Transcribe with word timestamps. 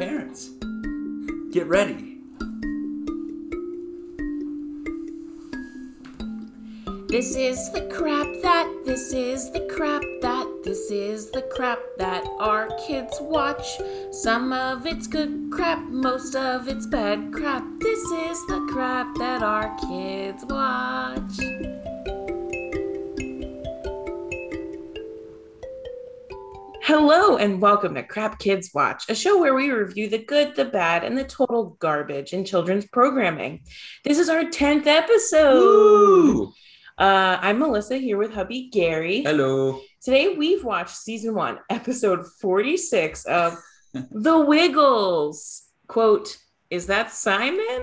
parents. 0.00 0.48
Get 1.52 1.66
ready. 1.66 2.16
This 7.08 7.36
is 7.36 7.70
the 7.72 7.86
crap 7.92 8.28
that, 8.40 8.82
this 8.86 9.12
is 9.12 9.50
the 9.50 9.68
crap 9.70 10.00
that, 10.22 10.46
this 10.64 10.90
is 10.90 11.30
the 11.32 11.42
crap 11.42 11.80
that 11.98 12.24
our 12.38 12.70
kids 12.86 13.18
watch. 13.20 13.78
Some 14.10 14.54
of 14.54 14.86
it's 14.86 15.06
good 15.06 15.50
crap, 15.52 15.82
most 15.90 16.34
of 16.34 16.66
it's 16.66 16.86
bad 16.86 17.30
crap. 17.30 17.62
This 17.80 18.00
is 18.00 18.46
the 18.46 18.66
crap 18.72 19.14
that 19.18 19.42
our 19.42 19.76
kids 19.86 20.46
watch. 20.46 21.69
Hello 26.92 27.36
and 27.36 27.62
welcome 27.62 27.94
to 27.94 28.02
Crap 28.02 28.40
Kids 28.40 28.72
Watch, 28.74 29.08
a 29.08 29.14
show 29.14 29.38
where 29.38 29.54
we 29.54 29.70
review 29.70 30.08
the 30.08 30.18
good, 30.18 30.56
the 30.56 30.64
bad, 30.64 31.04
and 31.04 31.16
the 31.16 31.22
total 31.22 31.76
garbage 31.78 32.32
in 32.32 32.44
children's 32.44 32.84
programming. 32.84 33.60
This 34.02 34.18
is 34.18 34.28
our 34.28 34.42
10th 34.42 34.88
episode. 34.88 36.48
Uh, 36.98 37.38
I'm 37.40 37.60
Melissa 37.60 37.96
here 37.96 38.18
with 38.18 38.34
hubby 38.34 38.70
Gary. 38.72 39.22
Hello. 39.22 39.80
Today 40.02 40.34
we've 40.34 40.64
watched 40.64 40.96
season 40.96 41.36
one, 41.36 41.60
episode 41.70 42.26
46 42.40 43.24
of 43.24 43.56
The 43.94 44.40
Wiggles. 44.40 45.62
Quote, 45.86 46.38
is 46.70 46.86
that 46.86 47.12
Simon? 47.12 47.82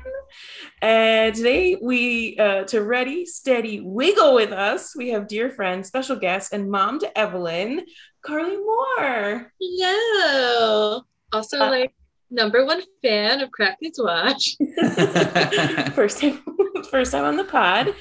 And 0.82 1.36
today 1.36 1.78
we, 1.82 2.38
uh, 2.38 2.64
to 2.66 2.82
ready, 2.82 3.26
steady, 3.26 3.82
wiggle 3.82 4.34
with 4.34 4.52
us, 4.52 4.96
we 4.96 5.10
have 5.10 5.28
dear 5.28 5.50
friend, 5.50 5.86
special 5.86 6.16
guest, 6.16 6.54
and 6.54 6.72
mom 6.72 7.00
to 7.00 7.18
Evelyn, 7.18 7.86
Carly 8.28 8.58
Moore. 8.58 9.52
Hello. 9.60 11.02
Also, 11.32 11.58
Uh, 11.60 11.70
like 11.70 11.94
number 12.30 12.66
one 12.66 12.82
fan 13.02 13.42
of 13.42 13.52
Crap 13.52 13.80
Kids 13.80 14.00
Watch. 14.02 14.58
first 15.96 16.20
time, 16.20 16.42
first 16.92 17.12
time 17.14 17.24
on 17.24 17.38
the 17.38 17.46
pod. 17.46 17.96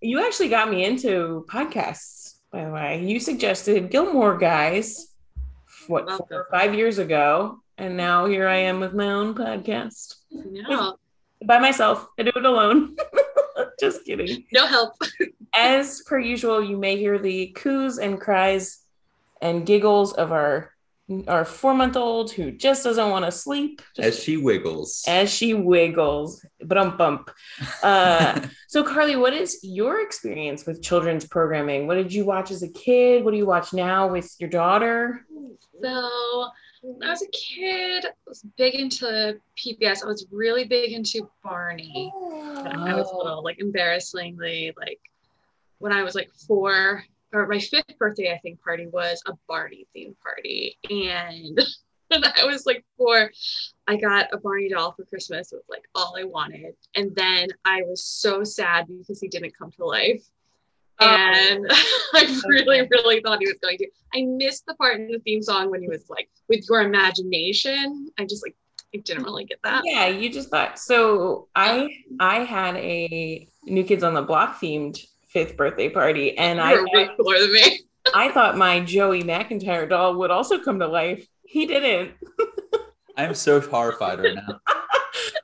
you 0.00 0.24
actually 0.24 0.48
got 0.48 0.70
me 0.70 0.84
into 0.84 1.44
podcasts, 1.50 2.36
by 2.50 2.64
the 2.64 2.70
way. 2.70 3.04
You 3.04 3.20
suggested 3.20 3.90
Gilmore 3.90 4.38
Guys, 4.38 5.12
what, 5.86 6.08
four 6.10 6.26
or 6.30 6.46
five 6.50 6.74
years 6.74 6.98
ago. 6.98 7.60
And 7.76 7.96
now 7.96 8.26
here 8.26 8.48
I 8.48 8.56
am 8.56 8.80
with 8.80 8.92
my 8.94 9.10
own 9.12 9.34
podcast 9.34 10.14
No, 10.32 10.96
by 11.44 11.58
myself. 11.60 12.08
I 12.18 12.24
do 12.24 12.32
it 12.34 12.44
alone. 12.44 12.96
Just 13.78 14.04
kidding. 14.04 14.44
no 14.52 14.66
help. 14.66 14.94
As 15.54 16.02
per 16.06 16.18
usual, 16.18 16.62
you 16.64 16.76
may 16.76 16.96
hear 16.96 17.18
the 17.18 17.52
coos 17.56 17.98
and 17.98 18.20
cries 18.20 18.80
and 19.40 19.66
giggles 19.66 20.12
of 20.14 20.32
our 20.32 20.72
our 21.26 21.42
four 21.46 21.72
month 21.72 21.96
old 21.96 22.30
who 22.30 22.50
just 22.52 22.84
doesn't 22.84 23.08
want 23.10 23.24
to 23.24 23.32
sleep. 23.32 23.80
Just 23.96 24.08
As 24.08 24.22
she 24.22 24.36
wiggles. 24.36 25.04
as 25.08 25.32
she 25.32 25.54
wiggles. 25.54 26.44
But 26.62 26.76
um 26.76 26.98
bump. 26.98 27.30
Uh, 27.82 28.42
so 28.68 28.82
Carly, 28.84 29.16
what 29.16 29.32
is 29.32 29.58
your 29.62 30.02
experience 30.02 30.66
with 30.66 30.82
children's 30.82 31.26
programming? 31.26 31.86
What 31.86 31.94
did 31.94 32.12
you 32.12 32.26
watch 32.26 32.50
as 32.50 32.62
a 32.62 32.68
kid? 32.68 33.24
What 33.24 33.30
do 33.30 33.38
you 33.38 33.46
watch 33.46 33.72
now 33.72 34.06
with 34.08 34.34
your 34.38 34.50
daughter? 34.50 35.24
So, 35.82 36.48
when 36.82 37.08
I 37.08 37.10
was 37.12 37.22
a 37.22 37.30
kid, 37.30 38.04
I 38.04 38.10
was 38.26 38.44
big 38.58 38.74
into 38.74 39.40
PBS. 39.56 40.02
I 40.04 40.06
was 40.06 40.26
really 40.30 40.64
big 40.64 40.92
into 40.92 41.28
Barney. 41.42 42.12
When 42.14 42.66
I 42.66 42.94
was 42.94 43.08
Oh. 43.10 43.16
little, 43.18 43.42
like 43.42 43.60
embarrassingly, 43.60 44.74
like 44.76 45.00
when 45.78 45.92
I 45.92 46.02
was 46.02 46.14
like 46.14 46.28
four, 46.46 47.02
or 47.32 47.46
my 47.46 47.58
fifth 47.58 47.98
birthday, 47.98 48.32
I 48.32 48.38
think, 48.38 48.62
party 48.62 48.86
was 48.86 49.22
a 49.26 49.32
Barney 49.46 49.86
themed 49.96 50.16
party. 50.22 50.78
And 50.88 51.58
when 52.08 52.24
I 52.24 52.44
was 52.44 52.66
like 52.66 52.84
four, 52.96 53.30
I 53.86 53.96
got 53.96 54.28
a 54.32 54.38
Barney 54.38 54.70
doll 54.70 54.92
for 54.92 55.04
Christmas. 55.04 55.52
It 55.52 55.56
was 55.56 55.64
like 55.68 55.84
all 55.94 56.16
I 56.18 56.24
wanted. 56.24 56.74
And 56.94 57.14
then 57.14 57.48
I 57.64 57.82
was 57.82 58.04
so 58.04 58.44
sad 58.44 58.86
because 58.88 59.20
he 59.20 59.28
didn't 59.28 59.56
come 59.58 59.70
to 59.72 59.84
life. 59.84 60.22
Oh. 61.00 61.06
And 61.06 61.66
I 62.14 62.40
really, 62.48 62.86
really 62.90 63.20
thought 63.20 63.40
he 63.40 63.46
was 63.46 63.58
going 63.62 63.78
to. 63.78 63.88
I 64.14 64.22
missed 64.22 64.64
the 64.66 64.74
part 64.74 64.96
in 64.96 65.08
the 65.08 65.20
theme 65.20 65.42
song 65.42 65.70
when 65.70 65.82
he 65.82 65.88
was 65.88 66.08
like, 66.08 66.28
with 66.48 66.64
your 66.68 66.80
imagination. 66.80 68.08
I 68.18 68.24
just 68.24 68.44
like, 68.44 68.56
I 68.94 68.98
didn't 68.98 69.24
really 69.24 69.44
get 69.44 69.60
that. 69.64 69.82
Yeah, 69.84 70.06
you 70.06 70.30
just 70.30 70.48
thought 70.48 70.78
so. 70.78 71.48
I 71.54 71.80
um, 71.80 71.90
I 72.20 72.36
had 72.36 72.76
a 72.76 73.46
New 73.64 73.84
Kids 73.84 74.02
on 74.02 74.14
the 74.14 74.22
Block 74.22 74.58
themed 74.60 74.98
fifth 75.28 75.56
birthday 75.56 75.88
party, 75.88 76.36
and 76.36 76.60
I 76.60 76.72
You're 76.72 76.84
way 76.92 77.08
cooler 77.16 77.38
than 77.40 77.52
me. 77.52 77.80
I 78.14 78.30
thought 78.30 78.56
my 78.56 78.80
Joey 78.80 79.22
McIntyre 79.22 79.88
doll 79.88 80.16
would 80.16 80.30
also 80.30 80.58
come 80.58 80.78
to 80.80 80.86
life. 80.86 81.26
He 81.44 81.66
didn't. 81.66 82.12
I'm 83.16 83.34
so 83.34 83.60
horrified 83.60 84.20
right 84.20 84.34
now. 84.34 84.60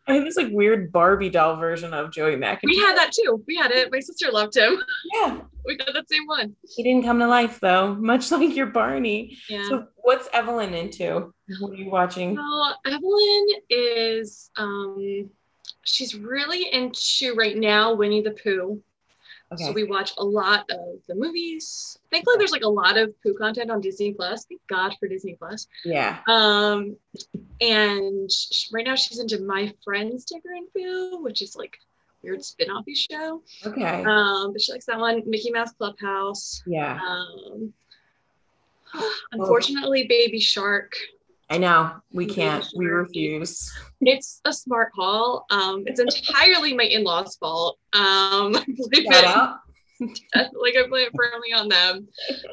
I 0.06 0.14
had 0.14 0.24
this 0.26 0.36
like 0.36 0.48
weird 0.50 0.92
Barbie 0.92 1.30
doll 1.30 1.56
version 1.56 1.94
of 1.94 2.12
Joey 2.12 2.36
McIntyre. 2.36 2.60
We 2.66 2.78
had 2.78 2.96
that 2.96 3.10
too. 3.12 3.42
We 3.46 3.56
had 3.56 3.70
it. 3.70 3.90
My 3.90 4.00
sister 4.00 4.30
loved 4.30 4.56
him. 4.56 4.78
yeah, 5.14 5.40
We 5.64 5.78
had 5.84 5.94
that 5.94 6.08
same 6.10 6.26
one. 6.26 6.54
he 6.62 6.82
didn't 6.82 7.04
come 7.04 7.18
to 7.20 7.26
life 7.26 7.58
though, 7.58 7.94
much 7.94 8.30
like 8.30 8.54
your 8.54 8.66
Barney. 8.66 9.38
Yeah. 9.48 9.66
So 9.68 9.86
what's 9.96 10.28
Evelyn 10.32 10.74
into? 10.74 11.32
What 11.58 11.72
are 11.72 11.76
you 11.76 11.90
watching? 11.90 12.36
So 12.36 12.72
Evelyn 12.84 13.46
is 13.70 14.50
um 14.56 15.30
she's 15.84 16.14
really 16.14 16.70
into 16.70 17.34
right 17.34 17.56
now 17.56 17.94
Winnie 17.94 18.20
the 18.22 18.32
Pooh. 18.32 18.82
Okay. 19.54 19.64
So 19.64 19.72
we 19.72 19.84
watch 19.84 20.12
a 20.18 20.24
lot 20.24 20.68
of 20.70 21.00
the 21.08 21.14
movies. 21.14 21.98
Thankfully 22.10 22.36
there's 22.38 22.52
like 22.52 22.62
a 22.62 22.68
lot 22.68 22.96
of 22.96 23.14
Pooh 23.22 23.34
content 23.34 23.70
on 23.70 23.80
Disney 23.80 24.12
Plus. 24.12 24.44
Thank 24.46 24.60
God 24.68 24.94
for 24.98 25.08
Disney 25.08 25.34
Plus. 25.38 25.66
yeah. 25.84 26.18
Um 26.26 26.96
and 27.60 28.30
right 28.72 28.84
now 28.84 28.94
she's 28.94 29.18
into 29.18 29.40
My 29.40 29.72
Friends 29.84 30.26
Tigger 30.26 30.56
and 30.56 30.66
Pooh, 30.74 31.22
which 31.22 31.42
is 31.42 31.56
like 31.56 31.76
weird 32.22 32.42
spin-offy 32.44 32.96
show. 32.96 33.42
Okay. 33.66 34.04
Um 34.04 34.52
but 34.52 34.60
she 34.60 34.72
likes 34.72 34.86
that 34.86 34.98
one. 34.98 35.22
Mickey 35.26 35.50
Mouse 35.50 35.72
Clubhouse. 35.72 36.62
yeah. 36.66 36.98
Um 37.02 37.72
unfortunately 39.32 40.06
Baby 40.08 40.40
Shark. 40.40 40.94
I 41.50 41.58
know. 41.58 41.92
We 42.12 42.26
can't. 42.26 42.66
We 42.76 42.86
refuse. 42.86 43.70
It's 44.00 44.40
a 44.44 44.52
smart 44.52 44.92
haul. 44.94 45.44
Um, 45.50 45.84
it's 45.86 46.00
entirely 46.00 46.74
my 46.74 46.84
in-laws' 46.84 47.36
fault. 47.36 47.78
Um, 47.92 48.56
I 48.56 48.64
blame 48.66 48.88
it, 48.92 49.50
like 50.34 50.74
I 50.76 50.86
blame 50.88 51.06
it 51.06 51.12
firmly 51.14 51.52
on 51.54 51.68
them. 51.68 52.08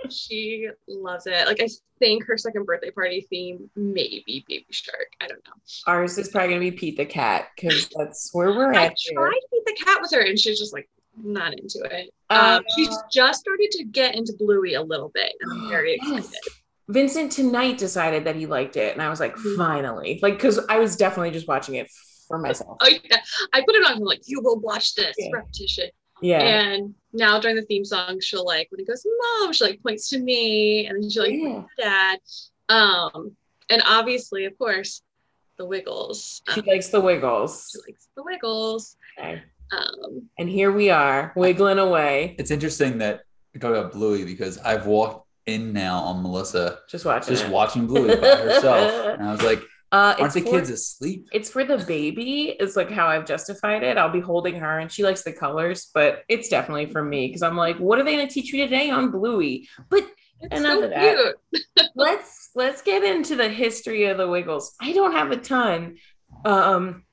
She 0.10 0.68
loves 0.88 1.26
it. 1.26 1.48
Like 1.48 1.62
I 1.62 1.68
think 2.00 2.26
her 2.26 2.38
second 2.38 2.66
birthday 2.66 2.92
party 2.92 3.26
theme 3.30 3.70
may 3.76 4.22
be 4.26 4.46
Baby 4.48 4.66
Shark. 4.70 5.08
I 5.22 5.28
don't 5.28 5.44
know. 5.48 5.54
Ours 5.88 6.18
is 6.18 6.30
probably 6.30 6.50
gonna 6.50 6.60
be 6.60 6.72
Pete 6.72 6.98
the 6.98 7.06
cat 7.06 7.48
because 7.56 7.90
that's 7.98 8.30
where 8.34 8.50
we're 8.52 8.74
I 8.74 8.86
at. 8.88 8.94
here. 8.98 9.14
tried 9.16 9.40
Pete 9.52 9.64
the 9.66 9.78
cat 9.86 10.00
with 10.02 10.12
her, 10.12 10.22
and 10.22 10.38
she's 10.38 10.60
just 10.60 10.74
like 10.74 10.88
not 11.18 11.54
into 11.58 11.80
it. 11.92 12.12
Uh, 12.30 12.58
Um, 12.60 12.64
she's 12.76 12.96
just 13.12 13.40
started 13.42 13.70
to 13.72 13.84
get 13.86 14.16
into 14.16 14.34
Bluey 14.38 14.76
a 14.76 14.82
little 14.82 15.10
bit, 15.10 15.34
and 15.42 15.52
I'm 15.52 15.70
very 15.70 16.00
Yes. 16.08 16.32
Excited. 16.88 16.94
Vincent 17.02 17.32
tonight 17.32 17.78
decided 17.78 18.26
that 18.26 18.36
he 18.36 18.46
liked 18.46 18.78
it, 18.78 18.94
and 18.94 19.02
I 19.02 19.10
was 19.10 19.20
like, 19.20 19.36
Mhm. 19.36 19.58
finally, 19.58 20.20
like, 20.22 20.36
because 20.36 20.60
I 20.70 20.80
was 20.80 20.96
definitely 20.96 21.32
just 21.32 21.48
watching 21.48 21.76
it 21.76 21.90
for 22.28 22.38
myself. 22.38 22.78
Oh 22.82 22.88
yeah, 22.90 23.18
I 23.54 23.62
put 23.62 23.76
it 23.76 23.86
on. 23.86 24.00
Like, 24.00 24.22
you 24.26 24.42
will 24.42 24.60
watch 24.60 24.96
this 24.96 25.16
Yeah. 25.18 25.30
repetition. 25.34 25.90
Yeah, 26.24 26.40
And 26.44 26.94
now 27.14 27.40
during 27.40 27.56
the 27.56 27.64
theme 27.64 27.84
song, 27.84 28.20
she'll 28.22 28.46
like 28.46 28.68
when 28.70 28.80
he 28.80 28.86
goes, 28.86 29.04
Mom, 29.40 29.52
she 29.54 29.64
like 29.64 29.82
points 29.82 30.08
to 30.10 30.20
me 30.20 30.86
and 30.86 31.02
then 31.04 31.10
she 31.10 31.20
like 31.20 31.34
Yeah. 31.34 31.64
dad. 31.78 32.20
Um, 32.70 33.36
and 33.72 33.82
obviously, 33.88 34.46
of 34.46 34.56
course, 34.58 35.02
the 35.58 35.66
Wiggles. 35.66 36.44
she 36.54 36.60
Um, 36.62 36.66
likes 36.68 36.90
the 36.90 37.02
Wiggles. 37.02 37.70
she 37.72 37.92
likes 37.92 38.08
the 38.16 38.22
Wiggles. 38.24 38.96
Okay. 39.18 39.42
Um, 39.72 40.30
And 40.38 40.48
here 40.48 40.72
we 40.72 40.92
are, 40.92 41.34
wiggling 41.36 41.80
away, 41.80 42.36
It's 42.38 42.52
interesting 42.52 43.00
that 43.00 43.22
you're 43.54 43.62
talking 43.62 43.78
about 43.78 43.92
Bluey 43.94 44.24
because 44.24 44.60
I've 44.60 44.86
walked 44.86 45.28
in 45.52 45.74
now 45.74 46.00
on 46.00 46.24
Melissa 46.24 46.80
just 46.90 47.06
watching. 47.06 47.34
just 47.34 47.46
it. 47.46 47.52
watching 47.52 47.88
Bluey 47.88 48.16
by 48.16 48.36
herself. 48.36 49.18
And 49.20 49.28
I 49.28 49.32
was 49.32 49.44
like, 49.44 49.62
Uh, 49.92 50.16
aren't 50.18 50.22
it's 50.22 50.34
the 50.36 50.42
for, 50.42 50.52
kids 50.52 50.70
asleep? 50.70 51.28
It's 51.32 51.50
for 51.50 51.64
the 51.66 51.78
baby. 51.78 52.56
Is 52.60 52.76
like 52.76 52.90
how 52.90 53.08
I've 53.08 53.26
justified 53.26 53.84
it. 53.84 53.98
I'll 53.98 54.10
be 54.12 54.22
holding 54.22 54.56
her, 54.56 54.80
and 54.80 54.92
she 54.92 55.04
likes 55.04 55.24
the 55.24 55.34
colors, 55.34 55.90
but 55.94 56.24
it's 56.30 56.48
definitely 56.50 56.88
for 56.88 57.04
me 57.04 57.28
because 57.28 57.44
I'm 57.44 57.58
like, 57.58 57.78
what 57.78 58.00
are 58.00 58.04
they 58.04 58.16
going 58.16 58.28
to 58.28 58.34
teach 58.34 58.54
me 58.54 58.60
today 58.60 58.90
on 58.90 59.12
Bluey? 59.12 59.68
But 59.90 60.04
it's 60.42 60.60
Enough 60.60 60.80
so 60.80 60.84
of 60.86 60.90
that. 60.92 61.36
let's 61.96 62.50
let's 62.56 62.82
get 62.82 63.04
into 63.04 63.36
the 63.36 63.50
history 63.50 64.06
of 64.06 64.18
the 64.18 64.28
Wiggles. 64.28 64.74
I 64.82 64.92
don't 64.94 65.12
have 65.12 65.32
a 65.32 65.38
ton. 65.38 65.98
Um, 66.46 67.04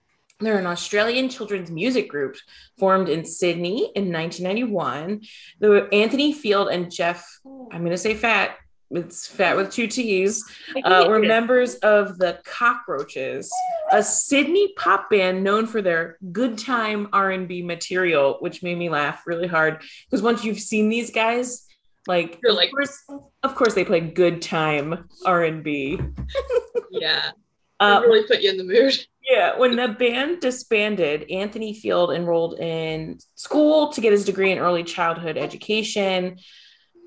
they're 0.41 0.59
an 0.59 0.67
Australian 0.67 1.29
children's 1.29 1.71
music 1.71 2.09
group 2.09 2.37
formed 2.79 3.09
in 3.09 3.25
Sydney 3.25 3.91
in 3.95 4.13
1991. 4.13 5.23
The 5.59 5.89
Anthony 5.93 6.33
Field 6.33 6.69
and 6.69 6.91
Jeff, 6.91 7.27
I'm 7.45 7.81
going 7.81 7.91
to 7.91 7.99
say 7.99 8.15
Fat, 8.15 8.57
it's 8.91 9.27
Fatt 9.27 9.57
with 9.57 9.71
two 9.71 9.87
T's, 9.87 10.45
uh, 10.85 11.07
were 11.09 11.19
members 11.19 11.75
of 11.77 12.19
the 12.19 12.41
Cockroaches, 12.45 13.51
a 13.93 14.03
Sydney 14.03 14.73
pop 14.77 15.11
band 15.11 15.45
known 15.45 15.67
for 15.67 15.83
their 15.83 16.17
good 16.33 16.57
time 16.57 17.09
R&B 17.13 17.63
material, 17.63 18.37
which 18.41 18.63
made 18.63 18.79
me 18.79 18.89
laugh 18.89 19.27
really 19.27 19.49
hard 19.49 19.83
because 20.09 20.23
once 20.23 20.45
you've 20.45 20.61
seen 20.61 20.89
these 20.89 21.11
guys, 21.11 21.67
like, 22.07 22.39
You're 22.43 22.53
of 22.53 22.71
course, 22.71 23.05
of 23.43 23.55
course, 23.55 23.75
they 23.75 23.85
play 23.85 24.01
good 24.01 24.41
time 24.41 25.09
R&B. 25.27 26.01
yeah. 26.91 27.33
Uh, 27.81 28.03
really 28.05 28.27
put 28.27 28.41
you 28.41 28.51
in 28.51 28.57
the 28.57 28.65
mood. 28.65 29.07
Yeah, 29.29 29.57
when 29.59 29.77
the 29.77 29.89
band 29.89 30.41
disbanded, 30.41 31.31
Anthony 31.31 31.75
Field 31.75 32.13
enrolled 32.13 32.59
in 32.59 33.19
school 33.35 33.93
to 33.93 34.01
get 34.01 34.13
his 34.13 34.25
degree 34.25 34.53
in 34.53 34.59
early 34.59 34.85
childhood 34.85 35.37
education. 35.37 36.39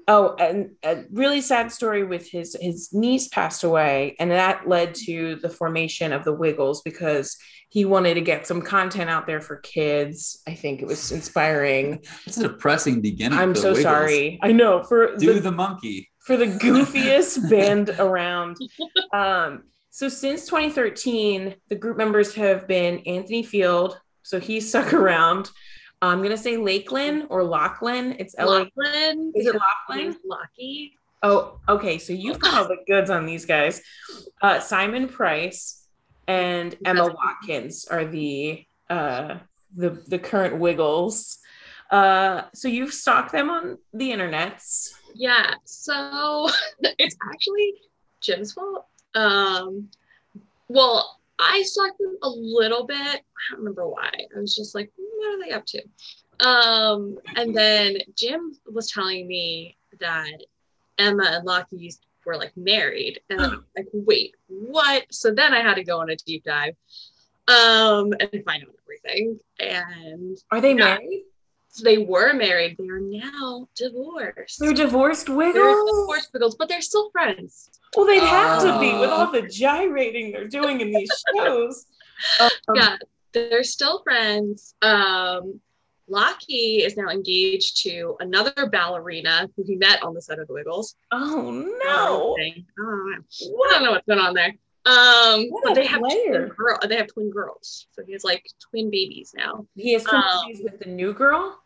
Oh, 0.07 0.35
and 0.39 0.71
a 0.83 1.03
really 1.11 1.41
sad 1.41 1.71
story 1.71 2.03
with 2.03 2.29
his 2.29 2.55
his 2.59 2.89
niece 2.91 3.27
passed 3.27 3.63
away, 3.63 4.15
and 4.19 4.31
that 4.31 4.67
led 4.67 4.95
to 5.05 5.35
the 5.37 5.49
formation 5.49 6.11
of 6.11 6.23
the 6.25 6.33
Wiggles 6.33 6.81
because 6.81 7.37
he 7.69 7.85
wanted 7.85 8.15
to 8.15 8.21
get 8.21 8.45
some 8.45 8.61
content 8.61 9.09
out 9.09 9.25
there 9.27 9.39
for 9.41 9.57
kids. 9.57 10.41
I 10.47 10.55
think 10.55 10.81
it 10.81 10.87
was 10.87 11.11
inspiring. 11.11 12.03
It's 12.25 12.37
a 12.37 12.43
depressing 12.49 13.01
beginning. 13.01 13.39
I'm 13.39 13.53
for 13.53 13.61
so 13.61 13.67
Wiggles. 13.69 13.83
sorry. 13.83 14.39
I 14.43 14.51
know 14.51 14.83
for 14.83 15.15
Do 15.15 15.33
the, 15.35 15.39
the 15.39 15.51
monkey. 15.51 16.09
for 16.19 16.35
the 16.35 16.47
goofiest 16.47 17.49
band 17.49 17.89
around. 17.97 18.57
Um, 19.13 19.63
so 19.91 20.07
since 20.07 20.45
2013, 20.45 21.55
the 21.67 21.75
group 21.75 21.97
members 21.97 22.33
have 22.35 22.67
been 22.67 22.99
Anthony 22.99 23.43
Field, 23.43 23.99
so 24.23 24.39
he 24.39 24.59
stuck 24.61 24.93
around. 24.93 25.51
I'm 26.01 26.23
gonna 26.23 26.37
say 26.37 26.57
Lakeland 26.57 27.27
or 27.29 27.43
Lachlan. 27.43 28.15
It's 28.17 28.33
L. 28.37 28.49
Lachlan. 28.49 29.33
Is 29.35 29.45
it 29.45 29.55
Lachlan? 29.55 30.17
Lucky. 30.25 30.97
Oh, 31.21 31.59
okay. 31.69 31.99
So 31.99 32.13
you've 32.13 32.39
got 32.39 32.55
all 32.55 32.67
the 32.67 32.77
goods 32.87 33.11
on 33.11 33.27
these 33.27 33.45
guys. 33.45 33.81
Uh, 34.41 34.59
Simon 34.59 35.07
Pryce 35.07 35.85
and 36.27 36.75
Emma 36.83 37.05
Watkins 37.05 37.85
are 37.85 38.05
the 38.05 38.65
uh, 38.89 39.37
the 39.75 40.01
the 40.07 40.17
current 40.17 40.57
Wiggles. 40.57 41.37
Uh, 41.91 42.43
so 42.55 42.67
you've 42.69 42.93
stalked 42.93 43.33
them 43.33 43.49
on 43.49 43.77
the 43.93 44.11
internets. 44.11 44.93
Yeah. 45.13 45.53
So 45.65 46.47
it's 46.81 47.17
actually 47.29 47.73
Jim's 48.21 48.53
fault. 48.53 48.85
Um, 49.15 49.89
well, 50.67 51.19
I 51.39 51.63
stalked 51.63 51.97
them 51.99 52.17
a 52.23 52.29
little 52.29 52.85
bit. 52.85 52.97
I 52.97 53.21
don't 53.51 53.59
remember 53.59 53.87
why. 53.87 54.11
I 54.13 54.39
was 54.39 54.55
just 54.55 54.75
like, 54.75 54.91
what 54.95 55.27
are 55.35 55.43
they 55.43 55.51
up 55.51 55.65
to? 55.67 55.81
Um, 56.47 57.17
and 57.35 57.55
then 57.55 57.97
Jim 58.15 58.53
was 58.71 58.91
telling 58.91 59.27
me 59.27 59.77
that 59.99 60.43
Emma 60.97 61.25
and 61.25 61.45
Lockie 61.45 61.93
were 62.25 62.37
like 62.37 62.55
married, 62.55 63.19
and 63.29 63.41
I'm 63.41 63.65
like, 63.77 63.87
wait, 63.93 64.35
what? 64.47 65.05
So 65.11 65.31
then 65.31 65.53
I 65.53 65.61
had 65.61 65.75
to 65.75 65.83
go 65.83 65.99
on 65.99 66.09
a 66.09 66.15
deep 66.15 66.43
dive, 66.43 66.75
um, 67.47 68.13
and 68.19 68.43
find 68.45 68.63
out 68.63 68.75
everything. 68.83 69.39
And 69.59 70.37
Are 70.51 70.61
they 70.61 70.69
Yeah. 70.69 70.97
married? 70.97 71.25
So 71.71 71.83
they 71.83 71.97
were 71.99 72.33
married. 72.33 72.75
They 72.77 72.87
are 72.89 72.99
now 72.99 73.67
divorced. 73.75 74.59
They're 74.59 74.73
divorced 74.73 75.27
They're 75.27 75.35
Wiggles. 75.37 75.89
divorced 75.89 76.29
Wiggles, 76.33 76.55
but 76.55 76.67
they're 76.69 76.81
still 76.81 77.09
friends. 77.11 77.69
Well, 77.95 78.05
they'd 78.05 78.19
have 78.19 78.61
to 78.61 78.79
be 78.79 78.93
with 78.99 79.09
all 79.09 79.31
the 79.31 79.41
gyrating 79.43 80.31
they're 80.31 80.47
doing 80.47 80.81
in 80.81 80.91
these 80.91 81.09
shows. 81.35 81.85
Um, 82.39 82.49
yeah, 82.75 82.97
they're 83.33 83.63
still 83.63 84.01
friends. 84.03 84.75
Um, 84.81 85.59
Lockie 86.07 86.83
is 86.83 86.97
now 86.97 87.07
engaged 87.07 87.81
to 87.83 88.17
another 88.19 88.67
ballerina 88.69 89.47
who 89.55 89.63
he 89.63 89.75
met 89.77 90.03
on 90.03 90.13
the 90.13 90.21
set 90.21 90.39
of 90.39 90.47
the 90.47 90.53
Wiggles. 90.53 90.95
Oh 91.11 91.51
no! 91.51 92.35
I 92.37 92.65
don't 92.77 93.11
know. 93.11 93.15
I 93.69 93.73
don't 93.73 93.83
know 93.83 93.91
what's 93.91 94.05
going 94.07 94.19
on 94.19 94.33
there. 94.33 94.53
Um, 94.83 95.45
What 95.49 95.63
but 95.63 95.71
a 95.73 95.75
they 95.75 95.85
have 95.85 96.01
player. 96.01 96.47
twin 96.47 96.55
girl. 96.57 96.77
They 96.87 96.97
have 96.97 97.07
twin 97.07 97.29
girls, 97.29 97.87
so 97.91 98.03
he 98.05 98.11
has 98.13 98.23
like 98.25 98.45
twin 98.71 98.89
babies 98.89 99.33
now. 99.37 99.65
He 99.75 99.93
has 99.93 100.05
Um, 100.07 100.21
twins 100.43 100.59
with 100.63 100.79
the 100.79 100.89
new 100.89 101.13
girl. 101.13 101.60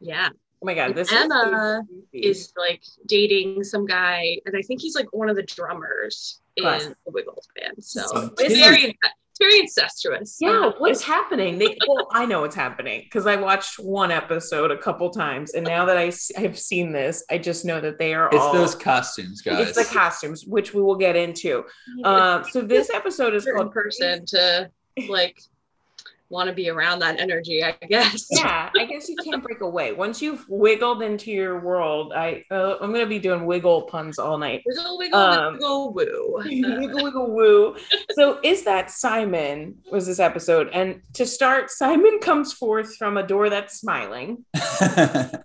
Yeah, 0.00 0.28
Oh 0.62 0.66
my 0.66 0.74
god, 0.74 0.94
this 0.94 1.12
Emma 1.12 1.82
is, 2.12 2.38
is 2.38 2.52
like 2.56 2.82
dating 3.06 3.62
some 3.62 3.84
guy, 3.86 4.40
and 4.46 4.56
I 4.56 4.62
think 4.62 4.80
he's 4.80 4.94
like 4.94 5.06
one 5.12 5.28
of 5.28 5.36
the 5.36 5.42
drummers 5.42 6.40
in 6.56 6.64
the 6.64 6.94
Wiggles 7.06 7.46
band. 7.54 7.74
So 7.84 8.00
So 8.06 8.34
it's 8.38 8.54
very, 8.58 8.84
it's 8.84 9.38
very 9.38 9.60
incestuous. 9.60 10.38
Yeah, 10.40 10.58
Um, 10.68 10.74
what's 10.78 11.02
happening? 11.02 11.58
They, 11.58 11.76
well, 11.86 12.08
I 12.10 12.24
know 12.24 12.40
what's 12.40 12.56
happening 12.56 13.02
because 13.02 13.26
I 13.26 13.36
watched 13.36 13.78
one 13.78 14.10
episode 14.10 14.70
a 14.70 14.78
couple 14.78 15.10
times, 15.10 15.52
and 15.52 15.66
now 15.66 15.84
that 15.84 15.98
I 15.98 16.10
have 16.40 16.58
seen 16.58 16.90
this, 16.90 17.22
I 17.30 17.36
just 17.36 17.66
know 17.66 17.78
that 17.82 17.98
they 17.98 18.14
are 18.14 18.28
It's 18.28 18.36
all. 18.38 18.54
those 18.54 18.74
costumes, 18.74 19.42
guys. 19.42 19.68
it's 19.68 19.78
the 19.78 19.94
costumes, 19.94 20.46
which 20.46 20.72
we 20.72 20.80
will 20.80 20.96
get 20.96 21.16
into. 21.16 21.64
Um, 22.02 22.44
so 22.50 22.62
this 22.62 22.88
episode 22.88 23.34
is 23.34 23.44
certain 23.44 23.60
called 23.64 23.74
person 23.74 24.24
to 24.26 24.70
like 25.10 25.38
want 26.28 26.48
to 26.48 26.54
be 26.54 26.68
around 26.68 26.98
that 27.00 27.20
energy, 27.20 27.62
I 27.64 27.72
guess. 27.88 28.26
Yeah, 28.30 28.70
I 28.76 28.84
guess 28.84 29.08
you 29.08 29.16
can't 29.16 29.42
break 29.42 29.60
away 29.60 29.92
once 29.92 30.20
you've 30.22 30.44
wiggled 30.48 31.02
into 31.02 31.30
your 31.30 31.60
world. 31.60 32.12
I 32.14 32.44
uh, 32.50 32.76
I'm 32.80 32.92
gonna 32.92 33.06
be 33.06 33.18
doing 33.18 33.46
wiggle 33.46 33.82
puns 33.82 34.18
all 34.18 34.38
night. 34.38 34.62
Wiggle, 34.66 34.98
wiggle, 34.98 35.18
Um, 35.18 35.54
wiggle, 35.54 35.92
woo. 35.92 36.42
Wiggle 36.44 37.04
wiggle 37.04 37.30
woo. 37.30 37.76
So 38.12 38.38
is 38.42 38.64
that 38.64 38.90
Simon 38.90 39.78
was 39.90 40.06
this 40.06 40.18
episode? 40.20 40.70
And 40.72 41.02
to 41.14 41.26
start, 41.26 41.70
Simon 41.70 42.18
comes 42.20 42.52
forth 42.52 42.96
from 42.96 43.16
a 43.16 43.26
door 43.26 43.50
that's 43.50 43.78
smiling. 43.80 44.44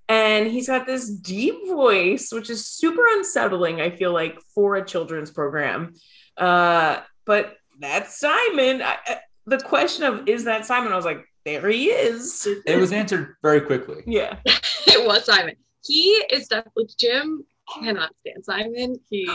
and 0.09 0.47
he's 0.47 0.67
got 0.67 0.85
this 0.85 1.09
deep 1.09 1.55
voice 1.67 2.29
which 2.31 2.49
is 2.49 2.65
super 2.65 3.01
unsettling 3.11 3.81
i 3.81 3.89
feel 3.89 4.11
like 4.13 4.39
for 4.53 4.75
a 4.75 4.85
children's 4.85 5.31
program 5.31 5.93
uh 6.37 6.99
but 7.25 7.55
that's 7.79 8.19
simon 8.19 8.81
I, 8.81 8.97
I- 9.05 9.19
the 9.45 9.59
question 9.59 10.03
of 10.03 10.27
is 10.27 10.43
that 10.45 10.65
simon 10.65 10.91
i 10.91 10.95
was 10.95 11.05
like 11.05 11.25
there 11.45 11.67
he 11.69 11.85
is 11.87 12.47
it 12.67 12.77
was 12.77 12.91
answered 12.91 13.35
very 13.41 13.61
quickly. 13.61 14.03
yeah 14.05 14.37
it 14.45 15.05
was 15.07 15.25
Simon. 15.25 15.55
He 15.83 16.09
is 16.29 16.47
definitely 16.47 16.87
Jim 16.99 17.43
cannot 17.79 18.11
stand 18.19 18.45
Simon. 18.45 18.99
He 19.09 19.27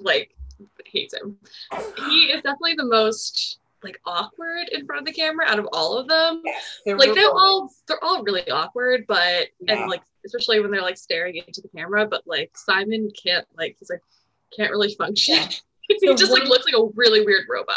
like 0.00 0.30
hates 0.84 1.14
him. 1.14 1.38
He 2.10 2.24
is 2.24 2.42
definitely 2.42 2.74
the 2.74 2.84
most 2.84 3.58
like 3.82 3.98
awkward 4.04 4.68
in 4.72 4.84
front 4.84 5.00
of 5.00 5.06
the 5.06 5.12
camera 5.18 5.46
out 5.48 5.58
of 5.58 5.66
all 5.72 5.96
of 5.96 6.08
them. 6.08 6.42
They're 6.84 6.98
Like 6.98 7.14
they're 7.14 7.30
all 7.30 7.70
they're 7.86 8.04
all 8.04 8.22
really 8.22 8.46
awkward, 8.50 9.06
but 9.08 9.48
Yeah. 9.60 9.80
and 9.80 9.90
like 9.90 10.02
especially 10.26 10.60
when 10.60 10.70
they're 10.70 10.82
like 10.82 10.98
staring 10.98 11.36
into 11.36 11.62
the 11.62 11.68
camera. 11.68 12.06
But 12.06 12.24
like 12.26 12.50
Simon 12.54 13.10
can't 13.24 13.46
like 13.56 13.76
he's 13.78 13.88
like 13.88 14.02
can't 14.54 14.70
really 14.70 14.94
function. 14.94 15.36
Yeah. 15.36 15.48
he 15.88 16.06
So 16.06 16.14
just 16.14 16.32
like 16.32 16.44
looks 16.44 16.66
like 16.66 16.74
a 16.76 16.86
really 16.94 17.24
weird 17.24 17.46
robot. 17.48 17.76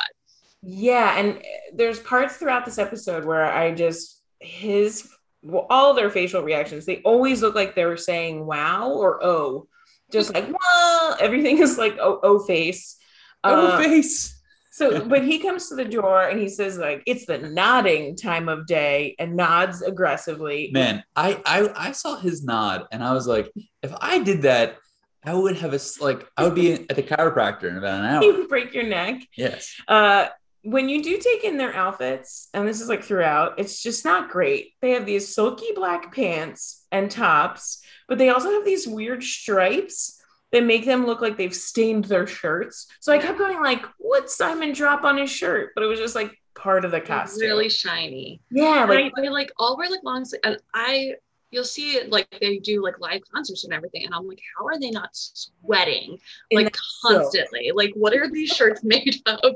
Yeah 0.61 1.17
and 1.17 1.37
uh, 1.37 1.41
there's 1.73 1.99
parts 1.99 2.35
throughout 2.37 2.65
this 2.65 2.77
episode 2.77 3.25
where 3.25 3.45
i 3.45 3.71
just 3.73 4.21
his 4.39 5.07
well, 5.43 5.65
all 5.69 5.93
their 5.93 6.09
facial 6.09 6.43
reactions 6.43 6.85
they 6.85 6.97
always 7.03 7.41
look 7.41 7.55
like 7.55 7.73
they 7.75 7.85
were 7.85 7.97
saying 7.97 8.45
wow 8.45 8.89
or 8.91 9.23
oh 9.23 9.67
just 10.11 10.33
like 10.33 10.47
wow 10.61 11.15
everything 11.19 11.57
is 11.57 11.77
like 11.77 11.97
oh, 11.99 12.19
oh 12.23 12.39
face 12.39 12.97
Oh, 13.43 13.69
Uh, 13.69 13.77
face. 13.79 14.39
So, 14.71 15.03
but 15.03 15.23
he 15.25 15.39
comes 15.39 15.67
to 15.69 15.75
the 15.75 15.83
door 15.83 16.21
and 16.29 16.39
he 16.39 16.47
says, 16.47 16.77
like, 16.77 17.01
it's 17.07 17.25
the 17.25 17.39
nodding 17.39 18.15
time 18.15 18.47
of 18.47 18.67
day 18.67 19.15
and 19.17 19.35
nods 19.35 19.81
aggressively. 19.81 20.69
Man, 20.71 21.03
I, 21.15 21.41
I 21.43 21.87
I 21.87 21.91
saw 21.91 22.17
his 22.17 22.43
nod 22.43 22.85
and 22.91 23.03
I 23.03 23.13
was 23.13 23.25
like, 23.25 23.51
if 23.81 23.91
I 23.99 24.19
did 24.19 24.43
that, 24.43 24.77
I 25.25 25.33
would 25.33 25.57
have 25.57 25.73
a, 25.73 25.79
like 25.99 26.29
I 26.37 26.43
would 26.43 26.53
be 26.53 26.71
at 26.89 26.95
the 26.95 27.01
chiropractor 27.01 27.63
in 27.63 27.77
about 27.77 28.03
an 28.05 28.21
You 28.21 28.29
hour. 28.31 28.37
would 28.37 28.47
break 28.47 28.75
your 28.75 28.85
neck. 28.85 29.23
Yes. 29.35 29.73
Uh, 29.87 30.27
when 30.63 30.89
you 30.89 31.01
do 31.01 31.17
take 31.17 31.43
in 31.43 31.57
their 31.57 31.73
outfits, 31.73 32.49
and 32.53 32.67
this 32.67 32.81
is 32.81 32.89
like 32.89 33.03
throughout, 33.03 33.59
it's 33.59 33.81
just 33.81 34.05
not 34.05 34.29
great. 34.29 34.73
They 34.81 34.91
have 34.91 35.05
these 35.05 35.33
silky 35.33 35.67
black 35.73 36.13
pants 36.13 36.85
and 36.91 37.09
tops, 37.09 37.81
but 38.07 38.17
they 38.17 38.29
also 38.29 38.51
have 38.51 38.65
these 38.65 38.87
weird 38.87 39.23
stripes 39.23 40.21
that 40.51 40.63
make 40.65 40.85
them 40.85 41.05
look 41.05 41.21
like 41.21 41.37
they've 41.37 41.55
stained 41.55 42.05
their 42.05 42.27
shirts. 42.27 42.87
So 42.99 43.11
I 43.11 43.17
kept 43.17 43.39
going 43.39 43.61
like, 43.61 43.85
"What 43.97 44.29
Simon 44.29 44.73
drop 44.73 45.03
on 45.03 45.17
his 45.17 45.31
shirt?" 45.31 45.71
But 45.73 45.83
it 45.83 45.87
was 45.87 45.99
just 45.99 46.15
like 46.15 46.37
part 46.53 46.85
of 46.85 46.91
the 46.91 47.01
costume. 47.01 47.47
Really 47.47 47.69
shiny. 47.69 48.41
yeah, 48.51 48.85
like 48.85 49.13
they 49.15 49.29
like 49.29 49.51
all 49.57 49.77
wear 49.77 49.89
like 49.89 50.03
long 50.03 50.25
sleeve, 50.25 50.41
and 50.43 50.57
I 50.73 51.15
you'll 51.51 51.63
see 51.63 51.91
it 51.97 52.09
like 52.11 52.27
they 52.39 52.57
do 52.57 52.81
like 52.83 52.99
live 52.99 53.21
concerts 53.33 53.63
and 53.63 53.73
everything, 53.73 54.05
and 54.05 54.13
I'm 54.13 54.27
like, 54.27 54.41
how 54.57 54.65
are 54.65 54.79
they 54.79 54.89
not 54.91 55.09
sweating 55.13 56.17
like 56.51 56.65
that 56.73 56.77
silk. 57.01 57.21
constantly? 57.23 57.71
Like, 57.73 57.91
what 57.95 58.13
are 58.15 58.29
these 58.29 58.49
shirts 58.49 58.83
made 58.83 59.15
of? 59.25 59.55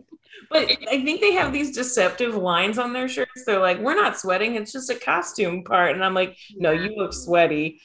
But 0.51 0.69
I 0.91 1.03
think 1.03 1.21
they 1.21 1.31
have 1.31 1.53
these 1.53 1.71
deceptive 1.73 2.35
lines 2.35 2.77
on 2.77 2.93
their 2.93 3.07
shirts. 3.07 3.45
They're 3.45 3.59
like, 3.59 3.79
"We're 3.79 3.95
not 3.95 4.19
sweating; 4.19 4.55
it's 4.55 4.71
just 4.71 4.89
a 4.89 4.95
costume 4.95 5.63
part." 5.63 5.93
And 5.95 6.03
I'm 6.03 6.13
like, 6.13 6.37
"No, 6.55 6.71
you 6.71 6.93
look 6.95 7.13
sweaty." 7.13 7.79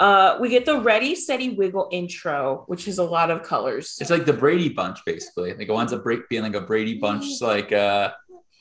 Uh, 0.00 0.38
we 0.40 0.48
get 0.48 0.64
the 0.64 0.80
Ready, 0.80 1.14
Steady, 1.14 1.50
Wiggle 1.50 1.88
intro, 1.92 2.62
which 2.68 2.86
is 2.88 2.98
a 2.98 3.04
lot 3.04 3.30
of 3.30 3.42
colors. 3.42 3.98
It's 4.00 4.08
like 4.10 4.24
the 4.24 4.32
Brady 4.32 4.68
Bunch, 4.70 5.00
basically. 5.04 5.52
Like 5.52 5.68
it 5.68 5.72
winds 5.72 5.92
up 5.92 6.04
break, 6.04 6.28
being 6.28 6.42
like 6.42 6.54
a 6.54 6.60
Brady 6.60 6.96
Bunch, 6.98 7.42
like 7.42 7.72
uh, 7.72 8.12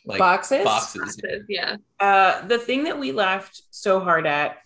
like 0.05 0.19
boxes. 0.19 0.63
boxes. 0.65 1.17
Yeah, 1.47 1.77
Uh, 2.00 2.45
the 2.47 2.57
thing 2.57 2.83
that 2.85 3.00
we 3.00 3.12
laughed 3.12 3.62
so 3.69 4.00
hard 4.00 4.25
at 4.27 4.57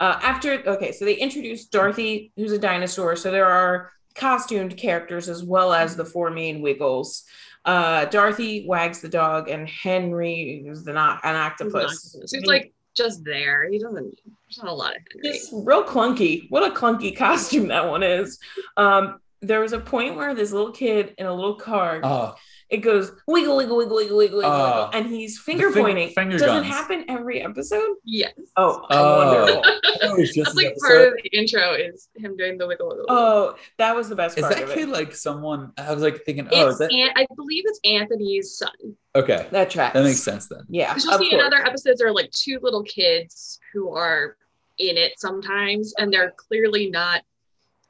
uh, 0.00 0.18
after. 0.22 0.62
Okay, 0.66 0.92
so 0.92 1.04
they 1.04 1.14
introduced 1.14 1.72
Dorothy, 1.72 2.32
who's 2.36 2.52
a 2.52 2.58
dinosaur. 2.58 3.16
So 3.16 3.30
there 3.30 3.46
are 3.46 3.90
costumed 4.14 4.76
characters 4.76 5.28
as 5.28 5.42
well 5.44 5.72
as 5.72 5.96
the 5.96 6.04
four 6.04 6.30
main 6.30 6.60
Wiggles. 6.60 7.24
Uh, 7.64 8.06
Dorothy 8.06 8.64
wags 8.66 9.00
the 9.00 9.08
dog, 9.08 9.48
and 9.48 9.68
Henry 9.68 10.64
is 10.66 10.84
the 10.84 10.92
not 10.92 11.20
an 11.24 11.34
octopus. 11.36 12.16
He's 12.30 12.46
like 12.46 12.72
just 12.96 13.24
there. 13.24 13.68
He 13.70 13.78
doesn't. 13.78 14.14
There's 14.24 14.58
not 14.58 14.68
a 14.68 14.74
lot 14.74 14.96
of 14.96 15.02
Henry. 15.12 15.36
It's 15.36 15.50
real 15.52 15.84
clunky. 15.84 16.46
What 16.50 16.70
a 16.70 16.74
clunky 16.74 17.16
costume 17.16 17.68
that 17.68 17.88
one 17.88 18.02
is. 18.02 18.38
Um, 18.76 19.20
there 19.40 19.60
was 19.60 19.72
a 19.72 19.78
point 19.78 20.16
where 20.16 20.34
this 20.34 20.52
little 20.52 20.72
kid 20.72 21.14
in 21.16 21.26
a 21.26 21.32
little 21.34 21.54
car 21.54 22.00
Oh, 22.02 22.34
it 22.70 22.78
goes 22.78 23.12
wiggle, 23.26 23.56
wiggle, 23.56 23.76
wiggle, 23.78 23.96
wiggle, 23.96 24.16
wiggle, 24.18 24.38
wiggle, 24.38 24.52
Oh. 24.52 24.90
and 24.92 25.06
he's 25.06 25.38
finger 25.38 25.70
fing- 25.70 25.84
pointing. 25.84 26.08
finger 26.10 26.36
Does 26.36 26.46
guns. 26.46 26.66
it 26.66 26.68
happen 26.70 27.04
every 27.08 27.40
episode? 27.42 27.96
Yes. 28.04 28.34
Oh, 28.56 28.86
Oh. 28.90 29.16
wonderful. 29.36 29.62
Oh, 30.02 30.16
it's 30.16 30.34
just 30.34 30.54
That's 30.54 30.56
like 30.56 30.74
this 30.74 30.82
part 30.86 31.08
of 31.08 31.14
the 31.22 31.28
intro 31.38 31.72
is 31.72 32.08
him 32.16 32.36
doing 32.36 32.58
the 32.58 32.66
wiggle 32.66 32.88
wiggle. 32.90 33.06
Oh, 33.08 33.56
that 33.78 33.96
was 33.96 34.08
the 34.08 34.16
best 34.16 34.36
Is 34.36 34.42
part 34.42 34.54
that 34.54 34.64
of 34.64 34.70
kid 34.74 34.88
like 34.90 35.14
someone? 35.14 35.72
I 35.78 35.92
was 35.94 36.02
like 36.02 36.24
thinking, 36.24 36.46
oh, 36.52 36.66
it's 36.66 36.74
is 36.74 36.78
that 36.80 36.92
An- 36.92 37.10
I 37.16 37.26
believe 37.36 37.64
it's 37.66 37.80
Anthony's 37.84 38.56
son. 38.56 38.96
okay? 39.16 39.46
That 39.50 39.70
tracks. 39.70 39.94
That 39.94 40.04
makes 40.04 40.20
sense 40.22 40.46
then. 40.48 40.64
Yeah, 40.68 40.88
Because 40.92 41.04
you'll 41.06 41.14
of 41.14 41.20
see 41.20 41.32
in 41.32 41.40
other 41.40 41.64
episodes, 41.64 41.98
there 42.00 42.08
are 42.08 42.12
like 42.14 42.30
two 42.32 42.58
little 42.62 42.82
kids 42.84 43.58
who 43.72 43.94
are 43.94 44.36
in 44.78 44.96
it 44.96 45.18
sometimes, 45.18 45.94
and 45.98 46.12
they're 46.12 46.32
clearly 46.36 46.90
not 46.90 47.22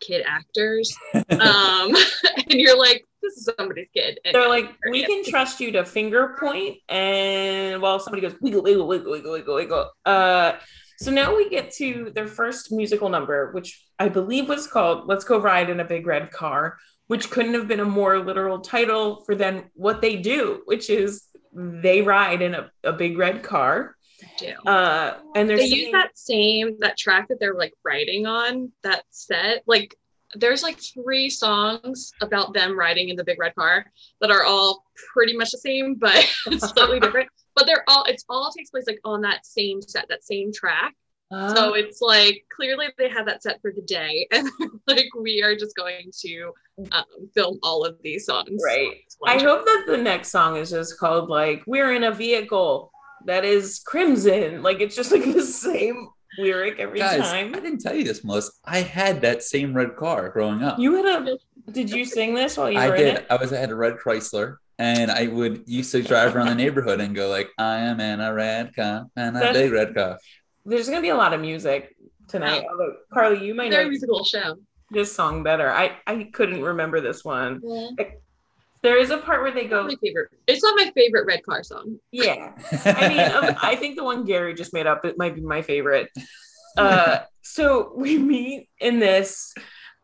kid 0.01 0.25
actors. 0.27 0.97
um, 1.15 1.25
and 2.37 2.61
you're 2.61 2.79
like, 2.79 3.05
this 3.23 3.35
is 3.37 3.49
somebody's 3.59 3.89
kid. 3.95 4.19
And 4.25 4.35
They're 4.35 4.49
like, 4.49 4.71
we 4.91 5.05
can 5.05 5.25
trust 5.25 5.61
you 5.61 5.73
to 5.73 5.85
finger 5.85 6.37
point, 6.39 6.79
and 6.89 7.81
while 7.83 7.99
somebody 8.01 8.23
goes 8.23 8.35
wiggle, 8.41 8.63
wiggle, 8.63 8.87
wiggle, 8.87 9.11
wiggle, 9.13 9.33
wiggle, 9.33 9.55
wiggle. 9.55 9.91
Uh, 10.05 10.53
so 10.99 11.11
now 11.13 11.37
we 11.37 11.49
get 11.49 11.71
to 11.75 12.11
their 12.15 12.27
first 12.27 12.73
musical 12.73 13.09
number, 13.09 13.53
which 13.53 13.85
I 13.99 14.09
believe 14.09 14.49
was 14.49 14.67
called 14.67 15.07
"Let's 15.07 15.25
Go 15.25 15.39
Ride 15.41 15.71
in 15.71 15.81
a 15.81 15.85
Big 15.85 16.07
Red 16.07 16.31
Car," 16.33 16.77
which 17.07 17.31
couldn't 17.31 17.55
have 17.55 17.69
been 17.69 17.81
a 17.81 17.85
more 17.85 18.19
literal 18.19 18.61
title 18.61 19.23
for 19.25 19.35
then 19.35 19.71
what 19.75 20.01
they 20.01 20.17
do, 20.17 20.63
which 20.65 20.91
is 20.91 21.25
they 21.53 22.03
ride 22.03 22.43
in 22.43 22.55
a, 22.55 22.71
a 22.85 22.93
big 22.93 23.17
red 23.17 23.43
car, 23.43 23.97
do. 24.39 24.53
uh, 24.67 25.17
and 25.35 25.49
they're 25.49 25.57
they 25.57 25.69
singing- 25.69 25.85
use 25.87 25.93
that 25.93 26.19
same 26.19 26.77
that 26.81 26.97
track 26.99 27.29
that 27.29 27.39
they're 27.41 27.55
like 27.55 27.73
writing 27.85 28.27
on 28.27 28.71
that 28.83 29.05
set 29.11 29.63
like 29.67 29.97
there's 30.35 30.63
like 30.63 30.79
three 30.81 31.31
songs 31.31 32.13
about 32.21 32.53
them 32.53 32.79
riding 32.79 33.09
in 33.09 33.17
the 33.17 33.25
big 33.25 33.39
red 33.39 33.55
car 33.55 33.87
that 34.21 34.31
are 34.31 34.45
all 34.45 34.85
pretty 35.13 35.37
much 35.37 35.51
the 35.51 35.59
same 35.59 35.95
but 35.95 36.25
slightly 36.59 37.01
different. 37.01 37.29
But 37.55 37.67
they're 37.67 37.85
all 37.89 38.05
it's 38.05 38.25
all 38.29 38.51
takes 38.57 38.71
place 38.71 38.85
like 38.87 39.01
on 39.05 39.23
that 39.23 39.47
same 39.47 39.81
set 39.83 40.09
that 40.09 40.25
same 40.25 40.53
track. 40.53 40.95
Uh, 41.31 41.55
so 41.55 41.75
it's 41.75 42.01
like 42.01 42.43
clearly 42.55 42.87
they 42.97 43.09
had 43.09 43.27
that 43.27 43.43
set 43.43 43.61
for 43.61 43.71
the 43.71 43.83
day 43.83 44.27
and 44.33 44.49
like 44.87 45.09
we 45.19 45.43
are 45.43 45.55
just 45.55 45.77
going 45.77 46.11
to 46.21 46.53
um, 46.93 47.05
film 47.35 47.59
all 47.63 47.85
of 47.85 47.97
these 48.03 48.25
songs. 48.25 48.63
Right. 48.65 48.97
I 49.27 49.39
hope 49.39 49.65
that 49.65 49.85
the 49.87 49.99
next 49.99 50.29
song 50.29 50.57
is 50.57 50.71
just 50.71 50.99
called 50.99 51.29
like 51.29 51.63
"We're 51.67 51.95
in 51.95 52.05
a 52.05 52.13
vehicle 52.13 52.91
that 53.27 53.45
is 53.45 53.81
crimson." 53.81 54.63
Like 54.63 54.81
it's 54.81 54.97
just 54.97 55.13
like 55.13 55.25
the 55.25 55.43
same 55.43 56.09
lyric 56.39 56.79
every 56.79 56.99
Guys, 56.99 57.21
time. 57.21 57.55
I 57.55 57.61
didn't 57.61 57.81
tell 57.81 57.95
you 57.95 58.05
this, 58.05 58.25
Melissa. 58.25 58.53
I 58.65 58.79
had 58.81 59.21
that 59.23 59.43
same 59.43 59.75
red 59.75 59.97
car 59.97 60.29
growing 60.31 60.63
up. 60.63 60.79
You 60.79 60.95
had 61.05 61.29
a. 61.29 61.39
Did 61.71 61.91
you 61.91 62.05
sing 62.07 62.35
this 62.35 62.57
while 62.57 62.71
you 62.71 62.79
I 62.79 62.89
were 62.89 62.95
in 62.95 63.05
did. 63.05 63.15
it? 63.17 63.27
I 63.29 63.37
was 63.37 63.53
I 63.53 63.59
had 63.59 63.71
a 63.71 63.75
red 63.75 63.97
Chrysler, 63.99 64.57
and 64.79 65.11
I 65.11 65.27
would 65.27 65.65
used 65.67 65.93
to 65.93 66.03
drive 66.03 66.35
around 66.35 66.47
the 66.47 66.55
neighborhood 66.55 67.01
and 67.01 67.15
go 67.15 67.29
like, 67.29 67.51
"I 67.59 67.77
am 67.81 68.01
in 68.01 68.21
a 68.21 68.33
red 68.33 68.75
car, 68.75 69.07
and 69.17 69.37
a 69.37 69.41
That's- 69.41 69.57
big 69.57 69.73
red 69.73 69.95
car." 69.95 70.19
There's 70.65 70.89
gonna 70.89 71.03
be 71.03 71.09
a 71.11 71.17
lot 71.17 71.33
of 71.35 71.41
music 71.41 71.95
tonight. 72.29 72.65
Oh. 72.67 72.71
Although 72.73 72.97
Carly, 73.13 73.45
you 73.47 73.55
might 73.55 73.71
Very 73.71 73.85
know 73.85 73.91
musical 73.91 74.25
show 74.25 74.57
this 74.91 75.13
song 75.13 75.43
better. 75.43 75.71
I 75.71 75.99
I 76.07 76.31
couldn't 76.33 76.63
remember 76.63 77.01
this 77.01 77.25
one. 77.25 77.61
There 78.83 78.99
is 78.99 79.11
a 79.11 79.19
part 79.19 79.43
where 79.43 79.51
they 79.51 79.67
not 79.67 79.83
go, 79.83 79.89
my 79.89 79.97
favorite 80.03 80.31
it's 80.47 80.63
not 80.63 80.77
my 80.77 80.91
favorite 80.95 81.27
red 81.27 81.45
car 81.45 81.63
song 81.63 81.99
yeah. 82.13 82.53
I 82.85 83.09
mean, 83.09 83.21
um, 83.21 83.57
I 83.63 83.77
think 83.77 83.97
the 83.97 84.05
one 84.05 84.25
Gary 84.25 84.55
just 84.55 84.73
made 84.73 84.87
up 84.87 85.05
it 85.05 85.19
might 85.19 85.35
be 85.35 85.41
my 85.41 85.63
favorite. 85.63 86.11
Uh, 86.77 87.21
so 87.43 87.93
we 87.97 88.19
meet 88.19 88.69
in 88.81 88.99
this. 88.99 89.55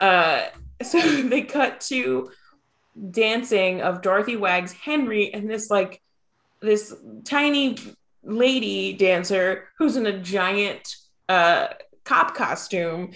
Uh, 0.01 0.47
so 0.83 1.01
they 1.23 1.43
cut 1.43 1.81
to 1.83 2.31
dancing 3.11 3.81
of 3.81 4.03
Dorothy 4.03 4.37
Wags 4.37 4.73
Henry 4.73 5.33
and 5.33 5.51
this 5.51 5.71
like 5.71 6.01
this 6.61 6.95
tiny 7.25 7.77
lady 8.23 8.93
dancer 8.95 9.69
who's 9.79 9.97
in 9.97 10.07
a 10.07 10.19
giant 10.19 10.97
uh 11.29 11.69
cop 12.05 12.35
costume 12.35 13.11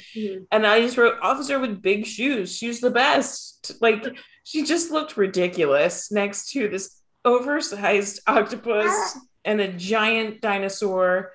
and 0.50 0.66
I 0.66 0.80
just 0.80 0.96
wrote 0.96 1.18
officer 1.22 1.58
with 1.58 1.80
big 1.82 2.06
shoes. 2.06 2.54
She's 2.54 2.80
the 2.80 2.90
best. 2.90 3.76
Like 3.80 4.04
she 4.48 4.64
just 4.64 4.90
looked 4.90 5.18
ridiculous 5.18 6.10
next 6.10 6.50
to 6.52 6.68
this 6.70 7.02
oversized 7.22 8.20
octopus 8.26 9.18
and 9.44 9.60
a 9.60 9.68
giant 9.72 10.40
dinosaur. 10.40 11.32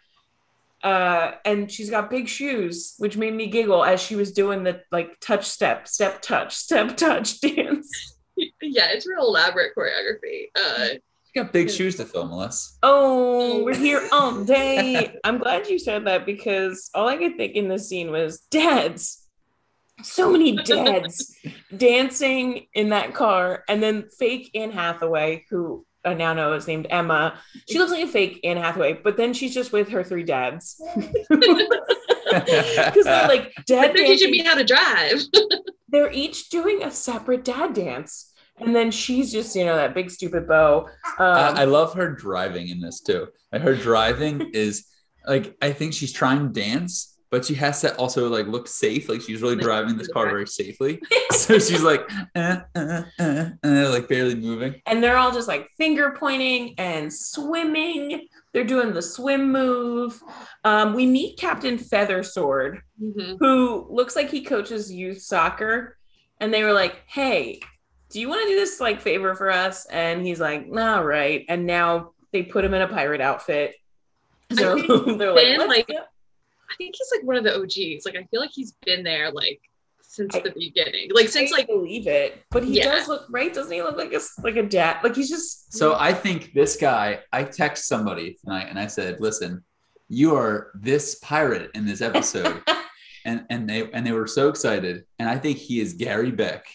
Uh, 0.83 1.33
and 1.45 1.71
she's 1.71 1.91
got 1.91 2.09
big 2.09 2.27
shoes, 2.27 2.95
which 2.97 3.15
made 3.15 3.33
me 3.35 3.47
giggle 3.47 3.85
as 3.85 4.01
she 4.01 4.15
was 4.15 4.31
doing 4.33 4.63
the 4.63 4.81
like 4.91 5.19
touch 5.19 5.45
step, 5.45 5.87
step 5.87 6.21
touch, 6.23 6.55
step 6.55 6.97
touch 7.05 7.39
dance. 7.39 8.15
yeah, 8.35 8.87
it's 8.89 9.05
real 9.07 9.27
elaborate 9.27 9.73
choreography. 9.77 10.47
Uh, 10.55 10.95
You 11.35 11.43
got 11.43 11.53
big 11.53 11.69
shoes 11.69 11.95
to 11.97 12.05
fill, 12.05 12.25
Melissa. 12.27 12.71
Oh, 12.81 13.63
we're 13.63 13.75
here 13.75 14.09
all 14.11 14.43
day. 14.43 15.15
I'm 15.23 15.37
glad 15.37 15.69
you 15.69 15.77
said 15.77 16.05
that 16.07 16.25
because 16.25 16.89
all 16.95 17.07
I 17.07 17.17
could 17.17 17.37
think 17.37 17.53
in 17.53 17.67
this 17.69 17.87
scene 17.87 18.09
was 18.11 18.39
dads. 18.49 19.22
So 20.01 20.31
many 20.31 20.55
dads 20.63 21.35
dancing 21.75 22.67
in 22.73 22.89
that 22.89 23.13
car, 23.13 23.63
and 23.67 23.81
then 23.81 24.09
fake 24.17 24.51
Anne 24.55 24.71
Hathaway, 24.71 25.45
who 25.49 25.85
I 26.05 26.13
now 26.13 26.33
know 26.33 26.53
is 26.53 26.67
named 26.67 26.87
Emma. 26.89 27.39
She 27.69 27.79
looks 27.79 27.91
like 27.91 28.03
a 28.03 28.07
fake 28.07 28.39
Anne 28.43 28.57
Hathaway, 28.57 28.93
but 28.93 29.17
then 29.17 29.33
she's 29.33 29.53
just 29.53 29.71
with 29.71 29.89
her 29.89 30.03
three 30.03 30.23
dads 30.23 30.81
because 30.95 33.05
they're 33.05 33.27
like 33.27 33.53
dad 33.65 33.87
but 33.87 33.95
they're 33.95 34.07
teaching 34.07 34.31
me 34.31 34.43
how 34.43 34.55
to 34.55 34.63
drive. 34.63 35.21
They're 35.89 36.11
each 36.11 36.49
doing 36.49 36.81
a 36.81 36.89
separate 36.89 37.43
dad 37.43 37.75
dance, 37.75 38.33
and 38.57 38.75
then 38.75 38.89
she's 38.89 39.31
just 39.31 39.55
you 39.55 39.63
know 39.63 39.75
that 39.75 39.93
big 39.93 40.09
stupid 40.09 40.47
bow. 40.47 40.87
Um, 41.19 41.19
I, 41.19 41.61
I 41.61 41.63
love 41.65 41.93
her 41.93 42.09
driving 42.09 42.69
in 42.69 42.81
this 42.81 42.99
too. 42.99 43.27
Like 43.51 43.61
her 43.61 43.75
driving 43.75 44.49
is 44.53 44.87
like 45.27 45.55
I 45.61 45.71
think 45.71 45.93
she's 45.93 46.11
trying 46.11 46.39
to 46.39 46.59
dance, 46.59 47.12
but 47.33 47.43
she 47.43 47.55
has 47.55 47.81
to 47.81 47.95
also 47.95 48.29
like 48.29 48.45
look 48.45 48.67
safe. 48.67 49.09
Like 49.09 49.19
she's 49.19 49.41
really 49.41 49.55
Like, 49.55 49.63
driving 49.65 49.97
this 49.97 50.07
car 50.07 50.27
very 50.27 50.45
safely. 50.45 51.01
so 51.31 51.57
she's 51.57 51.81
like, 51.81 52.01
uh, 52.35 52.59
uh, 52.75 53.01
uh, 53.19 53.45
uh, 53.63 53.89
like 53.89 54.07
barely 54.07 54.35
moving. 54.35 54.79
and 54.85 55.01
they're 55.01 55.17
all 55.17 55.31
just 55.31 55.47
like 55.47 55.67
finger 55.75 56.13
pointing 56.15 56.75
and 56.77 57.11
swimming. 57.11 58.27
They're 58.53 58.63
doing 58.63 58.93
the 58.93 59.01
swim 59.01 59.51
move. 59.51 60.21
Um, 60.63 60.93
we 60.93 61.07
meet 61.07 61.39
Captain 61.39 61.79
Feathersword, 61.79 62.81
Mhm. 63.01 63.37
who 63.39 63.87
looks 63.89 64.15
like 64.15 64.29
he 64.29 64.43
coaches 64.43 64.91
youth 64.91 65.19
soccer. 65.23 65.97
And 66.39 66.53
they 66.53 66.61
were 66.63 66.73
like, 66.73 67.01
"Hey, 67.07 67.61
do 68.11 68.19
you 68.19 68.29
want 68.29 68.43
to 68.43 68.47
do 68.49 68.55
this 68.59 68.79
like 68.79 69.01
favor 69.01 69.33
for 69.33 69.49
us?" 69.49 69.87
And 69.87 70.23
he's 70.23 70.39
like, 70.39 70.67
"Nah, 70.67 70.99
right." 70.99 71.45
And 71.49 71.65
now 71.65 72.11
they 72.31 72.43
put 72.43 72.63
him 72.63 72.75
in 72.75 72.83
a 72.83 72.87
pirate 72.87 73.21
outfit. 73.21 73.73
So 74.51 74.75
think 74.75 74.87
they're 75.17 75.33
like, 75.33 75.45
Ben, 75.45 75.57
"Let's 75.57 75.67
like, 75.69 75.87
go." 75.87 75.95
I 76.73 76.75
think 76.77 76.95
he's 76.97 77.09
like 77.15 77.25
one 77.25 77.35
of 77.35 77.43
the 77.43 77.55
OGs. 77.55 78.05
Like 78.05 78.15
I 78.15 78.23
feel 78.31 78.39
like 78.41 78.51
he's 78.53 78.73
been 78.85 79.03
there 79.03 79.31
like 79.31 79.61
since 80.01 80.35
I- 80.35 80.39
the 80.41 80.51
beginning. 80.51 81.09
Like 81.13 81.29
since 81.29 81.51
I 81.53 81.57
like 81.57 81.67
believe 81.67 82.07
it, 82.07 82.43
but 82.51 82.63
he 82.63 82.77
Yeah. 82.77 82.85
does 82.85 83.07
look 83.07 83.25
right. 83.29 83.53
Doesn't 83.53 83.71
he 83.71 83.81
look 83.81 83.97
like 83.97 84.13
a 84.13 84.19
like 84.41 84.55
a 84.55 84.63
dad? 84.63 85.03
Like 85.03 85.15
he's 85.15 85.29
just 85.29 85.73
So 85.73 85.95
I 85.99 86.13
think 86.13 86.53
this 86.53 86.75
guy, 86.77 87.19
I 87.31 87.43
text 87.43 87.87
somebody 87.87 88.35
tonight 88.43 88.67
and 88.69 88.79
I 88.79 88.87
said, 88.87 89.19
listen, 89.19 89.63
you 90.09 90.35
are 90.35 90.71
this 90.75 91.15
pirate 91.15 91.71
in 91.73 91.85
this 91.85 92.01
episode. 92.01 92.61
and 93.25 93.45
and 93.49 93.69
they 93.69 93.89
and 93.91 94.05
they 94.05 94.11
were 94.11 94.27
so 94.27 94.49
excited. 94.49 95.05
And 95.19 95.29
I 95.29 95.37
think 95.37 95.57
he 95.57 95.79
is 95.79 95.93
Gary 95.93 96.31
Beck. 96.31 96.65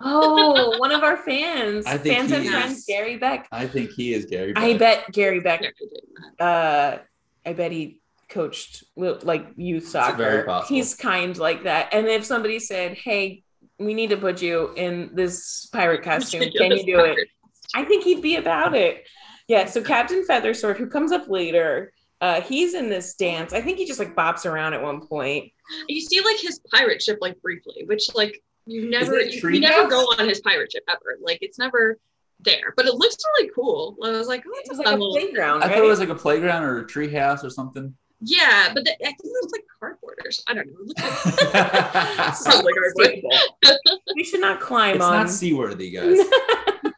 Oh, 0.00 0.76
one 0.78 0.92
of 0.92 1.02
our 1.02 1.16
fans. 1.16 1.86
I 1.88 1.96
think 1.96 2.16
fans 2.18 2.32
and 2.32 2.44
is. 2.44 2.50
friends, 2.50 2.84
Gary 2.86 3.16
Beck. 3.16 3.48
I 3.50 3.66
think 3.66 3.90
he 3.90 4.12
is 4.12 4.26
Gary 4.26 4.52
Beck. 4.52 4.62
I 4.62 4.76
bet 4.76 5.12
Gary 5.12 5.40
Beck. 5.40 5.62
Yeah, 5.62 5.68
I 5.68 5.72
did 5.80 5.90
that. 6.38 6.44
Uh, 6.44 6.98
I 7.46 7.52
bet 7.54 7.72
he 7.72 8.00
coached 8.28 8.84
like 8.96 9.46
youth 9.56 9.88
soccer. 9.88 10.16
very. 10.16 10.62
He's 10.68 10.94
kind 10.94 11.36
like 11.36 11.64
that. 11.64 11.92
And 11.92 12.06
if 12.06 12.24
somebody 12.24 12.58
said, 12.58 12.94
"Hey, 12.94 13.42
we 13.78 13.94
need 13.94 14.10
to 14.10 14.16
put 14.16 14.42
you 14.42 14.72
in 14.76 15.10
this 15.14 15.66
pirate 15.72 16.02
costume. 16.02 16.50
Can 16.56 16.72
you 16.72 16.84
do 16.84 17.00
it?" 17.00 17.28
I 17.74 17.84
think 17.84 18.04
he'd 18.04 18.22
be 18.22 18.36
about 18.36 18.74
it. 18.74 19.06
Yeah. 19.48 19.66
So 19.66 19.82
Captain 19.82 20.24
Feathersword, 20.26 20.76
who 20.76 20.86
comes 20.86 21.12
up 21.12 21.28
later, 21.28 21.92
uh, 22.20 22.40
he's 22.40 22.74
in 22.74 22.88
this 22.88 23.14
dance. 23.14 23.52
I 23.52 23.60
think 23.60 23.78
he 23.78 23.86
just 23.86 23.98
like 23.98 24.14
bops 24.14 24.46
around 24.46 24.74
at 24.74 24.82
one 24.82 25.06
point. 25.06 25.52
You 25.88 26.00
see 26.00 26.20
like 26.20 26.38
his 26.38 26.60
pirate 26.72 27.02
ship 27.02 27.18
like 27.20 27.40
briefly, 27.42 27.84
which 27.86 28.14
like 28.14 28.42
you 28.66 28.88
never 28.88 29.20
you, 29.20 29.48
you 29.50 29.60
never 29.60 29.88
go 29.88 30.00
on 30.18 30.28
his 30.28 30.40
pirate 30.40 30.72
ship 30.72 30.84
ever. 30.88 31.18
Like 31.22 31.38
it's 31.42 31.58
never 31.58 31.98
there. 32.40 32.72
But 32.76 32.86
it 32.86 32.94
looks 32.94 33.16
really 33.36 33.50
cool. 33.54 33.96
I 34.02 34.10
was 34.10 34.28
like, 34.28 34.44
oh, 34.46 34.50
It 34.54 34.60
it's 34.60 34.70
was 34.70 34.78
a 34.78 34.82
like 34.82 34.86
a 34.86 34.90
fun 34.92 35.00
little 35.00 35.14
playground, 35.14 35.64
I 35.64 35.68
thought 35.68 35.78
it 35.78 35.82
was 35.82 36.00
like 36.00 36.08
a 36.08 36.14
playground 36.14 36.62
or 36.64 36.78
a 36.78 36.86
tree 36.86 37.12
house 37.12 37.44
or 37.44 37.50
something. 37.50 37.94
Yeah, 38.26 38.70
but 38.74 38.84
the, 38.84 38.92
I 38.92 39.06
think 39.08 39.18
it 39.24 39.44
was 39.44 39.52
like 39.52 39.64
cardboard 39.78 40.18
or 40.24 40.28
s- 40.28 40.42
I 40.48 40.54
don't 40.54 40.66
know. 40.66 40.72
It 40.80 40.88
looks 40.88 41.54
like 41.54 42.34
Sounds 42.36 42.64
like 42.64 42.74
cardboard. 42.74 43.78
we 44.16 44.24
should 44.24 44.40
not 44.40 44.60
climb 44.60 45.02
on. 45.02 45.12
not 45.12 45.30
seaworthy, 45.30 45.90
guys. 45.96 46.16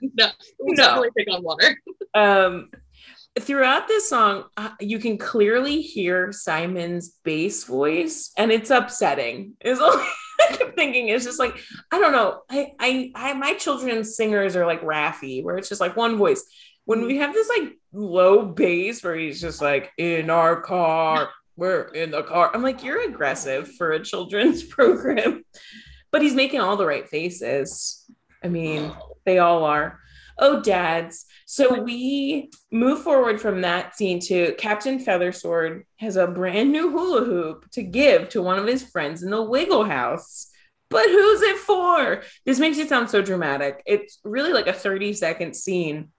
no, 0.01 0.27
it 0.27 0.35
would 0.61 0.77
No. 0.79 0.85
definitely 0.85 1.09
take 1.19 1.31
on 1.33 1.43
water. 1.43 1.77
um 2.15 2.71
throughout 3.41 3.87
this 3.87 4.09
song 4.09 4.45
uh, 4.57 4.71
you 4.81 4.99
can 4.99 5.19
clearly 5.19 5.83
hear 5.83 6.33
simon's 6.33 7.11
bass 7.23 7.65
voice 7.65 8.31
and 8.39 8.51
it's 8.51 8.71
upsetting 8.71 9.53
it's 9.61 9.79
all 9.79 9.93
I 9.93 10.57
kept 10.57 10.75
thinking 10.75 11.09
it's 11.09 11.25
just 11.25 11.39
like 11.39 11.55
I 11.93 11.99
don't 11.99 12.13
know. 12.13 12.43
I, 12.51 12.73
I 12.79 13.11
I 13.15 13.33
my 13.35 13.55
children's 13.55 14.17
singers 14.17 14.55
are 14.57 14.67
like 14.67 14.83
Raffi, 14.83 15.43
where 15.45 15.57
it's 15.57 15.69
just 15.69 15.81
like 15.81 15.97
one 15.97 16.17
voice. 16.19 16.45
When 16.87 17.05
we 17.05 17.19
have 17.19 17.33
this 17.33 17.49
like 17.49 17.79
low 17.93 18.47
bass 18.47 19.05
where 19.05 19.15
he's 19.15 19.41
just 19.41 19.61
like 19.61 19.93
in 19.99 20.31
our 20.31 20.61
car, 20.61 21.31
we're 21.57 21.89
in 21.89 22.11
the 22.11 22.23
car. 22.23 22.51
I'm 22.55 22.63
like, 22.63 22.83
you're 22.83 23.09
aggressive 23.09 23.71
for 23.75 23.93
a 23.93 24.03
children's 24.03 24.63
program, 24.77 25.45
but 26.11 26.23
he's 26.23 26.35
making 26.35 26.61
all 26.61 26.77
the 26.77 26.87
right 26.87 27.09
faces. 27.09 28.05
I 28.43 28.49
mean, 28.49 28.93
they 29.25 29.39
all 29.39 29.65
are. 29.65 30.01
Oh, 30.39 30.61
dads. 30.61 31.25
So 31.47 31.81
we 31.81 32.51
move 32.71 33.03
forward 33.03 33.41
from 33.41 33.63
that 33.63 33.97
scene 33.97 34.21
to 34.21 34.55
Captain 34.59 34.99
Feathersword 34.99 35.85
has 35.97 36.17
a 36.17 36.27
brand 36.27 36.73
new 36.73 36.91
hula 36.91 37.25
hoop 37.25 37.71
to 37.71 37.83
give 37.83 38.29
to 38.31 38.43
one 38.43 38.59
of 38.59 38.67
his 38.67 38.83
friends 38.83 39.23
in 39.23 39.31
the 39.31 39.43
Wiggle 39.43 39.85
House. 39.85 40.51
But 40.91 41.07
who's 41.07 41.43
it 41.43 41.57
for? 41.59 42.23
This 42.45 42.59
makes 42.59 42.79
it 42.79 42.89
sound 42.89 43.09
so 43.09 43.23
dramatic. 43.23 43.83
It's 43.87 44.19
really 44.25 44.53
like 44.53 44.67
a 44.67 44.73
30 44.73 45.15
second 45.15 45.57
scene. 45.57 46.11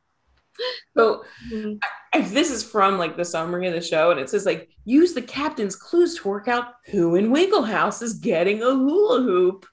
So 0.96 1.24
Mhm. 1.52 1.80
if 2.14 2.32
this 2.34 2.50
is 2.52 2.64
from 2.64 2.98
like 2.98 3.16
the 3.18 3.26
summary 3.26 3.68
of 3.68 3.74
the 3.74 3.82
show 3.82 4.12
and 4.12 4.20
it 4.20 4.30
says 4.30 4.46
like 4.46 4.70
use 4.86 5.14
the 5.14 5.22
captain's 5.22 5.76
clues 5.76 6.16
to 6.16 6.28
work 6.28 6.48
out 6.48 6.74
who 6.86 7.16
in 7.16 7.32
Wiggle 7.32 7.64
House 7.64 8.02
is 8.02 8.14
getting 8.16 8.62
a 8.64 8.72
hula 8.74 9.22
hoop. 9.22 9.66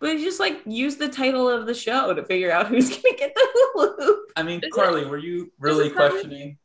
But 0.00 0.16
you 0.18 0.24
just 0.24 0.38
like 0.38 0.60
use 0.64 0.96
the 0.96 1.08
title 1.08 1.48
of 1.50 1.66
the 1.66 1.74
show 1.74 2.14
to 2.14 2.24
figure 2.24 2.52
out 2.52 2.68
who's 2.68 2.88
gonna 2.96 3.16
get 3.16 3.34
the 3.34 3.48
hula 3.74 3.96
hoop. 3.98 4.32
I 4.36 4.42
mean, 4.44 4.58
Is 4.60 4.66
it- 4.68 4.72
Carly, 4.72 5.04
were 5.06 5.18
you 5.18 5.50
really 5.58 5.90
questioning? 5.90 6.58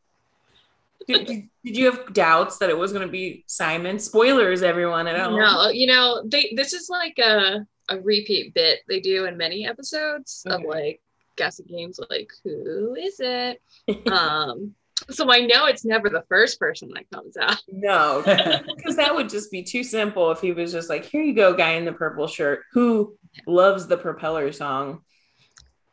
Did, 1.07 1.25
did, 1.27 1.49
did 1.65 1.75
you 1.77 1.85
have 1.91 2.13
doubts 2.13 2.59
that 2.59 2.69
it 2.69 2.77
was 2.77 2.93
gonna 2.93 3.07
be 3.09 3.43
Simon? 3.47 3.99
Spoilers, 3.99 4.61
everyone. 4.63 5.05
I 5.07 5.11
don't 5.13 5.37
No, 5.37 5.67
you 5.69 5.85
know, 5.87 6.21
they 6.25 6.53
this 6.55 6.71
is 6.73 6.89
like 6.89 7.17
a 7.19 7.65
a 7.89 7.99
repeat 7.99 8.53
bit 8.53 8.79
they 8.87 9.01
do 9.01 9.25
in 9.25 9.35
many 9.35 9.67
episodes 9.67 10.43
of 10.45 10.61
Okay. 10.61 10.99
Like 11.33 11.45
guessing 11.45 11.65
games 11.67 11.99
like 12.09 12.31
who 12.43 12.95
is 12.95 13.15
it? 13.19 13.61
um 14.11 14.73
so 15.09 15.29
I 15.29 15.39
know 15.41 15.65
it's 15.65 15.83
never 15.83 16.09
the 16.09 16.23
first 16.29 16.59
person 16.59 16.89
that 16.93 17.09
comes 17.11 17.35
out. 17.35 17.57
No, 17.67 18.21
because 18.77 18.95
that 18.95 19.13
would 19.13 19.27
just 19.27 19.51
be 19.51 19.61
too 19.63 19.83
simple 19.83 20.31
if 20.31 20.39
he 20.39 20.53
was 20.53 20.71
just 20.71 20.87
like, 20.89 21.03
here 21.03 21.21
you 21.21 21.33
go, 21.33 21.53
guy 21.53 21.71
in 21.71 21.83
the 21.83 21.91
purple 21.91 22.27
shirt 22.27 22.61
who 22.71 23.17
loves 23.45 23.87
the 23.87 23.97
propeller 23.97 24.51
song. 24.53 25.01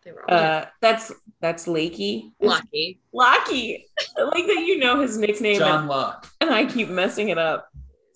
They 0.04 0.12
were 0.12 0.30
all 0.30 0.36
Uh, 0.36 0.66
that's 0.80 1.12
that's 1.40 1.66
Lakey. 1.66 2.30
lucky. 2.40 3.00
Locky. 3.12 3.86
I 4.16 4.22
like 4.22 4.46
that 4.46 4.64
you 4.66 4.78
know 4.78 5.00
his 5.00 5.18
nickname 5.18 5.58
John 5.58 5.80
and, 5.80 5.88
Locke. 5.88 6.28
and 6.40 6.50
I 6.50 6.66
keep 6.66 6.88
messing 6.88 7.30
it 7.30 7.38
up. 7.38 7.68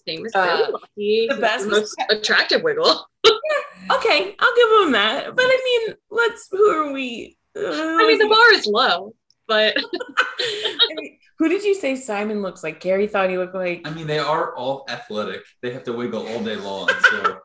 His 0.07 0.15
name 0.17 0.27
is 0.27 0.33
Uh, 0.35 0.45
very 0.45 0.73
lucky. 0.73 1.27
the 1.31 1.37
best 1.41 1.65
the 1.65 1.71
most 1.71 1.97
attractive 2.11 2.63
wiggle. 2.63 3.05
Okay, 3.91 4.35
I'll 4.39 4.57
give 4.57 4.87
him 4.87 4.93
that. 4.93 5.35
But 5.35 5.45
I 5.45 5.85
mean, 5.87 5.97
let's 6.11 6.49
who 6.51 6.71
are 6.71 6.93
we? 6.93 7.37
Uh, 7.57 7.61
I 7.63 8.07
mean 8.07 8.19
the 8.19 8.29
bar 8.29 8.53
is 8.53 8.67
low, 8.67 9.15
but 9.47 9.77
who 11.39 11.49
did 11.49 11.63
you 11.65 11.75
say 11.75 11.97
Simon 11.97 12.43
looks 12.43 12.63
like? 12.63 12.81
Gary 12.81 13.07
thought 13.07 13.31
he 13.31 13.39
looked 13.39 13.55
like 13.55 13.83
I 13.85 13.91
mean, 13.91 14.07
they 14.07 14.19
are 14.19 14.55
all 14.55 14.85
athletic. 14.89 15.43
They 15.63 15.73
have 15.73 15.85
to 15.85 15.93
wiggle 15.93 16.27
all 16.27 16.43
day 16.43 16.57
long. 16.57 16.89
So 17.11 17.39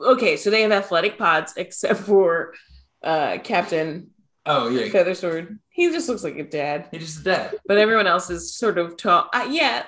okay, 0.12 0.36
so 0.36 0.50
they 0.50 0.62
have 0.62 0.72
athletic 0.72 1.18
pods 1.18 1.54
except 1.56 2.00
for 2.00 2.54
uh 3.02 3.38
Captain 3.42 4.10
Oh 4.44 4.68
yeah, 4.68 4.88
Feathersword. 4.88 5.58
He 5.68 5.88
just 5.90 6.08
looks 6.08 6.24
like 6.24 6.36
a 6.36 6.42
dad, 6.42 6.88
he 6.90 6.98
just 6.98 7.22
dead. 7.22 7.54
but 7.66 7.78
everyone 7.78 8.06
else 8.06 8.28
is 8.28 8.54
sort 8.54 8.76
of 8.76 8.96
tall. 8.96 9.28
Uh, 9.32 9.46
yeah, 9.48 9.84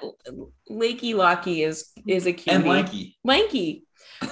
Lakey 0.70 1.14
Locky 1.14 1.62
is 1.62 1.90
is 2.06 2.26
a 2.26 2.32
cutie. 2.32 2.56
And 2.56 2.64
lanky. 2.64 3.18
lanky. 3.24 3.84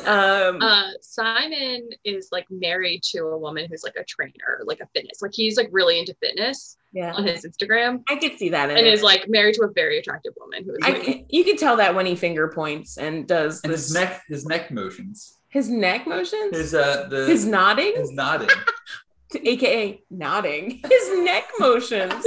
Um, 0.07 0.61
uh 0.63 0.91
Simon 1.01 1.89
is 2.05 2.29
like 2.33 2.47
married 2.51 3.03
to 3.11 3.19
a 3.27 3.39
woman 3.39 3.67
who's 3.71 3.83
like 3.85 3.97
a 3.97 4.05
trainer, 4.05 4.61
like 4.65 4.81
a 4.81 4.87
fitness. 4.95 5.21
Like 5.23 5.33
he's 5.35 5.57
like 5.57 5.69
really 5.71 5.99
into 5.99 6.15
fitness 6.15 6.77
yeah, 6.93 7.13
on 7.15 7.27
his 7.27 7.45
Instagram 7.45 8.03
I 8.09 8.17
could 8.17 8.39
see 8.39 8.49
that. 8.51 8.71
In 8.71 8.77
and 8.79 8.87
it. 8.87 8.93
is 8.93 9.03
like 9.03 9.29
married 9.29 9.55
to 9.57 9.63
a 9.63 9.73
very 9.73 9.99
attractive 9.99 10.33
woman 10.39 10.65
who 10.65 10.73
is 10.73 10.79
like, 10.83 11.03
can- 11.03 11.27
you 11.29 11.45
can 11.45 11.57
tell 11.57 11.77
that 11.77 11.95
when 11.95 12.07
he 12.07 12.15
finger 12.17 12.49
points 12.49 12.97
and 12.99 13.27
does 13.29 13.61
And 13.65 13.73
this 13.73 13.87
his 13.89 13.95
neck, 13.95 14.23
his 14.29 14.45
neck 14.47 14.71
motions. 14.71 15.39
his 15.49 15.69
neck 15.69 16.07
motions, 16.07 16.57
His 16.57 16.75
uh, 16.75 17.07
the 17.11 17.27
his 17.27 17.45
nodding, 17.47 17.95
his 17.97 18.11
nodding. 18.13 18.49
aka 19.45 20.03
nodding, 20.11 20.81
his 20.89 21.19
neck 21.25 21.45
motions. 21.59 22.23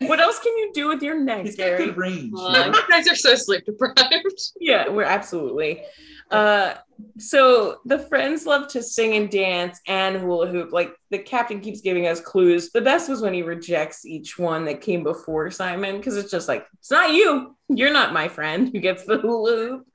what 0.00 0.20
else 0.20 0.38
can 0.38 0.56
you 0.56 0.70
do 0.74 0.88
with 0.88 1.02
your 1.02 1.18
neck, 1.18 1.44
He's 1.44 1.56
got 1.56 1.76
good 1.76 1.96
range. 1.98 2.30
you 2.32 2.38
"Aw, 2.38 2.52
know? 2.70 2.78
you 2.78 2.88
guys 2.88 3.06
are 3.08 3.14
so 3.14 3.34
sleep 3.34 3.64
deprived. 3.66 4.40
Yeah, 4.58 4.88
we're 4.88 5.02
absolutely. 5.04 5.82
Uh, 6.30 6.74
so 7.18 7.78
the 7.84 7.98
friends 7.98 8.46
love 8.46 8.68
to 8.68 8.82
sing 8.82 9.14
and 9.14 9.30
dance 9.30 9.80
and 9.86 10.16
hula 10.16 10.48
hoop. 10.48 10.72
Like 10.72 10.94
the 11.10 11.18
captain 11.18 11.60
keeps 11.60 11.80
giving 11.80 12.06
us 12.06 12.20
clues. 12.20 12.70
The 12.70 12.80
best 12.80 13.08
was 13.08 13.20
when 13.20 13.34
he 13.34 13.42
rejects 13.42 14.04
each 14.04 14.38
one 14.38 14.64
that 14.64 14.80
came 14.80 15.02
before 15.02 15.50
Simon 15.50 15.98
because 15.98 16.16
it's 16.16 16.30
just 16.30 16.48
like 16.48 16.66
it's 16.78 16.90
not 16.90 17.12
you. 17.12 17.56
You're 17.68 17.92
not 17.92 18.12
my 18.12 18.28
friend 18.28 18.70
who 18.72 18.80
gets 18.80 19.04
the 19.04 19.18
hula 19.18 19.56
hoop. 19.56 19.88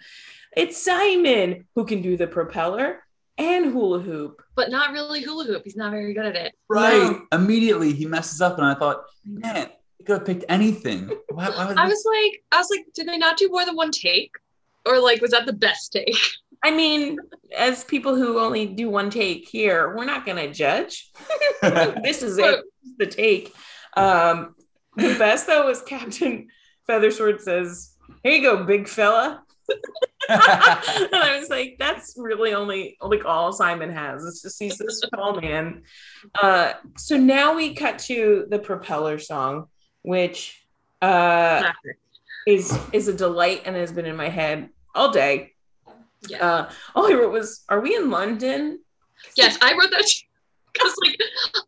It's 0.56 0.82
Simon 0.84 1.66
who 1.76 1.86
can 1.86 2.02
do 2.02 2.18
the 2.18 2.28
propeller 2.28 3.04
and 3.38 3.72
hula 3.72 4.00
hoop. 4.00 4.42
But 4.56 4.70
not 4.70 4.92
really 4.92 5.22
hula 5.22 5.46
hoop. 5.46 5.64
He's 5.64 5.76
not 5.78 5.92
very 5.92 6.14
good 6.14 6.26
at 6.26 6.36
it. 6.36 6.54
Right. 6.70 7.12
No. 7.12 7.22
Immediately 7.32 7.94
he 7.94 8.06
messes 8.06 8.42
up, 8.42 8.58
and 8.58 8.66
I 8.66 8.76
thought, 8.76 9.04
man, 9.26 9.70
he 9.98 10.04
could 10.04 10.18
have 10.18 10.26
picked 10.26 10.46
anything. 10.50 11.10
Why, 11.30 11.50
why 11.50 11.68
would 11.68 11.78
I 11.78 11.86
he- 11.86 11.90
was 11.90 12.06
like, 12.06 12.44
I 12.52 12.58
was 12.58 12.68
like, 12.70 12.86
did 12.94 13.08
they 13.08 13.18
not 13.18 13.38
do 13.38 13.50
more 13.50 13.66
than 13.66 13.76
one 13.76 13.92
take? 13.92 14.32
Or 14.86 15.00
like, 15.00 15.22
was 15.22 15.32
that 15.32 15.46
the 15.46 15.54
best 15.54 15.94
take? 15.94 16.16
I 16.64 16.72
mean, 16.72 17.18
as 17.58 17.84
people 17.84 18.16
who 18.16 18.40
only 18.40 18.68
do 18.68 18.90
one 18.90 19.10
take 19.10 19.48
here, 19.48 19.96
we're 19.96 20.06
not 20.06 20.26
going 20.26 20.38
to 20.38 20.54
judge. 20.54 21.10
this 21.62 22.22
is 22.22 22.38
it. 22.38 22.62
This 22.84 22.92
is 22.92 22.98
the 23.00 23.08
take. 23.08 23.54
Um, 23.98 24.56
the 24.96 25.16
best 25.18 25.48
though 25.48 25.66
was 25.66 25.82
Captain 25.82 26.48
Feathersword 26.88 27.42
says, 27.42 27.96
"Here 28.24 28.34
you 28.34 28.42
go, 28.42 28.64
big 28.64 28.88
fella." 28.88 29.44
and 29.70 29.80
I 30.30 31.38
was 31.40 31.50
like, 31.50 31.78
"That's 31.80 32.14
really 32.18 32.54
only 32.54 32.98
like 33.02 33.26
all 33.26 33.54
Simon 33.54 33.92
has. 33.92 34.24
It's 34.26 34.42
just 34.42 34.62
he's 34.62 34.78
this 34.78 35.02
tall 35.14 35.40
man." 35.40 35.84
Uh, 36.40 36.74
so 36.98 37.18
now 37.18 37.56
we 37.56 37.74
cut 37.74 38.00
to 38.00 38.46
the 38.50 38.60
propeller 38.60 39.18
song, 39.18 39.68
which 40.04 40.62
uh, 41.02 41.60
Classic. 41.60 41.98
Is 42.48 42.78
is 42.92 43.08
a 43.08 43.14
delight 43.14 43.64
and 43.66 43.76
has 43.76 43.92
been 43.92 44.06
in 44.06 44.16
my 44.16 44.30
head 44.30 44.70
all 44.96 45.12
day. 45.12 45.54
Yeah. 46.28 46.46
Uh, 46.46 46.72
all 46.96 47.12
I 47.12 47.16
wrote 47.16 47.32
was, 47.32 47.64
"Are 47.70 47.80
we 47.80 47.96
in 47.96 48.10
London?" 48.10 48.80
Yes, 49.36 49.58
I 49.62 49.74
wrote 49.74 49.92
that 49.92 50.10
because 50.74 50.96
like 51.04 51.18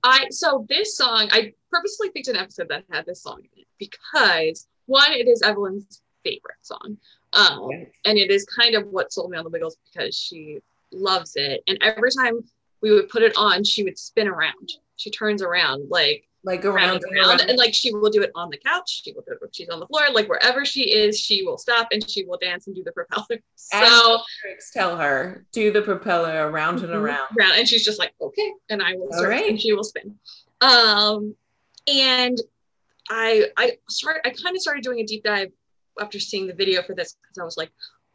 I 0.04 0.28
so 0.30 0.66
this 0.70 0.96
song 0.98 1.30
I 1.32 1.54
purposely 1.72 2.10
picked 2.12 2.28
an 2.28 2.38
episode 2.38 2.70
that 2.70 2.86
had 2.92 3.06
this 3.06 3.22
song 3.24 3.42
in 3.42 3.62
it 3.62 3.68
because 3.78 4.68
one 4.86 5.12
it 5.12 5.28
is 5.28 5.42
Evelyn's 5.42 6.02
favorite 6.24 6.62
song, 6.62 6.98
um, 7.34 7.70
and 8.06 8.18
it 8.18 8.32
is 8.32 8.46
kind 8.46 8.76
of 8.76 8.88
what 8.88 9.12
sold 9.12 9.32
me 9.32 9.38
on 9.38 9.44
the 9.44 9.50
Wiggles 9.50 9.78
because 9.92 10.16
she 10.16 10.60
loves 10.92 11.34
it, 11.36 11.64
and 11.68 11.78
every 11.82 12.12
time 12.12 12.44
we 12.82 12.92
would 12.92 13.10
put 13.10 13.24
it 13.24 13.34
on, 13.38 13.64
she 13.64 13.84
would 13.84 13.98
spin 13.98 14.28
around. 14.28 14.74
She 14.98 15.10
turns 15.10 15.42
around 15.42 15.90
like 15.90 16.28
Like 16.46 16.66
around 16.66 16.90
around, 16.90 17.04
and 17.06 17.18
around, 17.18 17.42
and 17.50 17.58
like 17.58 17.74
she 17.74 17.94
will 17.94 18.10
do 18.10 18.22
it 18.22 18.32
on 18.36 18.50
the 18.50 18.58
couch. 18.58 19.02
She 19.04 19.14
will 19.14 19.22
do 19.26 19.32
it 19.32 19.38
when 19.42 19.50
she's 19.54 19.70
on 19.70 19.80
the 19.80 19.88
floor, 19.88 20.04
like 20.12 20.28
wherever 20.28 20.66
she 20.66 20.92
is, 20.92 21.18
she 21.18 21.44
will 21.44 21.58
stop 21.58 21.88
and 21.92 22.08
she 22.10 22.26
will 22.26 22.38
dance 22.38 22.68
and 22.68 22.76
do 22.76 22.84
the 22.84 22.92
propeller. 22.92 23.40
So 23.56 24.20
tell 24.74 24.98
her, 24.98 25.46
do 25.54 25.72
the 25.72 25.82
propeller 25.82 26.50
around 26.50 26.80
and 26.82 26.90
Mhm. 26.90 26.96
around. 27.02 27.28
around 27.40 27.54
and 27.54 27.68
she's 27.68 27.86
just 27.86 27.98
like 27.98 28.14
okay 28.20 28.52
and 28.70 28.84
i 28.84 28.94
will 28.96 29.12
start 29.14 29.30
right. 29.30 29.50
and 29.50 29.60
she 29.60 29.72
will 29.74 29.84
spin 29.86 30.16
um 30.62 31.34
and 31.88 32.38
i 33.10 33.46
i 33.58 33.78
start 33.90 34.22
i 34.26 34.30
kind 34.30 34.56
of 34.56 34.62
started 34.62 34.84
doing 34.84 35.00
a 35.00 35.06
deep 35.06 35.24
dive 35.24 35.50
after 36.00 36.20
seeing 36.20 36.46
the 36.48 36.54
video 36.54 36.82
for 36.84 36.94
this 36.94 37.16
because 37.22 37.38
i 37.40 37.44
was 37.44 37.58
like 37.58 37.72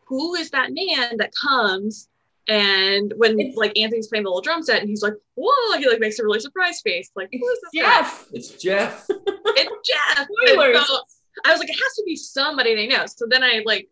who 0.07 0.35
is 0.35 0.51
that 0.51 0.71
man 0.73 1.17
that 1.17 1.33
comes 1.35 2.09
and 2.48 3.12
when 3.16 3.38
It's- 3.38 3.56
like 3.56 3.78
anthony's 3.78 4.08
playing 4.08 4.24
the 4.24 4.30
little 4.30 4.40
drum 4.42 4.62
set 4.62 4.80
and 4.80 4.88
he's 4.88 5.02
like 5.02 5.14
whoa 5.34 5.78
he 5.78 5.88
like 5.88 6.00
makes 6.00 6.18
a 6.18 6.24
really 6.24 6.40
surprised 6.40 6.80
face 6.84 7.11
like 7.14 7.28
who 7.32 7.46
is 7.48 7.61
this 7.72 7.82
guy? 7.82 8.00
Jeff. 8.00 8.26
it's 8.32 8.50
Jeff. 8.50 9.06
it's 9.11 9.88
jeff 9.88 10.26
Spoilers. 10.46 10.87
So 10.87 10.98
i 11.44 11.50
was 11.52 11.61
like 11.61 11.68
it 11.70 11.74
has 11.74 11.94
to 11.96 12.02
be 12.06 12.16
somebody 12.16 12.74
they 12.74 12.87
know 12.87 13.04
so 13.06 13.26
then 13.28 13.42
i 13.44 13.62
like 13.64 13.88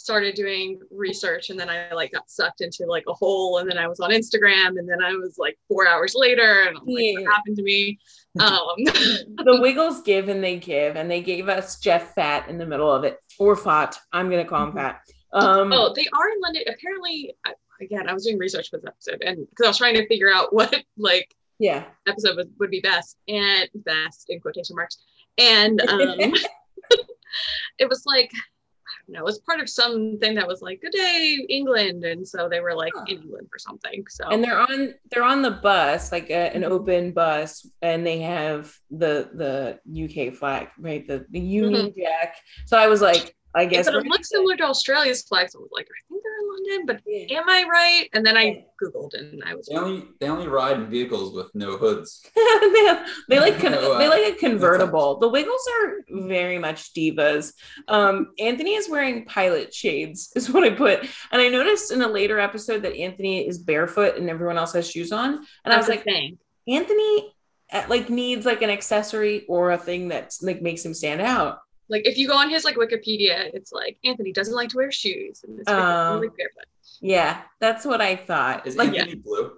started 0.00 0.34
doing 0.36 0.78
research 0.92 1.50
and 1.50 1.58
then 1.58 1.68
I 1.68 1.92
like 1.92 2.12
got 2.12 2.30
sucked 2.30 2.60
into 2.60 2.86
like 2.86 3.02
a 3.08 3.12
hole 3.12 3.58
and 3.58 3.68
then 3.68 3.78
I 3.78 3.88
was 3.88 3.98
on 3.98 4.10
Instagram 4.10 4.78
and 4.78 4.88
then 4.88 5.02
I 5.02 5.10
was 5.14 5.38
like 5.38 5.58
four 5.66 5.88
hours 5.88 6.14
later 6.16 6.66
and 6.68 6.78
I'm 6.78 6.86
like 6.86 7.02
Yeah. 7.04 7.14
what 7.22 7.34
happened 7.34 7.56
to 7.56 7.62
me 7.64 7.98
um 8.40 8.76
the 8.84 9.58
Wiggles 9.60 10.00
give 10.02 10.28
and 10.28 10.42
they 10.42 10.56
give, 10.56 10.94
and 10.94 11.10
they 11.10 11.20
gave 11.20 11.48
us 11.48 11.80
Jeff 11.80 12.14
Fatt 12.14 12.48
in 12.48 12.58
the 12.58 12.64
middle 12.64 12.88
of 12.88 13.02
it, 13.02 13.18
or 13.40 13.56
Fat. 13.56 13.98
I'm 14.12 14.30
gonna 14.30 14.44
call 14.44 14.68
him 14.68 14.72
Fat. 14.72 15.00
Um, 15.32 15.72
oh 15.72 15.92
they 15.92 16.06
are 16.16 16.28
in 16.30 16.40
London 16.42 16.62
apparently 16.68 17.34
I- 17.44 17.54
again 17.80 18.08
I 18.08 18.14
was 18.14 18.24
doing 18.24 18.38
research 18.38 18.70
for 18.70 18.78
this 18.78 18.88
episode 18.88 19.22
and 19.22 19.46
because 19.50 19.64
I 19.64 19.68
was 19.68 19.78
trying 19.78 19.94
to 19.94 20.06
figure 20.06 20.32
out 20.32 20.52
what 20.54 20.74
like 20.96 21.34
yeah. 21.58 21.84
episode 22.06 22.36
would, 22.36 22.52
would 22.58 22.70
be 22.70 22.80
best 22.80 23.16
and 23.26 23.68
best 23.74 24.30
in 24.30 24.40
quotation 24.40 24.76
marks 24.76 24.98
and 25.38 25.80
um 25.88 26.18
it 27.78 27.88
was 27.88 28.04
like 28.06 28.30
I 28.32 29.12
don't 29.12 29.14
know, 29.14 29.20
it 29.20 29.24
was 29.24 29.38
part 29.40 29.60
of 29.60 29.68
something 29.68 30.34
that 30.34 30.48
was 30.48 30.62
like, 30.62 30.80
"Good 30.80 30.92
day, 30.92 31.44
England," 31.48 32.04
and 32.04 32.26
so 32.26 32.48
they 32.48 32.60
were 32.60 32.74
like 32.74 32.92
Huh. 32.94 33.04
in 33.08 33.22
England 33.22 33.48
for 33.50 33.58
something. 33.58 34.04
So 34.08 34.28
and 34.28 34.42
they're 34.42 34.58
on 34.58 34.94
they're 35.10 35.24
on 35.24 35.42
the 35.42 35.50
bus 35.50 36.10
like 36.10 36.30
a, 36.30 36.54
an 36.54 36.64
open 36.64 37.12
bus 37.12 37.66
and 37.82 38.06
they 38.06 38.20
have 38.20 38.74
the 38.90 39.78
the 39.86 40.04
uk 40.04 40.34
flag 40.34 40.68
right 40.78 41.06
the, 41.06 41.26
the 41.30 41.40
union 41.40 41.92
jack 41.96 42.36
so 42.66 42.78
i 42.78 42.86
was 42.86 43.00
like 43.02 43.34
i 43.54 43.62
Yeah, 43.62 43.68
guess 43.68 43.86
but 43.86 43.94
it 43.94 44.06
looks 44.06 44.28
similar 44.30 44.56
to 44.56 44.64
Australia's 44.64 45.22
flag. 45.22 45.50
So 45.50 45.58
I 45.58 45.62
was 45.62 45.70
like, 45.72 45.86
I 45.86 46.00
think 46.08 46.22
they're 46.22 46.38
in 46.38 46.48
London, 46.48 46.86
but 46.86 47.36
am 47.36 47.48
I 47.48 47.64
right? 47.70 48.08
And 48.12 48.24
then 48.24 48.36
I 48.36 48.64
googled 48.82 49.14
and 49.14 49.42
I 49.44 49.54
was 49.54 49.66
They 49.66 49.76
only 49.76 50.04
they 50.20 50.28
only 50.28 50.46
ride 50.48 50.76
in 50.78 50.88
vehicles 50.90 51.34
with 51.34 51.54
no 51.54 51.76
hoods. 51.76 52.22
they, 52.36 53.02
they 53.28 53.40
like 53.40 53.58
con- 53.58 53.74
Oh, 53.78 53.92
wow. 53.92 53.98
they 53.98 54.08
like 54.08 54.34
a 54.34 54.36
convertible. 54.36 55.18
The 55.18 55.28
Wiggles 55.28 55.66
are 55.80 55.94
very 56.10 56.58
much 56.58 56.92
divas. 56.92 57.52
Um, 57.88 58.32
Anthony 58.38 58.74
is 58.74 58.88
wearing 58.88 59.24
pilot 59.24 59.72
shades, 59.74 60.30
is 60.36 60.50
what 60.50 60.64
I 60.64 60.70
put. 60.70 61.00
And 61.32 61.40
I 61.42 61.48
noticed 61.48 61.90
in 61.92 62.02
a 62.02 62.08
later 62.08 62.38
episode 62.38 62.82
that 62.82 62.94
Anthony 62.96 63.46
is 63.46 63.58
barefoot 63.58 64.16
and 64.16 64.28
everyone 64.28 64.58
else 64.58 64.74
has 64.74 64.90
shoes 64.90 65.10
on. 65.12 65.44
And 65.64 65.72
I 65.72 65.76
was 65.78 65.88
like, 65.88 66.04
saying, 66.06 66.38
Anthony 66.66 67.34
uh, 67.72 67.84
like 67.88 68.10
needs 68.10 68.46
like 68.46 68.62
an 68.62 68.70
accessory 68.70 69.44
or 69.48 69.70
a 69.72 69.78
thing 69.78 70.08
that's 70.08 70.42
like 70.42 70.62
makes 70.62 70.84
him 70.84 70.94
stand 70.94 71.20
out. 71.20 71.58
Like 71.88 72.06
if 72.06 72.18
you 72.18 72.26
go 72.28 72.36
on 72.36 72.50
his 72.50 72.64
like 72.64 72.76
Wikipedia, 72.76 73.50
it's 73.54 73.72
like 73.72 73.98
Anthony 74.04 74.32
doesn't 74.32 74.54
like 74.54 74.68
to 74.70 74.76
wear 74.76 74.92
shoes 74.92 75.42
and 75.46 75.58
it's 75.58 75.68
Oh. 75.70 76.14
really 76.16 76.28
barefoot. 76.36 76.64
Yeah, 77.00 77.42
that's 77.60 77.84
what 77.84 78.00
I 78.00 78.16
thought. 78.16 78.66
Is 78.66 78.76
like, 78.76 78.88
Anthony 78.94 79.16
blue? 79.16 79.52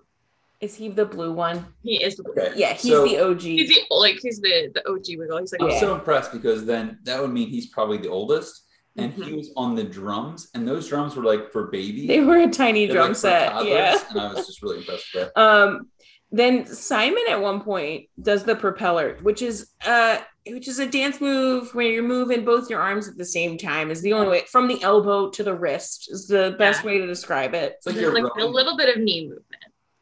is 0.60 0.74
he 0.74 0.88
the 0.88 1.06
blue 1.06 1.32
one? 1.32 1.64
He 1.82 2.02
is 2.02 2.16
the 2.16 2.28
Okay. 2.30 2.52
Yeah, 2.54 2.74
he's 2.74 2.92
So- 2.92 3.04
the 3.06 3.18
OG. 3.18 3.40
he's 3.40 3.68
the 3.70 3.94
like 3.94 4.18
he's 4.22 4.40
the 4.40 4.70
the 4.74 4.86
OG 4.88 5.16
wiggle. 5.18 5.38
He's 5.38 5.52
like 5.52 5.62
I'm 5.62 5.70
Yeah. 5.70 5.80
so 5.80 5.94
impressed 5.94 6.32
because 6.32 6.66
then 6.66 6.98
that 7.04 7.20
would 7.20 7.30
mean 7.32 7.48
he's 7.48 7.68
probably 7.68 7.96
the 7.98 8.10
oldest, 8.10 8.66
and 8.96 9.12
he 9.14 9.22
Mhm. 9.22 9.36
was 9.38 9.50
on 9.56 9.74
the 9.74 9.84
drums, 9.84 10.50
and 10.54 10.68
those 10.68 10.86
drums 10.88 11.16
were 11.16 11.24
like 11.24 11.50
for 11.50 11.68
babies. 11.68 12.08
they 12.08 12.20
were 12.20 12.38
a 12.40 12.48
tiny 12.50 12.84
They're, 12.86 12.96
drum 12.96 13.08
like, 13.08 13.16
set. 13.16 13.52
toddlers, 13.52 13.70
Yeah. 13.72 14.02
and 14.10 14.20
I 14.20 14.34
was 14.34 14.46
just 14.46 14.62
really 14.62 14.78
impressed 14.78 15.06
with 15.14 15.32
that. 15.34 15.40
Um, 15.40 15.88
then 16.32 16.66
Simon 16.66 17.24
at 17.28 17.40
one 17.40 17.60
point 17.62 18.08
does 18.20 18.44
the 18.44 18.54
propeller, 18.54 19.16
which 19.22 19.40
is 19.42 19.70
uh 19.86 20.18
which 20.46 20.68
is 20.68 20.78
a 20.78 20.86
dance 20.86 21.20
move 21.20 21.74
where 21.74 21.86
you're 21.86 22.02
moving 22.02 22.44
both 22.44 22.70
your 22.70 22.80
arms 22.80 23.08
at 23.08 23.16
the 23.18 23.24
same 23.24 23.58
time 23.58 23.90
is 23.90 24.00
the 24.02 24.12
only 24.14 24.28
way 24.28 24.42
from 24.50 24.68
the 24.68 24.82
elbow 24.82 25.28
to 25.30 25.42
the 25.42 25.54
wrist 25.54 26.08
is 26.10 26.26
the 26.26 26.54
best 26.58 26.80
Yeah. 26.80 26.86
way 26.86 26.98
to 26.98 27.06
describe 27.06 27.54
it. 27.54 27.74
It's 27.76 27.86
like 27.86 27.96
There's 27.96 28.12
like 28.14 28.32
a 28.38 28.44
little 28.46 28.76
bit 28.76 28.94
of 28.94 29.02
knee 29.02 29.22
movement. 29.28 29.46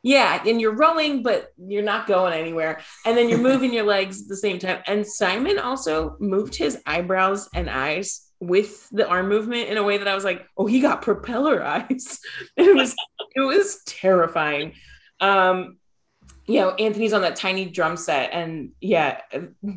Yeah, 0.04 0.40
and 0.46 0.60
you're 0.60 0.76
rowing, 0.76 1.24
but 1.24 1.48
you're 1.58 1.82
not 1.82 2.06
going 2.06 2.32
anywhere. 2.32 2.80
And 3.04 3.18
then 3.18 3.28
you're 3.28 3.38
moving 3.38 3.72
your 3.74 3.84
legs 3.84 4.22
at 4.22 4.28
the 4.28 4.36
same 4.36 4.60
time. 4.60 4.80
And 4.86 5.04
Simon 5.04 5.58
also 5.58 6.16
moved 6.20 6.54
his 6.54 6.80
eyebrows 6.86 7.48
and 7.52 7.68
eyes 7.68 8.24
with 8.40 8.88
the 8.90 9.06
arm 9.08 9.28
movement 9.28 9.68
in 9.68 9.76
a 9.76 9.82
way 9.82 9.98
that 9.98 10.06
I 10.06 10.14
was 10.14 10.22
like, 10.24 10.46
oh, 10.56 10.66
he 10.66 10.78
got 10.80 11.02
propeller 11.02 11.62
eyes. 11.64 12.20
it 12.56 12.74
was 12.76 12.94
it 13.34 13.40
was 13.40 13.82
terrifying. 13.86 14.74
Um, 15.20 15.78
you 16.48 16.60
know, 16.60 16.70
Anthony's 16.70 17.12
on 17.12 17.22
that 17.22 17.36
tiny 17.36 17.66
drum 17.66 17.96
set, 17.96 18.30
and 18.32 18.70
yeah, 18.80 19.20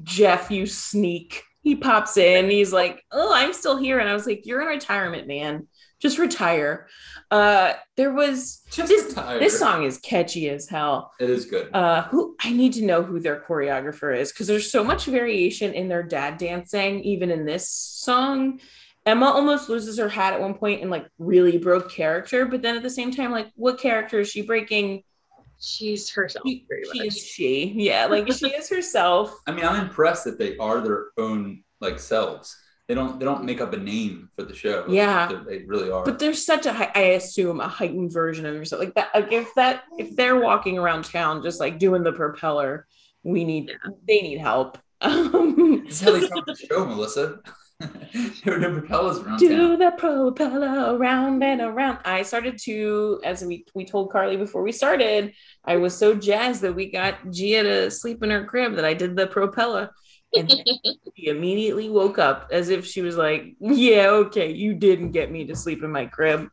Jeff, 0.04 0.50
you 0.50 0.66
sneak. 0.66 1.44
He 1.64 1.76
pops 1.76 2.18
in, 2.18 2.50
he's 2.50 2.74
like, 2.74 3.04
Oh, 3.12 3.32
I'm 3.36 3.54
still 3.54 3.78
here. 3.78 4.00
And 4.00 4.10
I 4.10 4.14
was 4.14 4.26
like, 4.26 4.48
You're 4.48 4.62
in 4.62 4.68
retirement, 4.68 5.28
man. 5.28 5.68
Just 6.02 6.18
retire. 6.18 6.88
Uh 7.30 7.74
there 7.98 8.12
was 8.12 8.62
Just 8.72 8.90
this, 8.90 9.10
retire. 9.10 9.38
this 9.38 9.60
song 9.60 9.84
is 9.84 10.00
catchy 10.00 10.50
as 10.50 10.68
hell. 10.68 11.12
It 11.20 11.30
is 11.30 11.46
good. 11.46 11.70
Uh, 11.72 12.02
who 12.06 12.36
I 12.44 12.52
need 12.52 12.74
to 12.74 12.84
know 12.86 13.04
who 13.04 13.20
their 13.20 13.42
choreographer 13.48 14.18
is 14.18 14.32
because 14.32 14.48
there's 14.48 14.72
so 14.72 14.84
much 14.84 15.06
variation 15.06 15.74
in 15.74 15.88
their 15.88 16.02
dad 16.02 16.40
dancing, 16.40 17.02
even 17.04 17.30
in 17.30 17.46
this 17.46 17.70
song. 17.70 18.60
Emma 19.06 19.28
almost 19.28 19.70
loses 19.70 20.00
her 20.00 20.10
hat 20.10 20.34
at 20.34 20.42
one 20.42 20.56
point 20.56 20.82
and 20.82 20.90
like 20.90 21.06
really 21.20 21.60
broke 21.60 21.92
character, 21.92 22.46
but 22.48 22.64
then 22.64 22.76
at 22.76 22.82
the 22.84 22.90
same 22.90 23.12
time, 23.12 23.32
like 23.32 23.50
what 23.56 23.80
character 23.80 24.20
is 24.22 24.30
she 24.32 24.42
breaking? 24.42 25.04
She's 25.62 26.10
herself 26.10 26.44
She, 26.48 26.66
very 26.68 26.84
she 26.92 26.98
much. 27.00 27.08
is 27.08 27.18
she, 27.24 27.74
yeah, 27.78 28.06
like 28.08 28.32
she 28.34 28.48
is 28.48 28.68
herself. 28.70 29.34
I 29.48 29.52
mean, 29.52 29.64
I'm 29.66 29.86
impressed 29.86 30.24
that 30.26 30.38
they 30.40 30.58
are 30.58 30.82
their 30.82 31.08
own 31.18 31.64
like 31.80 32.00
selves. 32.00 32.58
They 32.88 32.96
don't 32.96 33.20
they 33.20 33.26
don't 33.26 33.46
make 33.46 33.62
up 33.62 33.72
a 33.74 33.78
name 33.78 34.28
for 34.36 34.44
the 34.44 34.54
show. 34.56 34.86
Yeah. 34.90 35.28
They- 35.48 35.60
they 35.60 35.66
really 35.66 35.90
are. 35.92 36.04
But 36.04 36.20
there's 36.20 36.44
such 36.46 36.66
a, 36.66 36.74
hi- 36.74 36.92
I 36.96 37.00
assume, 37.20 37.60
a 37.62 37.68
heightened 37.68 38.12
version 38.12 38.46
of 38.46 38.54
yourself. 38.56 38.80
Like 38.82 38.96
that, 38.96 39.10
like 39.14 39.32
if 39.32 39.54
that, 39.56 39.84
if 39.98 40.16
they're 40.16 40.40
walking 40.40 40.78
around 40.78 41.06
town 41.06 41.42
just 41.44 41.60
like 41.60 41.78
doing 41.80 42.04
the 42.04 42.12
propeller, 42.12 42.88
we 43.24 43.44
need, 43.46 43.70
Yeah. 43.70 43.92
they 44.08 44.22
need 44.22 44.40
help. 44.40 44.78
Um, 45.04 45.84
this 45.86 46.00
is 46.00 46.02
how 46.02 46.12
they 46.12 46.26
start 46.28 46.46
the 46.46 46.56
show, 46.56 46.86
Melissa. 46.86 47.40
there 48.44 48.54
were 48.54 48.60
no 48.60 48.72
propellers 48.72 49.20
around 49.20 49.40
do 49.40 49.50
town. 49.50 49.80
the 49.80 49.92
propeller 49.92 50.96
around 50.96 51.44
and 51.44 51.62
around. 51.62 52.00
I 52.06 52.24
started 52.24 52.58
to, 52.64 53.20
as 53.24 53.44
we 53.44 53.66
we 53.74 53.86
told 53.86 54.12
Carly 54.12 54.38
before 54.38 54.62
we 54.62 54.72
started, 54.72 55.34
I 55.66 55.78
was 55.78 55.98
so 55.98 56.16
jazzed 56.16 56.62
that 56.62 56.76
we 56.76 56.92
got 56.92 57.32
Gia 57.32 57.64
to 57.64 57.92
sleep 57.92 58.24
in 58.24 58.30
her 58.30 58.46
crib 58.46 58.76
that 58.76 58.86
I 58.86 58.94
did 58.94 59.16
the 59.16 59.28
propeller. 59.28 59.92
And 60.34 60.50
she 61.18 61.28
immediately 61.28 61.90
woke 61.90 62.18
up 62.18 62.48
as 62.52 62.70
if 62.70 62.86
she 62.86 63.02
was 63.02 63.18
like, 63.18 63.56
"Yeah, 63.60 64.08
okay, 64.10 64.52
you 64.52 64.74
didn't 64.74 65.12
get 65.12 65.32
me 65.32 65.46
to 65.46 65.56
sleep 65.56 65.84
in 65.84 65.92
my 65.92 66.06
crib." 66.06 66.48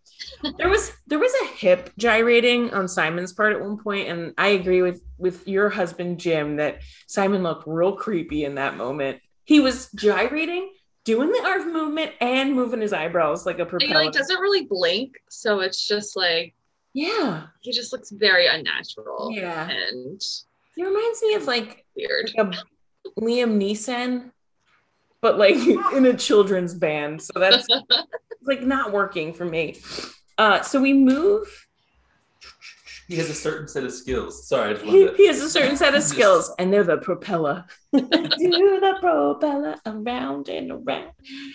There 0.56 0.68
was 0.68 0.92
there 1.06 1.20
was 1.20 1.32
a 1.42 1.46
hip 1.54 1.90
gyrating 1.96 2.72
on 2.72 2.88
Simon's 2.88 3.32
part 3.32 3.52
at 3.52 3.60
one 3.60 3.78
point, 3.78 4.08
and 4.08 4.34
I 4.36 4.48
agree 4.48 4.82
with 4.82 5.02
with 5.16 5.46
your 5.46 5.68
husband 5.70 6.18
Jim 6.18 6.56
that 6.56 6.80
Simon 7.06 7.42
looked 7.42 7.66
real 7.66 7.92
creepy 7.92 8.44
in 8.44 8.56
that 8.56 8.76
moment. 8.76 9.20
He 9.44 9.60
was 9.60 9.90
gyrating, 9.92 10.72
doing 11.08 11.32
the 11.32 11.42
arm 11.42 11.72
movement, 11.72 12.12
and 12.20 12.54
moving 12.54 12.82
his 12.82 12.92
eyebrows 12.92 13.46
like 13.46 13.58
a 13.60 13.66
And 13.66 13.82
he 13.82 13.94
like 13.94 14.12
doesn't 14.12 14.38
really 14.38 14.66
blink, 14.66 15.16
so 15.30 15.60
it's 15.60 15.88
just 15.88 16.16
like 16.16 16.54
yeah, 16.92 17.46
he 17.60 17.72
just 17.72 17.94
looks 17.94 18.10
very 18.10 18.46
unnatural 18.46 19.30
yeah. 19.32 19.70
and 19.70 20.20
He 20.76 20.84
reminds 20.84 21.22
me 21.22 21.32
of 21.34 21.44
like 21.46 21.86
weird. 21.96 22.30
like 22.36 22.54
Liam 23.18 23.58
Neeson, 23.58 24.32
but 25.22 25.38
like 25.38 25.56
in 25.94 26.04
a 26.04 26.14
children's 26.14 26.74
band. 26.74 27.22
So 27.22 27.32
that's 27.36 27.66
like 28.42 28.60
not 28.60 28.92
working 28.92 29.32
for 29.32 29.46
me. 29.46 29.78
Uh, 30.36 30.60
so 30.60 30.78
we 30.78 30.92
move. 30.92 31.67
He 33.08 33.16
has 33.16 33.30
a 33.30 33.34
certain 33.34 33.66
set 33.66 33.84
of 33.84 33.92
skills. 33.92 34.46
Sorry, 34.46 34.70
I 34.70 34.72
just 34.74 34.84
He, 34.84 35.08
he 35.16 35.26
has 35.28 35.40
a 35.40 35.48
certain 35.48 35.76
set 35.78 35.94
of 35.94 36.02
skills, 36.14 36.52
and 36.58 36.70
they're 36.72 36.84
the 36.84 36.98
propeller. 36.98 37.64
Do 37.92 38.00
the 38.10 38.96
propeller 39.00 39.76
around 39.86 40.48
and 40.50 40.70
around. 40.70 41.12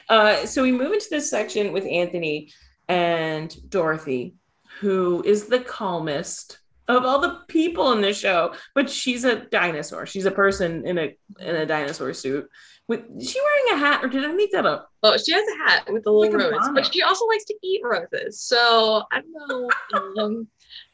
Uh, 0.09 0.45
so 0.47 0.63
we 0.63 0.71
move 0.71 0.91
into 0.93 1.07
this 1.11 1.29
section 1.29 1.71
with 1.71 1.85
Anthony 1.85 2.51
and 2.89 3.55
Dorothy, 3.69 4.35
who 4.79 5.21
is 5.25 5.45
the 5.45 5.59
calmest 5.59 6.57
of 6.87 7.05
all 7.05 7.19
the 7.19 7.39
people 7.47 7.93
in 7.93 8.01
the 8.01 8.13
show, 8.13 8.53
but 8.75 8.89
she's 8.89 9.23
a 9.23 9.45
dinosaur. 9.45 10.05
She's 10.05 10.25
a 10.25 10.31
person 10.31 10.85
in 10.85 10.97
a 10.97 11.15
in 11.39 11.55
a 11.55 11.65
dinosaur 11.65 12.13
suit. 12.13 12.49
With 12.89 13.03
is 13.17 13.29
she 13.31 13.39
wearing 13.39 13.81
a 13.81 13.85
hat, 13.85 14.03
or 14.03 14.09
did 14.09 14.25
I 14.25 14.33
make 14.33 14.51
that 14.51 14.65
up? 14.65 14.89
Oh, 15.03 15.15
she 15.17 15.31
has 15.33 15.45
a 15.47 15.63
hat 15.63 15.87
with 15.93 16.03
the 16.03 16.11
little 16.11 16.37
Like 16.37 16.51
rose, 16.51 16.59
bonnet. 16.59 16.73
but 16.83 16.93
she 16.93 17.01
also 17.03 17.25
likes 17.27 17.45
to 17.45 17.55
eat 17.63 17.79
roses. 17.85 18.41
So 18.41 19.03
I 19.11 19.21
don't 19.21 19.47
know 19.47 19.69
um, 20.23 20.47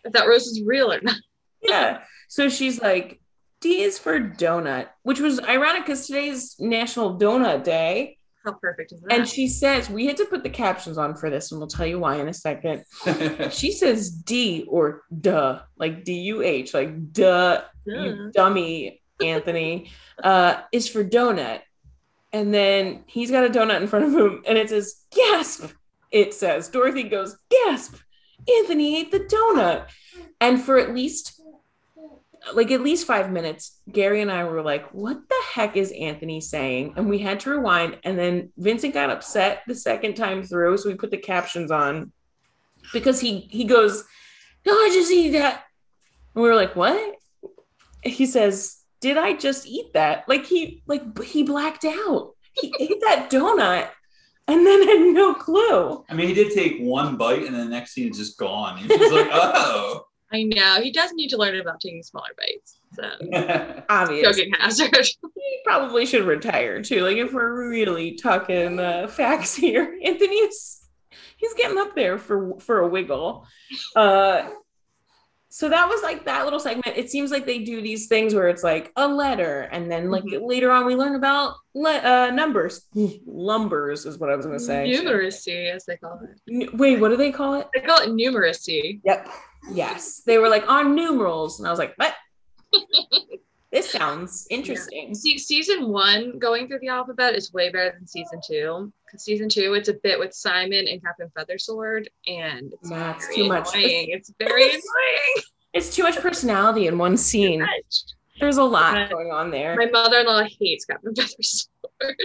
if 0.04 0.14
that 0.14 0.28
rose 0.28 0.48
is 0.48 0.62
real 0.66 0.92
or 0.92 1.02
not. 1.02 1.16
Yeah. 1.62 2.02
So 2.28 2.50
she's 2.50 2.82
like, 2.82 3.20
D 3.62 3.82
is 3.82 4.00
for 4.00 4.20
donut, 4.20 4.88
which 5.04 5.20
was 5.20 5.40
ironic 5.42 5.86
because 5.86 6.08
today's 6.08 6.56
National 6.60 7.20
Donut 7.20 7.64
Day. 7.64 8.18
How 8.46 8.54
perfect 8.54 8.94
is 8.94 9.02
that? 9.02 9.12
And 9.12 9.28
she 9.28 9.48
says, 9.50 9.90
we 9.90 10.06
had 10.06 10.16
to 10.18 10.26
put 10.26 10.44
the 10.44 10.50
captions 10.50 10.98
on 10.98 11.16
for 11.16 11.30
this, 11.30 11.52
and 11.52 11.60
we'll 11.60 11.68
tell 11.68 11.86
you 11.86 12.00
why 12.00 12.16
in 12.16 12.30
a 12.30 12.34
second. 12.34 12.84
She 13.52 13.72
says 13.74 14.12
D 14.12 14.66
or 14.70 15.02
duh, 15.20 15.60
like 15.78 16.06
D 16.06 16.14
U 16.22 16.42
H, 16.42 16.74
like 16.74 17.12
duh, 17.12 17.64
you 17.86 18.32
dummy, 18.34 19.02
Anthony, 19.22 19.92
uh, 20.24 20.62
is 20.72 20.88
for 20.88 21.04
donut. 21.04 21.60
And 22.32 22.54
then 22.54 23.04
he's 23.08 23.32
got 23.32 23.46
a 23.46 23.50
donut 23.50 23.82
in 23.82 23.88
front 23.88 24.06
of 24.06 24.14
him, 24.14 24.44
and 24.48 24.58
it 24.58 24.70
says, 24.70 25.04
gasp. 25.14 25.72
It 26.12 26.34
says, 26.34 26.70
Dorothy 26.70 27.04
goes, 27.04 27.38
gasp. 27.52 27.96
Anthony 28.48 29.00
ate 29.00 29.12
the 29.12 29.20
donut. 29.20 29.88
And 30.42 30.62
for 30.62 30.78
at 30.78 30.94
least, 30.94 31.42
like 32.54 32.72
at 32.72 32.82
least 32.82 33.06
five 33.06 33.32
minutes, 33.32 33.80
Gary 33.92 34.22
and 34.22 34.32
I 34.32 34.44
were 34.46 34.62
like, 34.62 34.90
what 34.94 35.18
the 35.28 35.42
heck 35.52 35.76
is 35.76 35.92
Anthony 35.92 36.42
saying? 36.42 36.94
And 36.96 37.10
we 37.10 37.20
had 37.20 37.40
to 37.42 37.52
rewind. 37.52 37.98
And 38.04 38.18
then 38.18 38.52
Vincent 38.58 38.94
got 38.94 39.10
upset 39.10 39.64
the 39.68 39.76
second 39.76 40.16
time 40.16 40.44
through. 40.44 40.78
So 40.78 40.90
we 40.90 40.96
put 40.96 41.12
the 41.12 41.18
captions 41.18 41.72
on 41.72 42.12
because 42.94 43.20
he 43.20 43.42
he 43.52 43.66
goes, 43.66 44.04
No, 44.66 44.74
I 44.74 44.90
just 44.94 45.12
eat 45.12 45.32
that. 45.32 45.64
And 46.34 46.44
we 46.44 46.50
were 46.50 46.56
like, 46.56 46.76
What? 46.76 47.16
He 48.04 48.26
says, 48.26 48.78
Did 49.02 49.18
I 49.18 49.34
just 49.34 49.68
eat 49.68 49.94
that? 49.94 50.28
Like 50.28 50.46
he 50.46 50.82
like 50.88 51.22
he 51.22 51.44
blacked 51.44 51.86
out. 51.86 52.36
He 52.54 52.74
ate 52.80 53.02
that 53.02 53.30
donut 53.30 53.90
and 54.48 54.66
then 54.66 54.88
had 54.88 55.14
no 55.14 55.34
clue. 55.34 56.04
I 56.10 56.14
mean, 56.14 56.28
he 56.28 56.34
did 56.34 56.54
take 56.54 56.80
one 56.80 57.18
bite, 57.18 57.44
and 57.44 57.54
then 57.54 57.66
the 57.66 57.72
next 57.72 57.92
scene 57.92 58.10
is 58.10 58.18
just 58.18 58.38
gone. 58.38 58.78
He 58.78 58.88
was 58.88 58.98
just 58.98 59.14
like, 59.14 59.30
"Oh, 59.32 60.06
I 60.32 60.44
know 60.44 60.82
he 60.82 60.92
does 60.92 61.12
need 61.14 61.30
to 61.30 61.38
learn 61.38 61.60
about 61.60 61.80
taking 61.80 62.04
smaller 62.04 62.30
bites. 62.38 62.80
So 62.94 63.84
obviously, 63.90 64.52
hazard. 64.58 65.08
He 65.36 65.62
probably 65.66 66.06
should 66.06 66.26
retire 66.26 66.82
too. 66.82 67.02
Like 67.02 67.18
if 67.18 67.34
we're 67.34 67.70
really 67.70 68.16
talking 68.16 68.80
uh, 68.80 69.08
facts 69.08 69.56
here, 69.56 69.98
Anthony's 70.04 70.88
he's 71.38 71.54
getting 71.56 71.78
up 71.78 71.96
there 71.96 72.18
for 72.18 72.60
for 72.60 72.80
a 72.80 72.88
wiggle. 72.88 73.48
Uh, 73.96 74.50
so 75.52 75.68
that 75.70 75.90
was 75.90 76.02
like 76.04 76.26
that 76.26 76.44
little 76.46 76.60
segment. 76.60 76.96
It 76.96 77.10
seems 77.10 77.32
like 77.32 77.46
they 77.46 77.60
do 77.60 77.82
these 77.82 78.08
things 78.08 78.36
where 78.36 78.48
it's 78.50 78.64
like 78.64 78.92
a 78.96 79.08
letter, 79.08 79.62
and 79.72 79.92
then 79.92 80.12
like 80.12 80.24
Mhm. 80.24 80.48
later 80.48 80.72
on 80.72 80.86
we 80.86 80.96
learn 80.96 81.16
about 81.16 81.56
le- 81.74 81.98
uh, 82.04 82.32
numbers. 82.32 82.88
Lumbers 82.96 84.06
is 84.06 84.18
what 84.20 84.30
I 84.30 84.36
was 84.36 84.46
gonna 84.46 84.60
say. 84.60 84.88
Numeracy, 84.96 85.72
as 85.74 85.86
they 85.86 85.98
call 85.98 86.20
it. 86.24 86.40
N- 86.54 86.70
Wait, 86.78 87.00
what 87.00 87.10
do 87.10 87.18
they 87.18 87.32
call 87.32 87.56
it? 87.56 87.68
They 87.74 87.82
call 87.82 88.02
it 88.02 88.10
numeracy. 88.10 89.02
Yep. 89.04 89.28
Yes, 89.72 90.22
they 90.26 90.38
were 90.38 90.50
like 90.50 90.68
on 90.70 90.96
numerals, 90.96 91.60
and 91.60 91.68
I 91.68 91.72
was 91.72 91.80
like, 91.80 91.94
what? 91.98 92.14
this 93.72 93.90
sounds 93.90 94.48
interesting. 94.50 95.14
See, 95.16 95.38
season 95.38 95.90
one 95.90 96.40
going 96.40 96.68
through 96.68 96.80
the 96.80 96.88
alphabet 96.88 97.36
is 97.36 97.52
way 97.54 97.70
better 97.70 97.94
than 97.98 98.08
season 98.08 98.40
two. 98.46 98.92
Season 99.18 99.50
two, 99.50 99.74
it's 99.74 99.90
a 99.90 99.94
bit 99.94 100.20
with 100.20 100.34
Simon 100.34 100.88
and 100.88 101.02
Captain 101.04 101.30
Feathersword, 101.36 102.08
and 102.28 102.74
it's 102.74 102.90
very 102.90 103.36
too 103.36 103.48
much. 103.48 103.70
Annoying. 103.74 104.10
It's 104.10 104.32
very 104.40 104.64
annoying. 104.70 105.44
It's 105.74 105.96
too 105.96 106.04
much 106.04 106.18
personality 106.18 106.88
in 106.88 106.98
one 106.98 107.18
scene. 107.18 107.66
There's 108.40 108.58
a 108.58 108.64
lot 108.64 108.94
Right. 108.94 109.10
going 109.10 109.32
on 109.32 109.52
there. 109.52 109.76
My 109.76 109.88
mother-in-law 109.88 110.44
hates 110.60 110.86
Captain 110.86 111.14
Feathersword. 111.16 112.16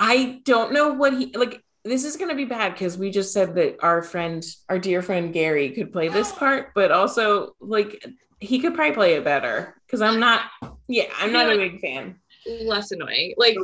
I 0.00 0.40
don't 0.44 0.72
know 0.72 0.92
what 0.92 1.12
he 1.14 1.26
like. 1.34 1.62
This 1.84 2.04
is 2.04 2.16
gonna 2.16 2.34
be 2.34 2.46
bad 2.46 2.72
because 2.72 2.96
we 2.96 3.10
just 3.10 3.32
said 3.32 3.54
that 3.56 3.76
our 3.82 4.00
friend, 4.02 4.44
our 4.68 4.78
dear 4.78 5.02
friend 5.02 5.32
Gary, 5.32 5.70
could 5.70 5.92
play 5.92 6.08
this 6.08 6.32
part, 6.38 6.72
but 6.74 6.90
also 6.92 7.54
like 7.60 8.04
he 8.40 8.58
could 8.58 8.74
probably 8.74 8.94
play 8.94 9.14
it 9.14 9.24
better. 9.24 9.74
Because 9.86 10.00
I'm 10.02 10.18
not. 10.20 10.42
Yeah, 10.88 11.04
I'm 11.18 11.32
not 11.32 11.50
a 11.52 11.56
big 11.56 11.80
fan. 11.80 12.16
Less 12.46 12.90
annoying. 12.90 13.34
Like 13.36 13.56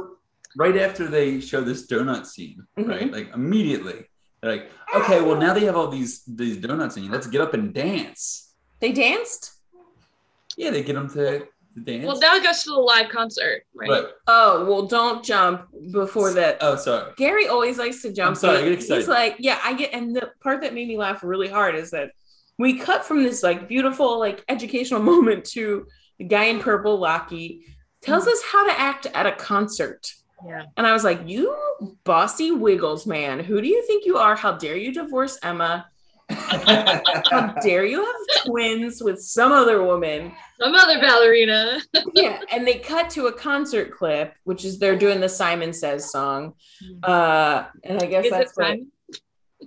right 0.57 0.77
after 0.77 1.07
they 1.07 1.41
show 1.41 1.61
this 1.61 1.87
donut 1.87 2.27
scene, 2.27 2.67
right? 2.77 3.03
Mhm. 3.11 3.13
Like 3.13 3.35
immediately, 3.35 4.07
they're 4.41 4.53
like, 4.53 4.71
okay, 4.95 5.21
well 5.21 5.37
now 5.37 5.55
they 5.55 5.65
have 5.65 5.77
all 5.77 5.89
these 5.89 6.23
these 6.25 6.57
donuts 6.57 6.97
and 6.97 7.11
let's 7.11 7.27
get 7.27 7.41
up 7.41 7.55
and 7.55 7.73
dance. 7.73 8.53
They 8.81 8.93
danced. 8.93 9.53
Yeah, 10.57 10.71
they 10.71 10.83
get 10.83 10.95
them 10.95 11.09
to, 11.11 11.41
to 11.75 11.81
dance. 11.83 12.07
Well, 12.07 12.19
now 12.19 12.35
it 12.37 12.43
goes 12.43 12.63
to 12.65 12.71
the 12.71 12.77
live 12.81 13.09
concert, 13.11 13.63
right? 13.75 13.89
But 13.89 14.17
Oh 14.27 14.65
well, 14.67 14.87
don't 14.87 15.25
jump 15.25 15.67
before 15.93 16.33
that. 16.33 16.59
oh, 16.61 16.77
sorry. 16.77 17.13
Gary 17.17 17.47
always 17.47 17.79
likes 17.79 18.03
to 18.03 18.13
jump. 18.13 18.31
I'm 18.31 18.35
sorry, 18.35 18.59
I 18.59 18.69
get 18.71 18.83
He's 18.83 19.09
like, 19.09 19.37
yeah, 19.39 19.59
I 19.63 19.75
get. 19.75 19.93
And 19.93 20.15
the 20.15 20.31
part 20.43 20.63
that 20.63 20.75
made 20.75 20.89
me 20.89 20.97
laugh 20.97 21.23
really 21.23 21.49
hard 21.49 21.75
is 21.75 21.91
that 21.93 22.11
we 22.59 22.79
cut 22.79 23.05
from 23.05 23.23
this 23.23 23.43
like 23.43 23.69
beautiful 23.69 24.19
like 24.19 24.45
educational 24.49 25.01
moment 25.13 25.45
to 25.47 25.87
the 26.19 26.25
guy 26.25 26.45
in 26.45 26.59
purple, 26.61 26.99
Locky, 26.99 27.65
tells 28.03 28.27
us 28.27 28.43
how 28.51 28.67
to 28.67 28.79
act 28.79 29.07
at 29.15 29.27
a 29.27 29.33
concert. 29.33 30.13
Yeah. 30.47 30.65
And 30.77 30.87
I 30.87 30.93
was 30.93 31.05
like, 31.05 31.21
you 31.27 31.57
bossy 32.05 32.51
wiggles, 32.51 33.07
man. 33.07 33.41
Who 33.41 33.61
do 33.61 33.69
you 33.69 33.85
think 33.87 34.07
you 34.07 34.17
are? 34.17 34.37
How 34.37 34.53
dare 34.53 34.77
you 34.77 34.93
divorce 34.93 35.39
Emma? 35.43 35.87
How 36.31 37.55
dare 37.63 37.85
you 37.85 38.05
have 38.05 38.45
twins 38.47 39.03
with 39.03 39.21
some 39.21 39.53
other 39.53 39.83
woman? 39.83 40.33
Some 40.61 40.75
other 40.75 41.01
ballerina. 41.01 41.81
yeah, 42.15 42.41
and 42.53 42.67
they 42.67 42.79
cut 42.79 43.11
to 43.11 43.27
a 43.27 43.33
concert 43.33 43.93
clip, 43.93 44.35
which 44.45 44.65
is 44.65 44.79
they're 44.79 44.99
doing 44.99 45.21
the 45.21 45.29
Simon 45.29 45.73
Says 45.73 46.11
song. 46.11 46.55
Uh, 47.03 47.65
and 47.85 48.01
I 48.03 48.07
guess 48.07 48.27
Is 48.27 48.31
that's 48.31 48.57
what? 48.57 48.79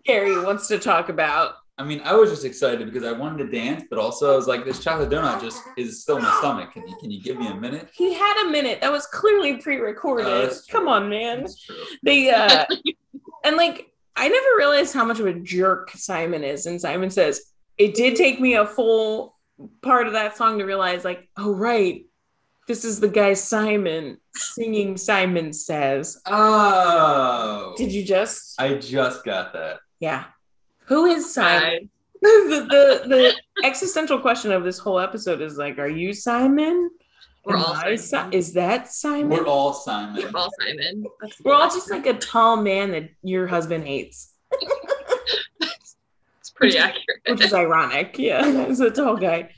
Carrie 0.06 0.42
wants 0.44 0.68
to 0.68 0.80
talk 0.80 1.10
about. 1.10 1.56
I 1.78 1.84
mean, 1.84 2.02
I 2.04 2.14
was 2.14 2.30
just 2.30 2.46
excited 2.46 2.86
because 2.86 3.04
I 3.04 3.12
wanted 3.14 3.46
to 3.46 3.52
dance, 3.52 3.86
but 3.90 3.98
also 3.98 4.34
I 4.34 4.36
was 4.36 4.48
like, 4.48 4.64
this 4.64 4.84
chocolate 4.84 5.10
donut 5.10 5.42
just 5.42 5.62
is 5.76 6.04
still 6.04 6.18
in 6.18 6.24
my 6.24 6.38
stomach. 6.38 6.72
Can 6.72 6.88
you 6.88 6.96
can 6.98 7.10
you 7.10 7.22
give 7.22 7.38
me 7.38 7.48
a 7.48 7.56
minute? 7.56 7.90
He 7.94 8.14
had 8.14 8.46
a 8.46 8.52
minute 8.52 8.82
that 8.82 8.92
was 8.92 9.08
clearly 9.08 9.58
pre-recorded. 9.58 10.28
Oh. 10.28 10.54
Come 10.70 10.88
on, 10.88 11.10
man. 11.10 11.42
That's. 11.42 11.68
They 12.04 12.30
uh 12.30 12.66
and 13.44 13.58
like 13.58 13.92
I 14.16 14.28
never 14.28 14.48
realized 14.58 14.94
how 14.94 15.06
much 15.06 15.20
of 15.20 15.26
a 15.26 15.34
jerk 15.34 15.90
Simon 15.92 16.44
is. 16.44 16.68
And 16.68 16.80
Simon 16.80 17.10
says, 17.10 17.42
it 17.80 17.96
did 17.96 18.16
take 18.16 18.40
me 18.40 18.54
a 18.54 18.68
full 18.68 19.36
part 19.82 20.06
of 20.06 20.14
that 20.14 20.38
song 20.38 20.60
to 20.60 20.66
realize, 20.66 21.04
like, 21.04 21.28
oh 21.38 21.54
right, 21.56 22.06
this 22.68 22.86
is 22.86 23.00
the 23.00 23.08
guy 23.08 23.34
Simon 23.34 24.18
singing 24.36 24.98
Simon 24.98 25.52
Says. 25.54 26.22
Oh, 26.26 27.74
Did 27.78 27.92
you 27.92 28.06
just 28.06 28.60
I 28.60 28.76
just 28.76 29.26
got 29.26 29.54
that. 29.54 29.80
yeah. 30.00 30.26
Who 30.86 31.06
is 31.06 31.34
Simon? 31.34 31.90
The, 32.24 32.66
the 32.70 33.10
the 33.10 33.68
existential 33.68 34.18
question 34.18 34.54
of 34.54 34.64
this 34.64 34.80
whole 34.80 34.98
episode 34.98 35.42
is 35.42 35.58
like, 35.58 35.78
are 35.78 35.90
you 35.90 36.14
Simon? 36.14 36.90
We're 37.44 37.58
Am 37.58 37.64
all 37.66 37.76
Simon. 37.76 37.98
Si- 38.32 38.38
is 38.38 38.54
that 38.54 38.94
Simon? 38.94 39.28
We're 39.28 39.46
all 39.46 39.74
Simon. 39.74 40.24
We're 40.32 40.40
all 40.40 40.50
Simon. 40.62 41.04
That's 41.20 41.42
We're 41.42 41.54
all 41.54 41.70
just 41.70 41.92
like 41.92 42.06
a 42.06 42.14
tall 42.14 42.56
man 42.56 42.92
that 42.92 43.10
your 43.24 43.46
husband 43.48 43.86
hates, 43.86 44.32
it's 46.40 46.50
pretty 46.56 46.78
accurate. 46.78 47.20
which 47.28 47.42
is 47.42 47.54
ironic. 47.54 48.18
Yeah, 48.18 48.68
he's 48.68 48.80
a 48.80 48.90
tall 48.90 49.18
guy. 49.18 49.50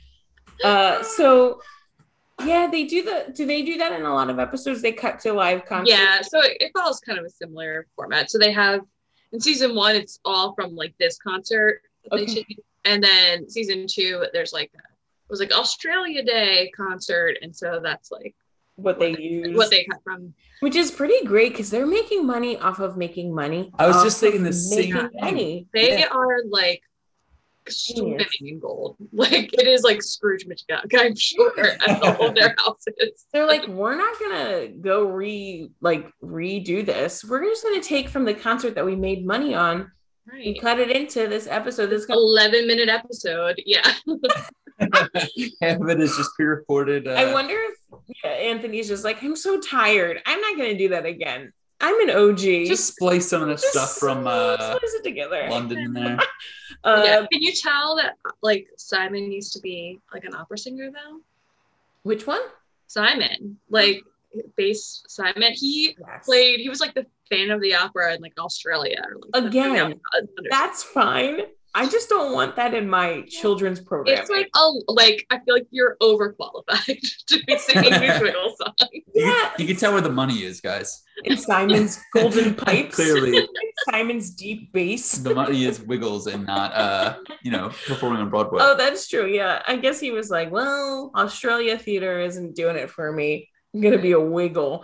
Uh, 0.64 1.04
so 1.04 1.60
yeah, 2.44 2.68
they 2.68 2.82
do 2.84 3.04
the. 3.04 3.32
Do 3.32 3.46
they 3.46 3.62
do 3.62 3.78
that 3.78 3.92
in 3.92 4.04
a 4.04 4.12
lot 4.12 4.28
of 4.28 4.40
episodes? 4.40 4.82
They 4.82 4.90
cut 4.90 5.20
to 5.20 5.32
live 5.32 5.64
concert. 5.66 5.92
Yeah, 5.92 6.20
so 6.22 6.40
it, 6.40 6.56
it 6.58 6.72
follows 6.76 6.98
kind 6.98 7.16
of 7.16 7.24
a 7.24 7.30
similar 7.30 7.86
format. 7.94 8.28
So 8.28 8.38
they 8.38 8.50
have 8.50 8.80
in 9.32 9.40
season 9.40 9.74
one, 9.74 9.96
it's 9.96 10.20
all 10.24 10.54
from 10.54 10.74
like 10.76 10.94
this 10.98 11.18
concert 11.18 11.82
Okay. 12.12 12.44
and 12.84 13.02
then 13.02 13.48
season 13.50 13.86
two, 13.90 14.24
there's 14.32 14.52
like 14.52 14.70
a, 14.74 14.78
it 14.78 15.30
was 15.30 15.40
like 15.40 15.52
Australia 15.52 16.22
Day 16.24 16.70
concert, 16.76 17.36
and 17.42 17.54
so 17.54 17.80
that's 17.82 18.12
like 18.12 18.34
what 18.76 19.00
they 19.00 19.16
use, 19.18 19.56
what 19.56 19.70
they 19.70 19.84
cut 19.90 20.00
from. 20.04 20.32
which 20.60 20.76
is 20.76 20.92
pretty 20.92 21.24
great 21.26 21.50
because 21.52 21.68
they're 21.70 21.86
making 21.86 22.24
money 22.24 22.56
off 22.58 22.78
of 22.78 22.96
making 22.96 23.34
money. 23.34 23.72
I 23.78 23.88
was 23.88 24.02
just 24.04 24.20
thinking 24.20 24.44
the 24.44 24.52
same 24.52 24.92
thing. 24.92 25.10
money. 25.20 25.66
They 25.74 25.98
Yeah. 25.98 26.08
are 26.12 26.42
like 26.48 26.80
swimming 27.70 28.18
Genius. 28.18 28.36
in 28.40 28.58
gold. 28.60 28.96
Like 29.12 29.52
it 29.54 29.66
is 29.66 29.82
like 29.82 30.02
Scrooge 30.02 30.46
McDuck, 30.46 30.86
I'm 30.94 31.14
sure, 31.16 31.58
at 31.58 32.02
all 32.02 32.28
of 32.28 32.34
their 32.34 32.54
houses. 32.58 33.24
They're 33.32 33.46
like, 33.46 33.66
we're 33.66 33.96
not 33.96 34.18
gonna 34.20 34.68
go 34.68 35.04
re 35.04 35.70
like 35.80 36.06
redo 36.22 36.84
this. 36.84 37.24
We're 37.24 37.44
just 37.44 37.62
gonna 37.62 37.82
take 37.82 38.08
from 38.08 38.24
the 38.24 38.34
concert 38.34 38.74
that 38.74 38.84
we 38.84 38.94
made 38.94 39.26
money 39.26 39.54
on 39.54 39.90
and 40.32 40.60
cut 40.60 40.78
it 40.78 40.90
into 40.90 41.28
this 41.28 41.46
episode. 41.46 41.86
This 41.86 42.06
gonna 42.06 42.20
11 42.20 42.66
minute 42.66 42.88
episode. 42.88 43.60
Yeah. 43.64 43.92
Half 44.78 45.80
of 45.80 45.88
it 45.88 46.00
is 46.00 46.16
just 46.16 46.30
pre-recorded. 46.36 47.08
Uh, 47.08 47.12
I 47.12 47.32
wonder 47.32 47.54
if 47.54 47.76
yeah, 48.22 48.30
Anthony's 48.30 48.88
just 48.88 49.04
like, 49.04 49.22
I'm 49.22 49.36
so 49.36 49.60
tired. 49.60 50.20
I'm 50.26 50.40
not 50.40 50.56
gonna 50.56 50.76
do 50.76 50.90
that 50.90 51.06
again. 51.06 51.52
I'm 51.80 52.08
an 52.08 52.16
OG. 52.16 52.38
just 52.66 52.86
splice 52.94 53.28
some 53.28 53.42
of 53.42 53.48
the 53.48 53.54
Just 53.54 53.68
stuff 53.72 53.92
from 53.96 54.26
uh, 54.26 54.56
slice 54.56 54.94
it 54.94 55.04
together. 55.04 55.46
London 55.50 55.78
in 55.78 55.92
there. 55.92 56.18
Uh, 56.84 57.02
yeah. 57.04 57.16
Can 57.32 57.42
you 57.42 57.52
tell 57.52 57.96
that 57.96 58.14
like 58.42 58.68
Simon 58.76 59.32
used 59.32 59.52
to 59.54 59.60
be 59.60 59.98
like 60.12 60.24
an 60.24 60.34
opera 60.34 60.56
singer 60.58 60.90
though? 60.90 61.20
Which 62.02 62.26
one? 62.26 62.40
Simon, 62.86 63.58
like 63.70 64.02
bass 64.56 65.02
Simon, 65.08 65.52
he 65.54 65.96
Yes. 65.98 66.26
played. 66.26 66.60
He 66.60 66.68
was 66.68 66.80
like 66.80 66.94
the 66.94 67.06
fan 67.30 67.50
of 67.50 67.60
the 67.60 67.74
opera 67.74 68.14
in 68.14 68.20
like 68.20 68.34
Australia. 68.38 69.02
Or, 69.04 69.16
like, 69.32 69.48
Again, 69.48 70.00
under- 70.14 70.30
That's 70.50 70.82
fine. 70.84 71.40
I 71.76 71.86
just 71.86 72.08
don't 72.08 72.32
want 72.32 72.56
that 72.56 72.72
in 72.72 72.88
my 72.88 73.22
children's 73.28 73.80
program. 73.80 74.18
it's 74.18 74.30
like 74.30 74.48
oh, 74.54 74.82
like 74.88 75.26
I 75.28 75.38
feel 75.40 75.54
like 75.54 75.66
you're 75.70 75.98
overqualified 76.00 77.00
to 77.28 77.44
be 77.44 77.58
singing 77.58 77.90
these 78.00 78.20
little 78.20 78.54
songs. 78.56 79.02
Yeah, 79.14 79.52
you 79.58 79.66
can 79.66 79.76
tell 79.76 79.92
where 79.92 80.00
the 80.00 80.10
money 80.10 80.42
is, 80.42 80.62
guys. 80.62 81.04
it's 81.24 81.44
Simon's 81.44 82.02
golden 82.14 82.54
pipes. 82.66 82.94
Clearly, 82.96 83.46
Simon's 83.90 84.30
deep 84.30 84.72
bass. 84.72 85.12
the 85.18 85.34
money 85.34 85.66
is 85.66 85.82
Wiggles 85.82 86.26
and 86.28 86.46
not, 86.46 86.74
uh, 86.74 87.18
you 87.42 87.50
know, 87.50 87.68
performing 87.86 88.22
on 88.22 88.30
Broadway. 88.30 88.60
Oh, 88.62 88.74
that's 88.74 89.06
true. 89.06 89.26
Yeah. 89.26 89.62
I 89.66 89.76
guess 89.76 90.00
he 90.00 90.10
was 90.12 90.30
like, 90.30 90.50
well, 90.50 91.10
Australia 91.14 91.76
theater 91.76 92.20
isn't 92.20 92.56
doing 92.56 92.76
it 92.76 92.88
for 92.90 93.12
me. 93.12 93.50
I'm 93.74 93.82
going 93.82 93.96
to 93.96 94.00
be 94.02 94.12
a 94.12 94.20
wiggle. 94.20 94.82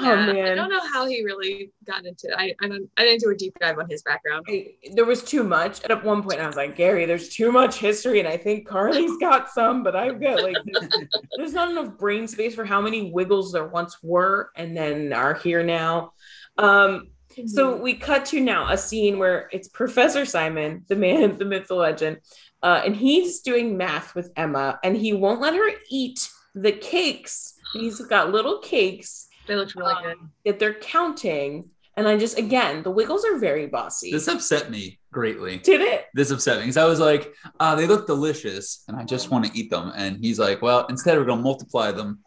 Oh, 0.00 0.32
Yeah, 0.32 0.52
I 0.52 0.54
don't 0.54 0.70
know 0.70 0.80
how 0.92 1.06
he 1.06 1.24
really 1.24 1.72
got 1.86 2.04
into. 2.06 2.28
I 2.36 2.54
I 2.62 2.68
don't. 2.68 2.88
I 2.96 3.04
didn't 3.04 3.20
do 3.22 3.30
a 3.30 3.34
deep 3.36 3.54
dive 3.60 3.78
on 3.78 3.88
his 3.88 4.02
background. 4.02 4.46
I- 4.48 4.72
there 4.92 5.04
was 5.04 5.22
too 5.22 5.42
much. 5.44 5.82
At 5.84 6.04
one 6.04 6.22
point, 6.22 6.40
I 6.40 6.46
was 6.46 6.56
like, 6.56 6.76
Gary, 6.76 7.04
there's 7.06 7.28
too 7.28 7.50
much 7.52 7.76
history. 7.76 8.18
And 8.20 8.28
I 8.28 8.36
think 8.36 8.66
Carly's 8.68 9.16
got 9.20 9.50
some, 9.50 9.82
but 9.82 9.96
I've 9.96 10.20
got 10.20 10.42
like, 10.42 10.56
there's, 10.64 10.88
there's 11.36 11.52
not 11.52 11.70
enough 11.70 11.96
brain 11.98 12.26
space 12.28 12.54
for 12.54 12.64
how 12.64 12.80
many 12.80 13.10
wiggles 13.12 13.52
there 13.52 13.66
once 13.66 13.96
were 14.02 14.50
and 14.56 14.76
then 14.76 15.12
are 15.12 15.34
here 15.34 15.62
now. 15.62 16.12
Um, 16.56 17.08
So 17.46 17.76
we 17.76 17.94
cut 17.94 18.24
to 18.26 18.40
now 18.40 18.68
a 18.72 18.76
scene 18.76 19.18
where 19.18 19.48
it's 19.52 19.68
Professor 19.68 20.24
Simon, 20.24 20.84
the 20.88 20.96
man, 20.96 21.36
the 21.38 21.44
myth, 21.44 21.68
the 21.68 21.74
legend, 21.76 22.18
uh, 22.64 22.82
and 22.84 22.96
he's 22.96 23.40
doing 23.42 23.76
math 23.76 24.16
with 24.16 24.32
Emma, 24.34 24.80
and 24.82 24.96
he 24.96 25.12
won't 25.12 25.40
let 25.40 25.54
her 25.54 25.70
eat 25.88 26.28
the 26.56 26.72
cakes. 26.72 27.54
He's 27.72 28.00
got 28.00 28.32
little 28.32 28.58
cakes 28.58 29.27
they 29.48 29.56
looked 29.56 29.74
really 29.74 29.94
good. 30.02 30.12
um, 30.18 30.30
that 30.44 30.58
they're 30.58 30.74
counting, 30.74 31.70
And 31.96 32.06
I 32.06 32.16
just 32.16 32.38
again, 32.38 32.82
the 32.82 32.90
Wiggles 32.90 33.24
are 33.24 33.38
very 33.38 33.66
bossy. 33.66 34.12
This 34.12 34.28
upset 34.28 34.70
me 34.70 34.98
greatly. 35.12 35.58
Did 35.58 35.80
it? 35.80 36.06
This 36.14 36.30
upset 36.30 36.58
me 36.58 36.62
because 36.64 36.76
I 36.76 36.84
was 36.84 37.00
like, 37.00 37.34
uh, 37.58 37.74
they 37.74 37.86
look 37.86 38.06
delicious 38.06 38.84
and 38.86 38.96
I 38.96 39.04
just 39.04 39.30
want 39.30 39.46
to 39.46 39.58
eat 39.58 39.70
them. 39.70 39.92
And 39.96 40.18
he's 40.24 40.38
like, 40.38 40.62
well, 40.62 40.86
instead 40.88 41.18
we're 41.18 41.24
going 41.24 41.38
to 41.38 41.42
multiply 41.44 41.90
them. 41.90 42.20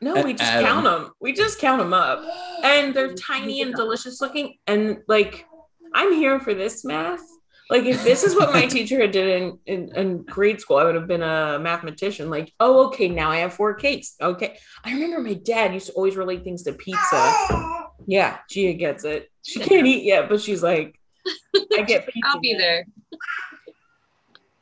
No, 0.00 0.22
we 0.22 0.34
just 0.34 0.52
Adam. 0.52 0.66
count 0.66 0.84
them. 0.84 1.10
We 1.20 1.32
just 1.32 1.58
count 1.58 1.80
them 1.80 1.92
up, 1.92 2.22
and 2.62 2.94
they're 2.94 3.12
tiny 3.32 3.60
and 3.60 3.74
delicious 3.74 4.20
looking. 4.20 4.56
And 4.68 4.98
like, 5.08 5.46
I'm 5.92 6.12
here 6.12 6.38
for 6.38 6.54
this 6.54 6.84
math. 6.84 7.22
Like, 7.74 7.86
if 7.86 8.04
this 8.04 8.22
is 8.22 8.36
what 8.36 8.52
my 8.52 8.66
teacher 8.66 9.00
had 9.00 9.10
did 9.10 9.42
in, 9.42 9.58
in 9.66 9.96
in 9.96 10.22
grade 10.22 10.60
school, 10.60 10.76
I 10.76 10.84
would 10.84 10.94
have 10.94 11.08
been 11.08 11.24
a 11.24 11.58
mathematician. 11.58 12.30
Like, 12.30 12.52
oh, 12.60 12.86
okay, 12.86 13.08
now 13.08 13.32
I 13.32 13.38
have 13.38 13.52
four 13.52 13.74
cakes. 13.74 14.14
Okay, 14.22 14.56
I 14.84 14.92
remember 14.92 15.18
my 15.18 15.34
dad 15.34 15.74
used 15.74 15.88
to 15.88 15.92
always 15.94 16.14
relate 16.14 16.44
things 16.44 16.62
to 16.62 16.72
pizza. 16.72 17.88
Yeah, 18.06 18.38
Gia 18.48 18.74
gets 18.74 19.02
it. 19.02 19.28
She 19.42 19.58
can't 19.68 19.88
eat 19.88 20.04
yet, 20.04 20.28
but 20.28 20.40
she's 20.40 20.62
like, 20.62 21.00
I 21.76 21.82
get 21.82 22.06
pizza. 22.12 22.28
I'll 22.28 22.40
be 22.40 22.52
now. 22.52 22.60
there. 22.60 22.86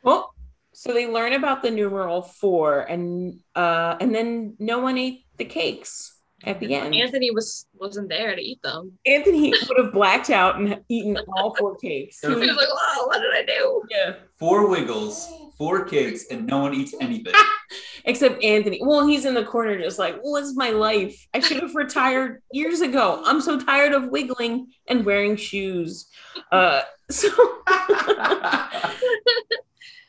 Well, 0.03 0.33
so 0.72 0.94
they 0.94 1.07
learn 1.07 1.35
about 1.35 1.62
the 1.62 1.70
numeral 1.70 2.22
four, 2.22 2.81
and 2.81 3.40
uh, 3.55 3.98
and 4.01 4.14
then 4.14 4.57
no 4.59 4.79
one 4.79 4.96
ate 4.96 5.27
the 5.37 5.44
cakes 5.44 6.12
at 6.44 6.61
the 6.61 6.74
end. 6.74 6.94
Anthony 6.94 7.31
was 7.31 7.66
wasn't 7.74 8.09
there 8.09 8.35
to 8.35 8.42
eat 8.42 8.61
them. 8.62 8.92
Anthony 9.07 9.52
would 9.68 9.78
have 9.85 9.92
blacked 9.92 10.31
out 10.31 10.59
and 10.61 10.81
eaten 10.88 11.18
all 11.37 11.55
four 11.57 11.76
cakes. 11.76 12.20
He 12.20 12.28
He 12.28 12.35
was 12.35 12.48
was- 12.48 12.57
like, 12.57 12.68
"Wow, 12.68 13.07
what 13.07 13.20
did 13.20 13.33
I 13.35 13.44
do?" 13.44 13.83
yeah. 13.90 14.14
Four 14.38 14.68
wiggles, 14.68 15.28
four 15.57 15.85
cakes, 15.85 16.26
and 16.31 16.46
no 16.46 16.59
one 16.59 16.74
eats 16.74 16.94
anything. 17.00 17.35
Except 18.05 18.42
Anthony. 18.42 18.81
Well, 18.83 19.07
he's 19.07 19.24
in 19.24 19.35
the 19.35 19.44
corner 19.44 19.81
just 19.81 19.96
like, 19.98 20.18
what's 20.22 20.57
my 20.57 20.70
life? 20.70 21.28
I 21.33 21.38
should 21.38 21.62
have 21.62 21.76
retired 21.76 22.42
years 22.50 22.81
ago. 22.81 23.22
I'm 23.24 23.40
so 23.40 23.61
tired 23.61 23.92
of 23.92 24.09
wiggling 24.09 24.72
and 24.88 25.05
wearing 25.07 25.37
shoes. 25.37 26.09
Uh, 26.50 26.83
so 27.11 27.28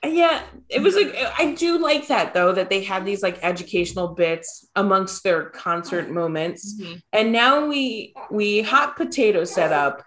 yeah, 0.04 0.44
it 0.70 0.82
was 0.82 0.96
like 0.96 1.16
I 1.40 1.54
do 1.54 1.80
like 1.80 2.08
that 2.08 2.34
though 2.34 2.52
that 2.52 2.70
they 2.70 2.84
had 2.84 3.06
these 3.06 3.24
like 3.24 3.40
educational 3.42 4.10
bits 4.10 4.68
amongst 4.76 5.24
their 5.24 5.46
concert 5.46 6.10
moments. 6.10 6.80
Mm-hmm. 6.80 6.94
And 7.14 7.32
now 7.32 7.68
we 7.68 8.14
we 8.30 8.62
hot 8.62 8.98
potato 8.98 9.46
set 9.46 9.72
up. 9.72 10.04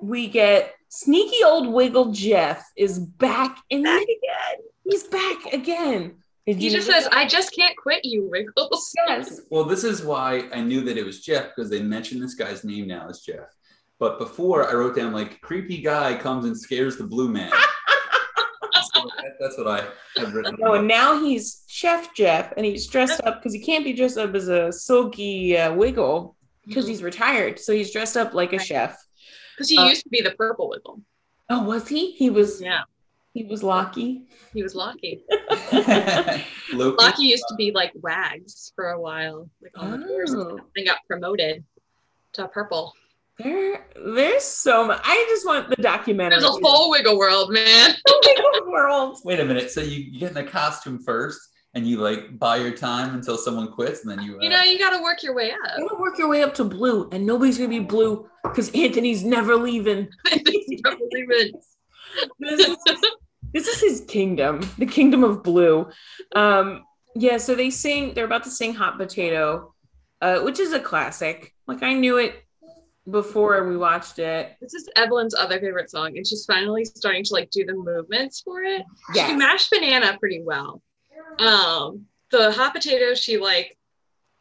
We 0.00 0.28
get 0.28 0.74
sneaky 0.88 1.42
old 1.44 1.72
wiggle 1.72 2.12
Jeff 2.12 2.64
is 2.76 2.98
back 2.98 3.58
in 3.70 3.82
Back 3.82 4.02
again. 4.02 4.66
He's 4.84 5.04
back 5.04 5.52
again. 5.52 6.16
Did 6.46 6.56
He 6.56 6.70
just 6.70 6.88
notice 6.88 7.04
says, 7.04 7.10
that? 7.10 7.16
"I 7.16 7.26
just 7.26 7.54
can't 7.54 7.76
quit 7.76 8.04
you, 8.04 8.28
Wiggles." 8.30 8.92
yes. 9.06 9.40
well, 9.50 9.64
this 9.64 9.84
is 9.84 10.04
why 10.04 10.48
I 10.52 10.60
knew 10.60 10.82
that 10.82 10.96
it 10.96 11.04
was 11.04 11.20
Jeff 11.20 11.50
because 11.54 11.70
they 11.70 11.82
mentioned 11.82 12.22
this 12.22 12.34
guy's 12.34 12.64
name 12.64 12.86
now 12.86 13.08
as 13.08 13.20
Jeff. 13.20 13.48
But 13.98 14.18
before 14.18 14.68
I 14.68 14.74
wrote 14.74 14.96
down 14.96 15.12
like 15.12 15.40
creepy 15.40 15.80
guy 15.80 16.16
comes 16.16 16.44
and 16.44 16.58
scares 16.58 16.96
the 16.96 17.04
blue 17.04 17.28
man. 17.28 17.52
So 19.22 19.28
that- 19.28 19.36
that's 19.40 19.58
what 19.58 19.66
I 19.68 19.86
have 20.20 20.34
written. 20.34 20.56
Oh, 20.64 20.74
and 20.74 20.88
now 20.88 21.20
he's 21.22 21.64
Chef 21.68 22.14
Jeff, 22.14 22.52
and 22.56 22.66
he's 22.66 22.86
dressed 22.86 23.20
up 23.24 23.40
because 23.40 23.52
he 23.52 23.60
can't 23.60 23.84
be 23.84 23.92
dressed 23.92 24.18
up 24.18 24.34
as 24.34 24.48
a 24.48 24.72
silky 24.72 25.56
uh, 25.56 25.72
wiggle 25.74 26.36
because 26.66 26.86
he's 26.86 27.02
retired. 27.02 27.58
So 27.58 27.72
he's 27.72 27.92
dressed 27.92 28.16
up 28.16 28.34
like 28.34 28.52
a 28.52 28.58
chef. 28.58 28.96
Because 29.56 29.68
he 29.68 29.78
Uh, 29.78 29.86
used 29.86 30.02
to 30.04 30.08
be 30.08 30.20
the 30.22 30.32
purple 30.32 30.68
Wiggle. 30.70 31.00
Oh, 31.50 31.64
was 31.64 31.88
he? 31.88 32.12
He 32.12 32.30
was. 32.30 32.60
Yeah, 32.60 32.82
He 33.34 33.44
was 33.44 33.62
Lachy. 33.62 34.22
he 34.54 34.62
was 34.62 34.74
Lachy. 34.74 35.22
Loki. 36.72 36.96
Lachy 37.04 37.22
used 37.24 37.44
to 37.48 37.54
be 37.56 37.70
like 37.72 37.92
Wags 37.96 38.72
for 38.74 38.90
a 38.90 39.00
while, 39.00 39.48
like 39.62 39.72
on 39.76 40.00
the 40.00 40.06
tours 40.06 40.32
and 40.32 40.42
Oh. 40.42 40.56
stuff, 40.56 40.66
and 40.76 40.86
got 40.86 40.98
promoted 41.06 41.64
to 42.34 42.48
purple. 42.48 42.94
There, 43.42 43.86
there's 44.14 44.44
so 44.44 44.86
much. 44.86 45.00
I 45.04 45.26
just 45.28 45.46
want 45.46 45.68
the 45.70 45.76
documentary. 45.76 46.40
There's 46.40 46.44
a 46.44 46.58
whole 46.62 46.90
Wiggle 46.90 47.18
world, 47.18 47.52
man. 47.52 47.94
whole 48.08 48.70
world. 48.70 49.18
Wait 49.24 49.40
a 49.40 49.44
minute. 49.44 49.70
So 49.70 49.80
you, 49.80 50.00
you 50.04 50.20
get 50.20 50.28
in 50.28 50.34
the 50.34 50.44
costume 50.44 51.02
first 51.02 51.40
and 51.74 51.86
you 51.86 51.98
like 51.98 52.38
buy 52.38 52.56
your 52.56 52.72
time 52.72 53.14
until 53.14 53.38
someone 53.38 53.72
quits 53.72 54.04
and 54.04 54.10
then 54.10 54.24
you. 54.24 54.36
Uh, 54.36 54.42
You 54.42 54.50
know, 54.50 54.62
you 54.62 54.78
got 54.78 54.96
to 54.96 55.02
work 55.02 55.22
your 55.22 55.34
way 55.34 55.50
up. 55.50 55.58
You're 55.78 55.88
gonna 55.88 56.00
work 56.00 56.18
your 56.18 56.28
way 56.28 56.42
up 56.42 56.54
to 56.54 56.64
blue, 56.64 57.08
and 57.10 57.26
nobody's 57.26 57.56
gonna 57.56 57.70
be 57.70 57.80
blue 57.80 58.28
because 58.42 58.70
Anthony's 58.74 59.24
never 59.24 59.56
leaving. 59.56 60.08
Don't 60.30 61.10
believe. 61.10 61.52
This 62.38 62.68
is, 62.68 62.76
this 63.52 63.68
is 63.68 63.80
his 63.80 64.00
kingdom, 64.06 64.68
the 64.76 64.86
kingdom 64.86 65.24
of 65.24 65.42
blue. 65.42 65.88
Um, 66.34 66.84
yeah, 67.14 67.38
so 67.38 67.54
they 67.54 67.70
sing. 67.70 68.12
They're 68.14 68.26
about 68.26 68.44
to 68.44 68.50
sing 68.50 68.74
"Hot 68.74 68.98
Potato," 68.98 69.74
uh, 70.20 70.40
which 70.40 70.60
is 70.60 70.72
a 70.72 70.80
classic. 70.80 71.54
Like 71.66 71.82
I 71.82 71.94
knew 71.94 72.18
it 72.18 72.34
before 73.10 73.66
we 73.66 73.76
watched 73.76 74.18
it. 74.18 74.56
This 74.60 74.74
is 74.74 74.88
Evelyn's 74.96 75.34
other 75.34 75.60
favorite 75.60 75.90
song, 75.90 76.16
and 76.16 76.26
she's 76.26 76.44
finally 76.44 76.84
starting 76.84 77.24
to 77.24 77.32
like 77.32 77.50
do 77.50 77.64
the 77.64 77.74
movements 77.74 78.40
for 78.40 78.62
it. 78.62 78.82
She 79.14 79.34
mashed 79.34 79.70
banana 79.70 80.16
pretty 80.18 80.42
well. 80.44 80.82
Um, 81.38 82.06
the 82.30 82.52
hot 82.52 82.74
potato, 82.74 83.14
she 83.14 83.38
like 83.38 83.76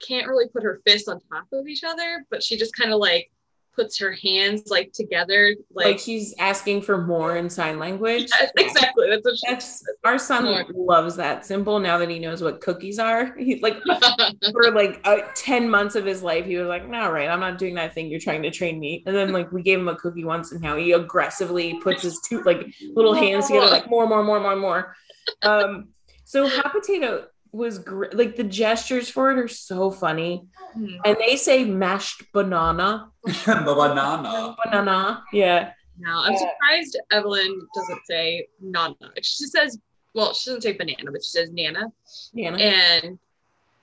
can't 0.06 0.28
really 0.28 0.48
put 0.48 0.64
her 0.64 0.82
fists 0.86 1.08
on 1.08 1.20
top 1.32 1.46
of 1.52 1.68
each 1.68 1.84
other, 1.84 2.26
but 2.30 2.44
she 2.44 2.58
just 2.58 2.76
kind 2.76 2.92
of 2.92 3.00
like 3.00 3.32
puts 3.76 3.98
her 4.00 4.12
hands 4.12 4.64
like 4.68 4.92
together, 4.94 5.56
Like 5.74 5.86
like, 5.86 6.00
she's 6.00 6.34
asking 6.40 6.82
for 6.82 7.06
more 7.06 7.38
in 7.38 7.50
sign 7.50 7.80
language. 7.80 8.30
Yes, 8.40 8.52
exactly. 8.58 9.10
That's 9.10 9.26
what 9.26 9.38
she. 9.38 9.50
That's 9.50 9.84
our 10.04 10.18
son 10.18 10.46
More. 10.46 10.66
loves 10.74 11.16
that 11.16 11.46
symbol 11.46 11.80
now 11.80 11.98
that 11.98 12.10
he 12.10 12.20
knows 12.20 12.42
what 12.42 12.62
cookies 12.62 13.00
are. 13.00 13.36
He 13.42 13.60
like 13.60 13.78
for 14.52 14.72
like 14.72 15.02
uh, 15.04 15.20
10 15.36 15.70
months 15.70 15.96
of 15.96 16.06
his 16.06 16.22
life 16.22 16.46
he 16.46 16.58
was 16.58 16.68
like 16.68 16.88
no 16.88 17.12
right 17.12 17.30
i'm 17.30 17.40
not 17.40 17.58
doing 17.58 17.76
that 17.76 17.94
thing 17.94 18.08
you're 18.08 18.20
trying 18.20 18.44
to 18.44 18.52
train 18.52 18.80
me 18.80 19.04
and 19.06 19.16
then 19.16 19.32
like 19.32 19.52
we 19.52 19.62
gave 19.62 19.80
him 19.80 19.88
a 19.88 19.96
cookie 19.96 20.24
once 20.24 20.52
and 20.52 20.62
now 20.62 20.76
he 20.76 20.92
aggressively 20.92 21.80
puts 21.82 22.04
his 22.04 22.20
two 22.22 22.44
like 22.44 22.68
little 22.94 23.14
hands 23.14 23.48
together 23.48 23.68
like 23.68 23.90
more 23.90 24.08
more 24.08 24.24
more 24.24 24.40
more 24.40 24.56
more 24.56 24.96
um 25.44 25.90
so 26.24 26.48
hot 26.48 26.72
potato 26.72 27.26
was 27.54 27.80
great 27.80 28.14
like 28.14 28.36
the 28.36 28.44
gestures 28.44 29.10
for 29.10 29.32
it 29.32 29.38
are 29.40 29.48
so 29.48 29.92
funny 29.92 30.46
Hmm. 30.74 30.86
and 31.04 31.18
they 31.20 31.36
say 31.36 31.66
mashed 31.66 32.24
banana 32.32 33.12
the 33.26 33.34
banana. 33.46 34.56
banana 34.64 35.24
yeah 35.34 35.74
No, 36.00 36.22
I'm 36.24 36.38
surprised 36.38 36.98
Evelyn 37.12 37.60
doesn't 37.76 38.06
say 38.10 38.48
nana. 38.62 38.96
She 39.22 39.44
just 39.44 39.52
says, 39.52 39.78
well, 40.16 40.34
she 40.34 40.50
doesn't 40.50 40.62
say 40.62 40.72
banana, 40.74 41.12
but 41.12 41.22
she 41.24 41.30
says 41.30 41.50
nana. 41.52 41.88
yeah 42.34 42.56
And 42.56 43.20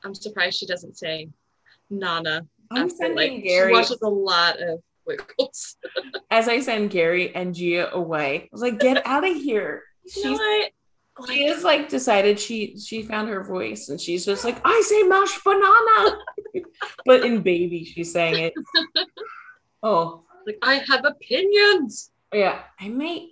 I'm 0.02 0.14
surprised 0.14 0.58
she 0.58 0.66
doesn't 0.66 0.96
say 0.96 1.28
nana. 1.90 2.46
i'm 2.70 2.84
after, 2.84 2.96
sending 2.96 3.16
like, 3.34 3.42
gary 3.44 3.72
She 3.72 3.74
watches 3.74 4.00
a 4.02 4.08
lot 4.08 4.58
of 4.60 4.80
Wiggles. 5.06 5.76
as 6.30 6.48
i 6.48 6.60
send 6.60 6.90
gary 6.90 7.34
and 7.34 7.54
gia 7.54 7.92
away 7.94 8.42
i 8.44 8.48
was 8.52 8.60
like 8.62 8.78
get 8.78 9.06
out 9.06 9.28
of 9.28 9.34
here 9.36 9.82
You 10.04 10.24
know 10.24 10.30
she's 10.30 10.38
what? 10.38 10.70
She 11.26 11.46
has 11.48 11.64
like 11.64 11.88
decided 11.88 12.38
she 12.38 12.78
she 12.78 13.02
found 13.02 13.28
her 13.28 13.42
voice 13.42 13.88
and 13.88 14.00
she's 14.00 14.24
just 14.24 14.44
like 14.44 14.60
I 14.64 14.80
say 14.86 15.02
mash 15.02 15.42
banana, 15.42 16.18
but 17.06 17.24
in 17.24 17.42
baby 17.42 17.84
she's 17.84 18.12
saying 18.12 18.36
it. 18.36 18.54
Oh 19.82 20.24
Like, 20.46 20.58
I 20.62 20.82
have 20.88 21.04
opinions. 21.04 22.10
yeah, 22.32 22.62
I 22.80 22.88
might. 22.88 23.28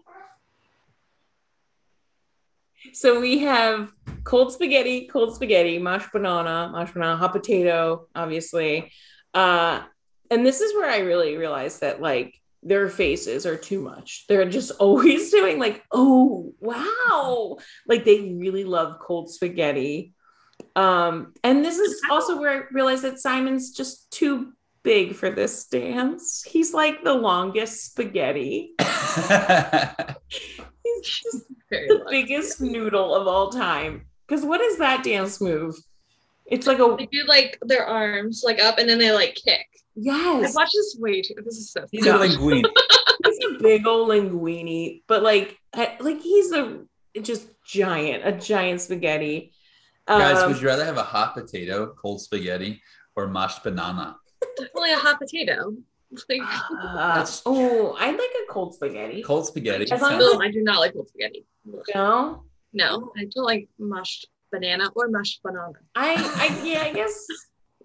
So 2.93 3.21
we 3.21 3.39
have 3.39 3.93
cold 4.25 4.53
spaghetti, 4.53 5.07
cold 5.09 5.35
spaghetti, 5.35 5.79
mashed 5.79 6.13
banana, 6.13 6.71
mashed 6.73 6.95
banana, 6.95 7.17
hot 7.17 7.33
potato, 7.33 8.07
obviously. 8.15 8.93
Uh, 9.35 9.83
and 10.31 10.47
this 10.47 10.61
is 10.61 10.73
where 10.75 10.89
I 10.91 10.99
really 10.99 11.37
realized 11.37 11.81
that 11.81 12.01
like 12.01 12.41
their 12.67 12.89
faces 12.89 13.47
are 13.47 13.57
too 13.57 13.81
much. 13.81 14.25
They're 14.29 14.49
just 14.49 14.71
always 14.81 15.31
doing 15.31 15.59
like, 15.59 15.85
oh 15.93 16.53
wow, 16.61 17.59
like 17.87 18.05
they 18.05 18.37
really 18.39 18.65
love 18.65 18.99
cold 19.01 19.31
spaghetti. 19.31 20.13
Um, 20.75 21.33
and 21.45 21.65
this 21.65 21.79
is 21.79 22.01
also 22.11 22.39
where 22.39 22.51
I 22.51 22.63
realized 22.73 23.05
that 23.05 23.21
Simon's 23.21 23.73
just 23.73 24.11
too 24.11 24.53
big 24.83 25.15
for 25.15 25.31
this 25.31 25.67
dance. 25.67 26.43
He's 26.47 26.75
like 26.75 27.05
the 27.05 27.15
longest 27.15 27.87
spaghetti. 27.87 28.75
He's 28.79 28.89
just 31.03 31.45
Very 31.71 31.89
the 31.89 31.95
long. 31.95 32.07
biggest 32.11 32.61
noodle 32.61 33.15
of 33.15 33.27
all 33.27 33.51
time. 33.51 34.07
Because 34.27 34.45
what 34.45 34.61
is 34.61 34.79
that 34.79 35.05
dance 35.05 35.41
move? 35.41 35.77
It's 36.47 36.67
like 36.67 36.79
a 36.79 36.97
They 36.99 37.07
do 37.07 37.25
like 37.27 37.59
their 37.63 37.87
arms 37.87 38.43
like 38.45 38.61
up 38.61 38.79
and 38.79 38.89
then 38.89 38.99
they 38.99 39.13
like 39.13 39.35
kick. 39.35 39.66
I've 39.99 40.05
yes, 40.05 40.55
watched 40.55 40.75
this 40.75 40.97
way 40.99 41.23
too. 41.23 41.35
This 41.45 41.57
is 41.57 41.71
so 41.71 41.87
He's 41.91 42.07
a 42.07 42.13
linguine. 42.13 42.65
he's 43.25 43.39
a 43.51 43.63
big 43.63 43.87
old 43.87 44.11
linguine, 44.11 45.03
but 45.07 45.23
like 45.23 45.59
like 45.75 46.21
he's 46.21 46.53
a 46.53 46.81
just 47.23 47.49
giant, 47.65 48.27
a 48.27 48.33
giant 48.33 48.81
spaghetti. 48.81 49.53
Guys, 50.07 50.39
Um, 50.39 50.53
would 50.53 50.61
you 50.61 50.69
rather 50.69 50.85
have 50.85 50.99
a 50.99 51.03
hot 51.03 51.35
potato, 51.35 51.95
cold 52.01 52.21
spaghetti, 52.21 52.83
or 53.17 53.27
mashed 53.27 53.63
banana? 53.65 54.17
definitely 54.57 54.93
a 54.93 54.99
hot 54.99 55.19
potato. 55.19 55.75
Like, 56.29 56.41
uh, 56.71 57.27
oh, 57.47 57.97
I'd 57.99 58.17
like 58.17 58.31
a 58.49 58.53
cold 58.53 58.75
spaghetti. 58.75 59.23
Cold 59.23 59.47
spaghetti. 59.47 59.91
As 59.91 60.01
long 60.01 60.13
as 60.13 60.19
no, 60.21 60.41
I 60.41 60.51
do 60.51 60.63
not 60.63 60.79
like 60.81 60.93
cold 60.93 61.09
spaghetti. 61.09 61.47
No, 61.95 62.45
No, 62.73 63.13
I 63.17 63.25
don't 63.35 63.45
like 63.45 63.69
mashed 63.79 64.29
banana 64.53 64.91
or 64.95 65.09
mashed 65.09 65.43
banana. 65.43 65.73
I, 65.95 66.15
I, 66.15 66.65
yeah, 66.65 66.83
I 66.83 66.93
guess, 66.93 67.27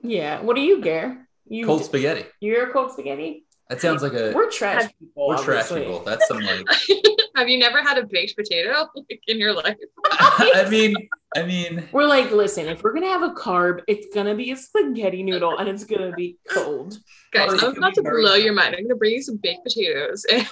yeah. 0.03 0.41
What 0.41 0.55
do 0.55 0.61
you, 0.61 0.81
Gare? 0.81 1.27
You, 1.51 1.65
Cold 1.65 1.83
spaghetti. 1.83 2.25
you're 2.39 2.69
a 2.69 2.71
cold 2.73 2.91
spaghetti. 2.93 3.45
That 3.69 3.81
sounds 3.81 4.01
like 4.03 4.13
a 4.13 4.31
We're 4.33 4.49
trash 4.49 4.89
people. 4.99 5.27
we're 5.27 5.43
trash 5.43 5.67
people. 5.69 5.99
That's 5.99 6.25
some 6.27 6.39
like. 6.39 6.65
Have 7.35 7.47
you 7.49 7.57
never 7.57 7.81
had 7.81 7.97
a 7.97 8.05
baked 8.05 8.35
potato 8.37 8.87
like, 8.95 9.21
in 9.27 9.37
your 9.39 9.53
life? 9.53 9.75
I 10.11 10.67
mean, 10.69 10.93
I 11.35 11.43
mean, 11.43 11.87
We're 11.91 12.05
like, 12.05 12.31
listen, 12.31 12.67
if 12.67 12.83
we're 12.83 12.93
gonna 12.93 13.07
have 13.07 13.23
a 13.23 13.31
carb, 13.33 13.81
it's 13.87 14.07
gonna 14.13 14.35
be 14.35 14.51
a 14.51 14.57
spaghetti 14.57 15.23
noodle 15.23 15.57
and 15.57 15.67
it's 15.69 15.83
gonna 15.85 16.11
be 16.13 16.37
cold. 16.49 16.97
Guys, 17.31 17.49
Oh, 17.51 17.53
I'm 17.53 17.59
could 17.59 17.77
about 17.79 17.93
to 17.95 18.01
blow 18.01 18.31
hot. 18.31 18.43
your 18.43 18.53
mind. 18.53 18.75
I'm 18.75 18.83
gonna 18.83 18.95
bring 18.95 19.13
you 19.13 19.21
some 19.21 19.37
baked 19.37 19.63
potatoes 19.65 20.25
and 20.31 20.43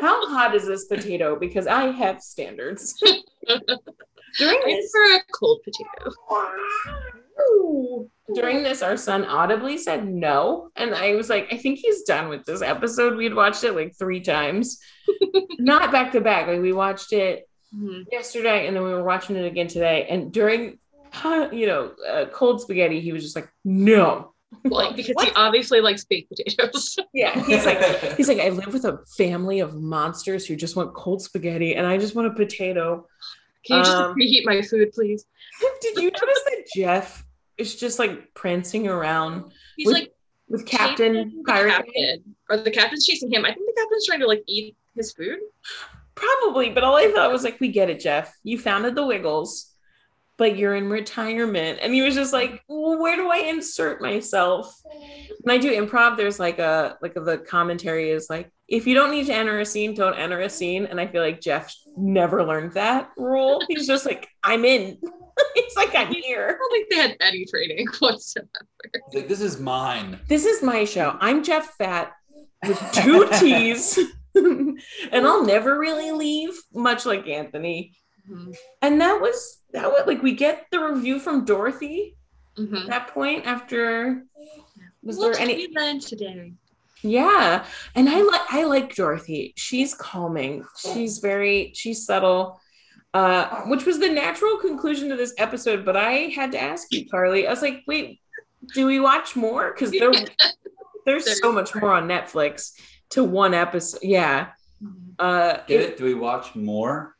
How 0.00 0.26
hot 0.28 0.54
is 0.54 0.66
this 0.66 0.84
potato? 0.86 1.36
Because 1.38 1.66
I 1.66 1.86
have 1.92 2.20
standards. 2.22 2.94
During 2.98 4.60
I'm 4.64 4.70
this, 4.70 4.90
for 4.90 5.02
a 5.16 5.20
cold 5.38 5.60
potato. 5.64 6.14
During 8.34 8.62
this, 8.62 8.82
our 8.82 8.96
son 8.96 9.24
audibly 9.24 9.76
said 9.78 10.06
no, 10.08 10.70
and 10.76 10.94
I 10.94 11.14
was 11.14 11.28
like, 11.28 11.48
I 11.52 11.56
think 11.56 11.78
he's 11.80 12.02
done 12.02 12.28
with 12.28 12.44
this 12.44 12.62
episode. 12.62 13.16
We'd 13.16 13.34
watched 13.34 13.64
it 13.64 13.72
like 13.72 13.94
three 13.98 14.20
times, 14.20 14.78
not 15.58 15.92
back 15.92 16.12
to 16.12 16.20
back. 16.20 16.46
Like 16.46 16.60
we 16.60 16.72
watched 16.72 17.12
it 17.12 17.48
Mhm. 17.74 18.04
yesterday, 18.12 18.66
and 18.66 18.76
then 18.76 18.82
we 18.84 18.90
were 18.92 19.02
watching 19.02 19.34
it 19.36 19.46
again 19.46 19.66
today. 19.66 20.06
And 20.10 20.30
during, 20.30 20.78
you 21.52 21.66
know, 21.66 21.92
uh, 22.06 22.26
cold 22.30 22.60
spaghetti, 22.60 23.00
he 23.00 23.12
was 23.12 23.22
just 23.22 23.34
like, 23.34 23.48
no. 23.64 24.34
like 24.64 24.94
because 24.96 25.14
What? 25.14 25.28
he 25.28 25.34
obviously 25.34 25.80
likes 25.80 26.04
baked 26.04 26.28
potatoes. 26.30 26.98
Yeah, 27.14 27.42
he's 27.46 27.64
like, 27.64 27.80
he's 28.16 28.28
like, 28.28 28.40
I 28.40 28.50
live 28.50 28.72
with 28.74 28.84
a 28.84 28.98
family 29.16 29.60
of 29.60 29.74
monsters 29.80 30.44
who 30.46 30.54
just 30.56 30.76
want 30.76 30.92
cold 30.94 31.22
spaghetti, 31.22 31.74
and 31.74 31.86
I 31.86 31.96
just 31.96 32.14
want 32.14 32.28
a 32.28 32.34
potato. 32.34 33.06
Can 33.66 33.78
you 33.78 33.84
just 33.84 33.96
Um, 33.96 34.14
reheat 34.14 34.44
my 34.46 34.60
food, 34.62 34.92
please? 34.92 35.24
Did 35.80 35.96
you 35.96 36.10
notice 36.10 36.42
that 36.44 36.64
Jeff 36.74 37.24
is 37.58 37.76
just 37.76 37.98
like 37.98 38.34
prancing 38.34 38.88
around 38.88 39.52
He's 39.76 39.86
with- 39.86 39.94
like 39.94 40.12
with 40.48 40.66
Captain 40.66 41.42
Pirate? 41.46 41.70
Captain, 41.70 42.34
or 42.50 42.56
the 42.58 42.70
captain's 42.70 43.06
chasing 43.06 43.30
him. 43.32 43.44
I 43.44 43.52
think 43.52 43.66
the 43.66 43.80
captain's 43.80 44.06
trying 44.06 44.20
to 44.20 44.26
like 44.26 44.42
eat 44.46 44.76
his 44.96 45.12
food. 45.12 45.38
Probably, 46.14 46.70
but 46.70 46.84
all 46.84 46.96
I 46.96 47.10
thought 47.10 47.32
was 47.32 47.42
like, 47.44 47.58
we 47.60 47.68
get 47.68 47.88
it, 47.88 48.00
Jeff. 48.00 48.36
You 48.42 48.58
founded 48.58 48.94
the 48.94 49.06
Wiggles, 49.06 49.72
but 50.36 50.56
you're 50.58 50.74
in 50.74 50.90
retirement. 50.90 51.78
And 51.80 51.94
he 51.94 52.02
was 52.02 52.14
just 52.14 52.32
like, 52.34 52.62
well, 52.68 52.98
where 53.00 53.16
do 53.16 53.30
I 53.30 53.38
insert 53.38 54.02
myself? 54.02 54.78
When 55.40 55.54
I 55.56 55.58
do 55.58 55.70
improv, 55.74 56.16
there's 56.16 56.38
like 56.38 56.58
a 56.58 56.98
like 57.00 57.14
the 57.14 57.38
commentary 57.38 58.10
is 58.10 58.28
like, 58.28 58.50
if 58.72 58.86
you 58.86 58.94
don't 58.94 59.10
need 59.10 59.26
to 59.26 59.34
enter 59.34 59.60
a 59.60 59.66
scene, 59.66 59.92
don't 59.94 60.18
enter 60.18 60.40
a 60.40 60.48
scene. 60.48 60.86
And 60.86 60.98
I 60.98 61.06
feel 61.06 61.20
like 61.20 61.42
Jeff 61.42 61.74
never 61.94 62.42
learned 62.42 62.72
that 62.72 63.10
rule. 63.18 63.62
He's 63.68 63.86
just 63.86 64.06
like, 64.06 64.26
I'm 64.42 64.64
in. 64.64 64.96
He's 65.54 65.76
like, 65.76 65.94
I'm 65.94 66.10
here. 66.12 66.48
I 66.48 66.52
don't 66.58 66.70
think 66.72 66.88
they 66.90 66.96
had 66.96 67.16
any 67.20 67.44
training 67.44 67.86
whatsoever. 67.98 68.48
like 69.12 69.28
this 69.28 69.42
is 69.42 69.60
mine. 69.60 70.18
This 70.26 70.46
is 70.46 70.62
my 70.62 70.84
show. 70.86 71.16
I'm 71.20 71.44
Jeff 71.44 71.74
Fatt 71.76 72.12
with 72.66 72.80
two 72.92 73.28
T's. 73.38 73.98
and 74.34 74.78
I'll 75.12 75.44
never 75.44 75.78
really 75.78 76.10
leave, 76.10 76.54
much 76.72 77.04
like 77.04 77.28
Anthony. 77.28 77.92
Mhm. 78.30 78.56
And 78.80 79.00
that 79.02 79.20
was 79.20 79.58
that 79.72 79.90
was 79.90 80.04
like 80.06 80.22
we 80.22 80.32
get 80.32 80.66
the 80.70 80.80
review 80.80 81.18
from 81.20 81.44
Dorothy 81.44 82.16
Mhm. 82.56 82.82
at 82.84 82.86
that 82.88 83.08
point 83.08 83.46
after 83.46 84.22
was 85.02 85.18
What 85.18 85.32
there 85.34 85.42
any 85.42 85.56
we 85.56 85.98
today? 85.98 86.52
Yeah 87.02 87.64
and 87.94 88.08
i 88.08 88.22
like 88.22 88.40
i 88.50 88.64
like 88.64 88.94
dorothy. 88.94 89.52
She's 89.56 89.94
calming. 89.94 90.64
She's 90.76 91.18
very 91.18 91.72
she's 91.74 92.04
subtle. 92.06 92.60
Uh 93.14 93.62
which 93.66 93.84
was 93.84 93.98
the 93.98 94.08
natural 94.08 94.56
conclusion 94.58 95.08
to 95.10 95.16
this 95.16 95.34
episode 95.38 95.84
but 95.84 95.96
i 95.96 96.12
had 96.34 96.52
to 96.52 96.60
ask 96.60 96.86
you 96.92 97.08
carly. 97.08 97.46
I 97.46 97.50
was 97.50 97.62
like 97.62 97.82
wait 97.86 98.20
do 98.74 98.86
we 98.86 99.00
watch 99.00 99.34
more? 99.34 99.72
Because 99.72 99.90
there, 99.90 100.12
there's 100.12 101.24
There's 101.24 101.40
so 101.40 101.50
much 101.50 101.74
more 101.74 101.92
on 101.92 102.06
netflix 102.08 102.72
to 103.10 103.24
one 103.24 103.54
episode 103.54 104.00
yeah. 104.02 104.48
Uh 105.18 105.58
Get 105.66 105.80
it? 105.80 105.98
Do 105.98 106.04
we 106.04 106.14
watch 106.14 106.54
more? 106.54 107.16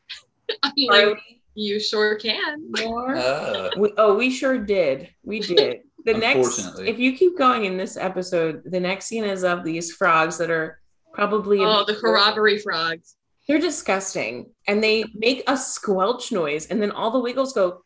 I'm 0.63 0.73
like, 0.77 1.05
Carly, 1.05 1.41
you 1.55 1.81
sure 1.81 2.17
can. 2.17 2.71
more? 2.83 3.17
Uh, 3.17 3.71
We, 3.77 3.93
oh, 3.97 4.15
we 4.17 4.31
sure 4.31 4.59
did. 4.59 5.09
We 5.23 5.41
did. 5.41 5.81
The 6.05 6.15
next, 6.15 6.59
Unfortunately. 6.59 6.89
if 6.89 6.99
you 6.99 7.17
keep 7.17 7.39
going 7.39 7.65
in 7.65 7.77
this 7.77 7.97
episode, 7.97 8.63
the 8.65 8.81
next 8.81 9.07
scene 9.07 9.25
is 9.25 9.45
of 9.45 9.63
these 9.65 9.93
frogs 9.93 10.39
that 10.39 10.51
are 10.51 10.81
probably 11.13 11.61
Oh, 11.61 11.85
the 11.87 11.95
corroboree 11.95 12.59
frogs. 12.59 13.17
They're 13.47 13.59
disgusting, 13.59 14.51
and 14.69 14.83
they 14.83 15.05
make 15.15 15.43
a 15.49 15.57
squelch 15.57 16.31
noise, 16.31 16.67
and 16.67 16.81
then 16.81 16.93
all 16.93 17.11
the 17.11 17.19
wiggles 17.19 17.53
go. 17.53 17.83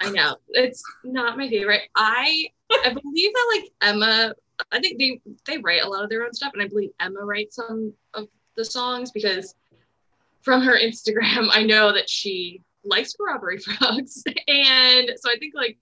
I 0.00 0.10
know 0.10 0.36
it's 0.50 0.82
not 1.04 1.36
my 1.36 1.48
favorite. 1.48 1.82
I 1.96 2.46
I 2.70 2.94
believe 2.94 3.32
that 3.32 3.54
like 3.56 3.72
Emma, 3.82 4.34
I 4.70 4.80
think 4.80 4.98
they 4.98 5.20
they 5.46 5.58
write 5.58 5.82
a 5.82 5.88
lot 5.88 6.04
of 6.04 6.10
their 6.10 6.24
own 6.24 6.32
stuff, 6.32 6.52
and 6.54 6.62
I 6.62 6.68
believe 6.68 6.90
Emma 7.00 7.24
writes 7.24 7.56
some 7.56 7.92
of 8.14 8.28
the 8.56 8.64
songs 8.64 9.10
because 9.10 9.54
from 10.42 10.62
her 10.62 10.78
Instagram, 10.78 11.48
I 11.50 11.64
know 11.64 11.92
that 11.92 12.08
she 12.08 12.62
likes 12.84 13.14
corroboree 13.14 13.58
frogs, 13.58 14.22
and 14.46 15.10
so 15.16 15.30
I 15.30 15.36
think 15.38 15.54
like 15.54 15.76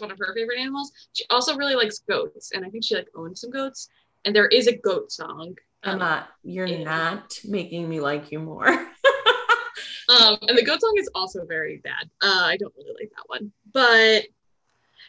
one 0.00 0.10
of 0.10 0.18
her 0.18 0.32
favorite 0.34 0.58
animals. 0.58 0.92
She 1.12 1.24
also 1.30 1.56
really 1.56 1.74
likes 1.74 2.00
goats, 2.00 2.52
and 2.52 2.64
I 2.64 2.68
think 2.70 2.84
she 2.84 2.94
like 2.96 3.08
owns 3.14 3.40
some 3.40 3.50
goats. 3.50 3.88
And 4.24 4.34
there 4.36 4.46
is 4.48 4.66
a 4.66 4.76
goat 4.76 5.10
song. 5.12 5.54
I'm 5.82 5.94
um, 5.94 6.02
Emma, 6.02 6.28
you're 6.42 6.66
Yeah. 6.66 6.82
not 6.84 7.38
making 7.44 7.88
me 7.88 8.00
like 8.00 8.30
you 8.30 8.38
more. 8.40 8.68
um, 10.08 10.38
and 10.48 10.58
the 10.58 10.64
goat 10.64 10.80
song 10.80 10.94
is 10.98 11.08
also 11.14 11.44
very 11.46 11.78
bad. 11.78 12.10
Uh, 12.22 12.42
I 12.44 12.56
don't 12.58 12.74
really 12.76 12.94
like 13.00 13.10
that 13.16 13.24
one, 13.28 13.52
but 13.72 14.24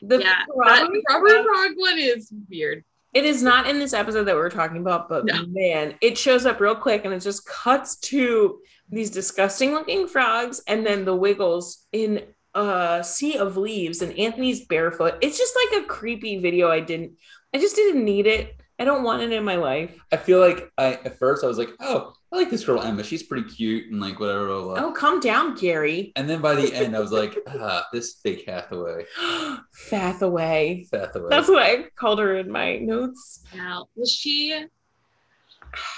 the 0.01 0.19
yeah, 0.19 0.39
that 0.39 0.45
corroboree 0.79 1.03
corroboree 1.07 1.31
frog- 1.31 1.45
frog 1.45 1.71
one 1.75 1.99
is 1.99 2.31
weird. 2.49 2.83
It 3.13 3.25
is 3.25 3.43
not 3.43 3.67
in 3.67 3.77
this 3.79 3.91
episode 3.93 4.23
that 4.23 4.35
we're 4.35 4.49
talking 4.49 4.77
about, 4.77 5.09
but 5.09 5.25
No. 5.25 5.45
man, 5.47 5.95
it 5.99 6.17
shows 6.17 6.45
up 6.45 6.61
real 6.61 6.75
quick 6.75 7.03
and 7.03 7.13
it 7.13 7.19
just 7.19 7.45
cuts 7.45 7.97
to 7.97 8.59
these 8.89 9.09
disgusting 9.09 9.73
looking 9.73 10.07
frogs 10.07 10.61
and 10.67 10.85
then 10.85 11.03
the 11.03 11.15
wiggles 11.15 11.85
in 11.91 12.23
a 12.53 13.03
sea 13.03 13.37
of 13.37 13.57
leaves 13.57 14.01
and 14.01 14.17
Anthony's 14.17 14.65
barefoot. 14.65 15.15
It's 15.21 15.37
just 15.37 15.55
like 15.55 15.83
a 15.83 15.87
creepy 15.87 16.39
video. 16.39 16.69
I 16.69 16.79
didn't, 16.79 17.13
I 17.53 17.57
just 17.59 17.75
didn't 17.75 18.03
need 18.03 18.27
it. 18.27 18.61
I 18.81 18.83
don't 18.83 19.03
want 19.03 19.21
it 19.21 19.31
in 19.31 19.43
my 19.43 19.57
life. 19.57 19.95
I 20.11 20.17
feel 20.17 20.39
like 20.39 20.71
I 20.75 20.93
at 20.93 21.19
first 21.19 21.43
I 21.43 21.47
was 21.47 21.59
like, 21.59 21.69
oh, 21.81 22.13
I 22.31 22.35
like 22.35 22.49
this 22.49 22.65
girl 22.65 22.81
Emma. 22.81 23.03
She's 23.03 23.21
pretty 23.21 23.47
cute 23.47 23.91
and 23.91 24.01
like 24.01 24.19
whatever. 24.19 24.47
blah, 24.47 24.63
blah, 24.63 24.73
blah. 24.73 24.83
Oh, 24.85 24.91
calm 24.91 25.19
down, 25.19 25.55
Gary. 25.55 26.11
And 26.15 26.27
then 26.27 26.41
by 26.41 26.55
the 26.55 26.73
end, 26.73 26.95
I 26.95 26.99
was 26.99 27.11
like, 27.11 27.37
ah, 27.47 27.85
this 27.93 28.15
fake 28.23 28.45
Hathaway. 28.47 29.05
Fathaway. 29.71 30.87
Hathaway. 30.91 31.29
That's 31.29 31.47
what 31.47 31.61
I 31.61 31.83
called 31.95 32.17
her 32.17 32.37
in 32.37 32.51
my 32.51 32.77
notes. 32.77 33.43
Now, 33.55 33.85
well, 33.95 34.07
she, 34.07 34.65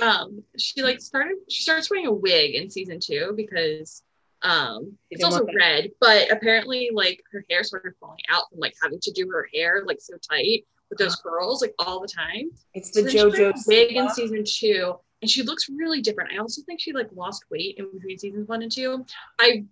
um, 0.01 0.43
she 0.57 0.83
like 0.83 0.99
started. 0.99 1.37
She 1.49 1.63
starts 1.63 1.89
wearing 1.89 2.07
a 2.07 2.13
wig 2.13 2.55
in 2.55 2.69
season 2.69 2.99
two 2.99 3.31
because, 3.37 4.02
um, 4.43 4.97
it's 5.09 5.23
also 5.23 5.45
red, 5.57 5.89
but 5.99 6.31
apparently, 6.31 6.89
like 6.93 7.23
her 7.31 7.43
hair 7.49 7.63
started 7.63 7.93
falling 7.99 8.19
out 8.29 8.43
from 8.49 8.59
like 8.59 8.73
having 8.81 8.99
to 9.01 9.11
do 9.11 9.29
her 9.29 9.47
hair 9.53 9.83
like 9.85 9.99
so 10.01 10.15
tight 10.29 10.65
with 10.89 10.99
those 10.99 11.15
curls 11.15 11.61
like 11.61 11.73
all 11.79 12.01
the 12.01 12.07
time. 12.07 12.51
It's 12.73 12.91
the 12.91 13.03
then 13.03 13.11
she 13.11 13.17
JoJo 13.19 13.53
wig 13.67 13.91
in 13.93 14.09
season 14.09 14.43
two, 14.45 14.95
and 15.21 15.29
she 15.31 15.43
looks 15.43 15.69
really 15.69 16.01
different. 16.01 16.31
I 16.33 16.37
also 16.37 16.61
think 16.65 16.81
she 16.81 16.91
like 16.93 17.07
lost 17.15 17.45
weight 17.49 17.75
in 17.77 17.89
between 17.93 18.17
seasons 18.19 18.47
one 18.47 18.61
and 18.61 18.71
two. 18.71 19.05
I 19.39 19.63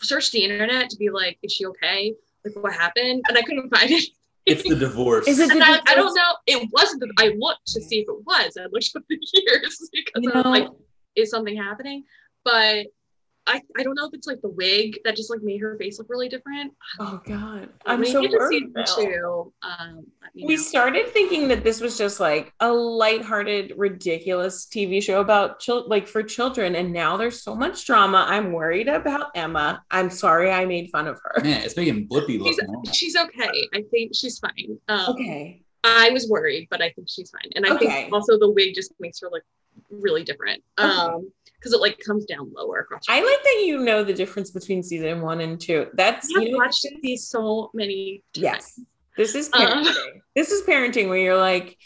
searched 0.00 0.32
the 0.32 0.44
internet 0.44 0.88
to 0.90 0.96
be 0.96 1.10
like, 1.10 1.38
is 1.42 1.52
she 1.52 1.66
okay? 1.66 2.14
Like, 2.44 2.54
what 2.62 2.72
happened? 2.74 3.24
And 3.28 3.36
I 3.36 3.42
couldn't 3.42 3.70
find 3.74 3.90
it. 3.90 4.04
it's 4.46 4.62
the 4.68 4.76
divorce. 4.76 5.26
Is 5.26 5.40
it 5.40 5.50
And 5.50 5.60
the 5.60 5.64
I, 5.64 5.80
I 5.88 5.94
don't 5.96 6.14
know. 6.14 6.36
It 6.46 6.68
wasn't. 6.72 7.00
The, 7.00 7.12
I 7.18 7.34
looked 7.36 7.66
to 7.68 7.80
see 7.82 7.98
if 8.00 8.08
it 8.08 8.24
was. 8.24 8.56
I 8.56 8.66
looked 8.70 8.90
up 8.96 9.02
the 9.08 9.18
years 9.32 9.88
because 9.92 10.22
You 10.22 10.30
I 10.32 10.36
was 10.36 10.44
know- 10.44 10.50
like, 10.50 10.68
is 11.16 11.30
something 11.30 11.56
happening? 11.56 12.04
But 12.44 12.86
I, 13.48 13.62
I 13.78 13.82
don't 13.84 13.94
know 13.94 14.06
if 14.06 14.14
it's 14.14 14.26
like 14.26 14.40
the 14.42 14.48
wig 14.48 14.98
that 15.04 15.14
just 15.16 15.30
like 15.30 15.40
made 15.42 15.60
her 15.60 15.76
face 15.78 15.98
look 15.98 16.08
really 16.10 16.28
different. 16.28 16.72
Oh 16.98 17.20
God, 17.24 17.68
I'm 17.86 18.00
When 18.00 18.10
so 18.10 18.22
get 18.22 18.32
to 18.32 18.38
worried. 18.38 18.64
season 18.64 18.72
now. 18.74 18.84
two, 18.96 19.52
um, 19.62 20.06
We 20.34 20.56
know. 20.56 20.62
started 20.62 21.08
thinking 21.10 21.48
that 21.48 21.62
this 21.62 21.80
was 21.80 21.96
just 21.96 22.18
like 22.18 22.52
a 22.60 22.72
lighthearted, 22.72 23.74
ridiculous 23.76 24.66
TV 24.66 25.00
show 25.02 25.20
about 25.20 25.60
chil- 25.60 25.88
like 25.88 26.08
for 26.08 26.22
children, 26.22 26.74
and 26.74 26.92
now 26.92 27.16
there's 27.16 27.40
so 27.42 27.54
much 27.54 27.86
drama. 27.86 28.26
I'm 28.28 28.52
worried 28.52 28.88
about 28.88 29.30
Emma. 29.34 29.82
I'm 29.90 30.10
sorry 30.10 30.50
I 30.50 30.64
made 30.64 30.90
fun 30.90 31.06
of 31.06 31.18
her. 31.22 31.42
Man, 31.44 31.62
it's 31.62 31.76
making 31.76 32.08
Blippi 32.08 32.40
look 32.40 32.48
She's, 32.84 32.94
she's 32.96 33.16
okay. 33.16 33.68
I 33.74 33.82
think 33.90 34.12
she's 34.14 34.38
fine. 34.40 34.78
Um, 34.88 35.10
Okay, 35.10 35.62
I 35.84 36.10
was 36.10 36.28
worried, 36.28 36.66
but 36.70 36.82
I 36.82 36.90
think 36.90 37.08
she's 37.08 37.30
fine. 37.30 37.50
And 37.54 37.64
I 37.64 37.74
Okay. 37.76 37.86
think 37.86 38.12
also 38.12 38.38
the 38.38 38.50
wig 38.50 38.74
just 38.74 38.92
makes 38.98 39.20
her 39.20 39.28
look 39.30 39.44
really 39.90 40.24
different. 40.24 40.62
Um, 40.78 41.30
because 41.58 41.72
it 41.72 41.80
like 41.80 41.98
comes 42.06 42.26
down 42.26 42.52
lower 42.54 42.80
across. 42.80 43.02
I 43.08 43.16
like 43.24 43.42
that 43.42 43.62
you 43.66 43.78
know 43.82 44.04
the 44.04 44.12
difference 44.12 44.50
between 44.50 44.82
season 44.82 45.20
one 45.22 45.40
and 45.40 45.60
two. 45.60 45.88
That's 45.94 46.28
I've 46.36 46.42
you 46.44 46.52
know, 46.52 46.58
watched 46.58 46.86
these 47.02 47.26
so 47.28 47.70
many 47.74 48.22
times. 48.34 48.42
yes. 48.42 48.80
This 49.16 49.34
is 49.34 49.48
Uh. 49.52 49.58
parenting. 49.58 50.20
this 50.36 50.50
is 50.52 50.62
parenting 50.66 51.08
where 51.08 51.18
you're 51.18 51.36
like, 51.38 51.76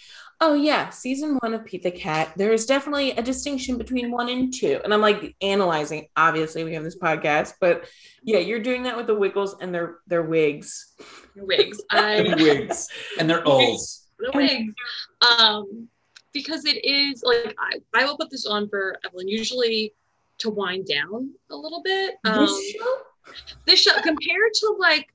oh 0.41 0.55
yeah, 0.55 0.91
season 0.91 1.38
one 1.41 1.55
of 1.55 1.64
Pete 1.64 1.84
the 1.84 1.91
Cat. 1.93 2.32
There 2.36 2.53
is 2.53 2.66
definitely 2.66 3.12
a 3.12 3.22
distinction 3.22 3.78
between 3.78 4.11
one 4.11 4.28
and 4.28 4.53
two, 4.53 4.80
and 4.82 4.93
I'm 4.93 5.01
like 5.01 5.36
analyzing. 5.41 6.09
Obviously, 6.16 6.64
we 6.64 6.74
have 6.74 6.82
this 6.84 6.99
podcast, 6.99 7.55
but 7.61 7.84
yeah, 8.24 8.38
you're 8.38 8.59
doing 8.61 8.82
that 8.82 8.97
with 8.97 9.07
the 9.07 9.14
Wiggles 9.14 9.55
and 9.61 9.72
their 9.72 9.99
their 10.09 10.22
wigs. 10.22 10.93
wigs. 11.36 11.80
And 11.93 12.28
I 12.28 12.34
wigs 12.34 12.88
and 13.18 13.30
their 13.30 13.47
ulls. 13.47 14.09
the 14.18 14.32
wigs. 14.34 14.74
Um, 15.38 15.88
because 16.33 16.64
it 16.64 16.85
is 16.85 17.22
like 17.22 17.55
I, 17.59 17.81
I 17.95 18.05
will 18.05 18.16
put 18.16 18.31
this 18.31 18.47
on 18.47 18.68
for 18.68 18.97
Evelyn 19.05 19.28
usually 19.28 19.95
to 20.39 20.51
wind 20.51 20.87
down 20.87 21.31
a 21.51 21.57
little 21.57 21.83
bit. 21.83 22.14
Um, 22.24 22.47
This 22.47 22.70
show? 22.72 22.97
this 23.66 23.81
show 23.81 23.93
compared 24.01 24.53
to 24.55 24.76
like 24.78 25.09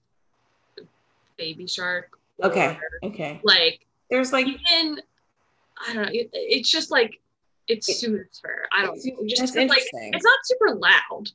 Baby 1.37 1.67
Shark. 1.67 2.17
or, 2.39 2.49
Okay. 2.49 2.77
Okay. 3.03 3.41
Like 3.43 3.85
There's 4.09 4.31
like 4.31 4.47
even 4.47 5.01
I 5.87 5.93
don't 5.93 6.03
know. 6.03 6.09
It, 6.11 6.29
it's 6.33 6.69
just 6.69 6.91
like 6.91 7.19
it 7.67 7.83
suits 7.83 8.41
her. 8.43 8.67
I 8.71 8.85
don't 8.85 8.95
know. 9.03 9.25
Just 9.27 9.55
like 9.55 9.69
it's 9.73 10.23
not 10.23 10.39
super 10.43 10.75
loud. 10.75 11.29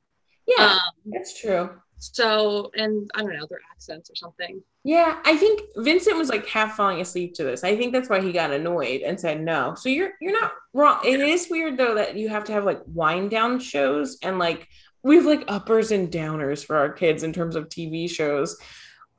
yeah, 0.47 0.73
Um, 0.75 0.81
that's 1.07 1.39
true. 1.39 1.71
So 2.01 2.71
and 2.75 3.11
I 3.15 3.21
don't 3.21 3.37
know 3.37 3.47
their 3.49 3.61
accents 3.71 4.11
or 4.11 4.17
something. 4.17 4.63
Yeah, 4.85 5.21
I 5.25 5.37
think 5.37 5.63
Vincent 5.77 6.17
was 6.17 6.31
like 6.31 6.47
half 6.47 6.77
falling 6.77 7.01
asleep 7.01 7.35
to 7.35 7.45
this. 7.45 7.63
I 7.63 7.77
think 7.77 7.93
that's 7.93 8.09
why 8.09 8.21
he 8.21 8.33
got 8.33 8.51
annoyed 8.51 9.03
and 9.03 9.21
said 9.21 9.41
no. 9.41 9.75
So 9.75 9.89
you're 9.89 10.13
you're 10.21 10.39
not 10.39 10.53
wrong. 10.73 11.01
It 11.05 11.21
is 11.21 11.49
weird 11.51 11.77
though 11.77 11.95
that 11.95 12.17
you 12.17 12.29
have 12.31 12.45
to 12.45 12.53
have 12.53 12.65
like 12.65 12.81
wind 12.87 13.31
down 13.31 13.61
shows 13.61 14.19
and 14.23 14.39
like 14.39 14.69
we 15.03 15.17
have 15.17 15.27
like 15.27 15.45
uppers 15.49 15.93
and 15.93 16.11
downers 16.11 16.65
for 16.65 16.77
our 16.77 16.91
kids 16.91 17.23
in 17.23 17.33
terms 17.33 17.57
of 17.57 17.69
TV 17.69 18.09
shows. 18.09 18.57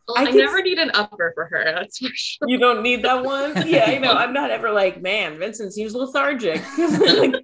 Well, 0.07 0.17
I 0.17 0.29
I, 0.29 0.31
never 0.31 0.61
need 0.61 0.79
an 0.79 0.91
upper 0.93 1.31
for 1.35 1.45
her. 1.45 1.63
That's 1.75 1.99
for 1.99 2.09
sure. 2.13 2.49
You 2.49 2.57
don't 2.57 2.81
need 2.81 3.03
that 3.03 3.23
one. 3.23 3.67
Yeah, 3.67 3.85
I 3.87 3.97
know. 3.97 4.11
I'm 4.17 4.33
not 4.33 4.51
ever 4.51 4.71
like, 4.71 5.01
man, 5.01 5.37
Vincent 5.37 5.73
seems 5.73 5.93
lethargic. 5.95 6.61
Like, 6.77 7.35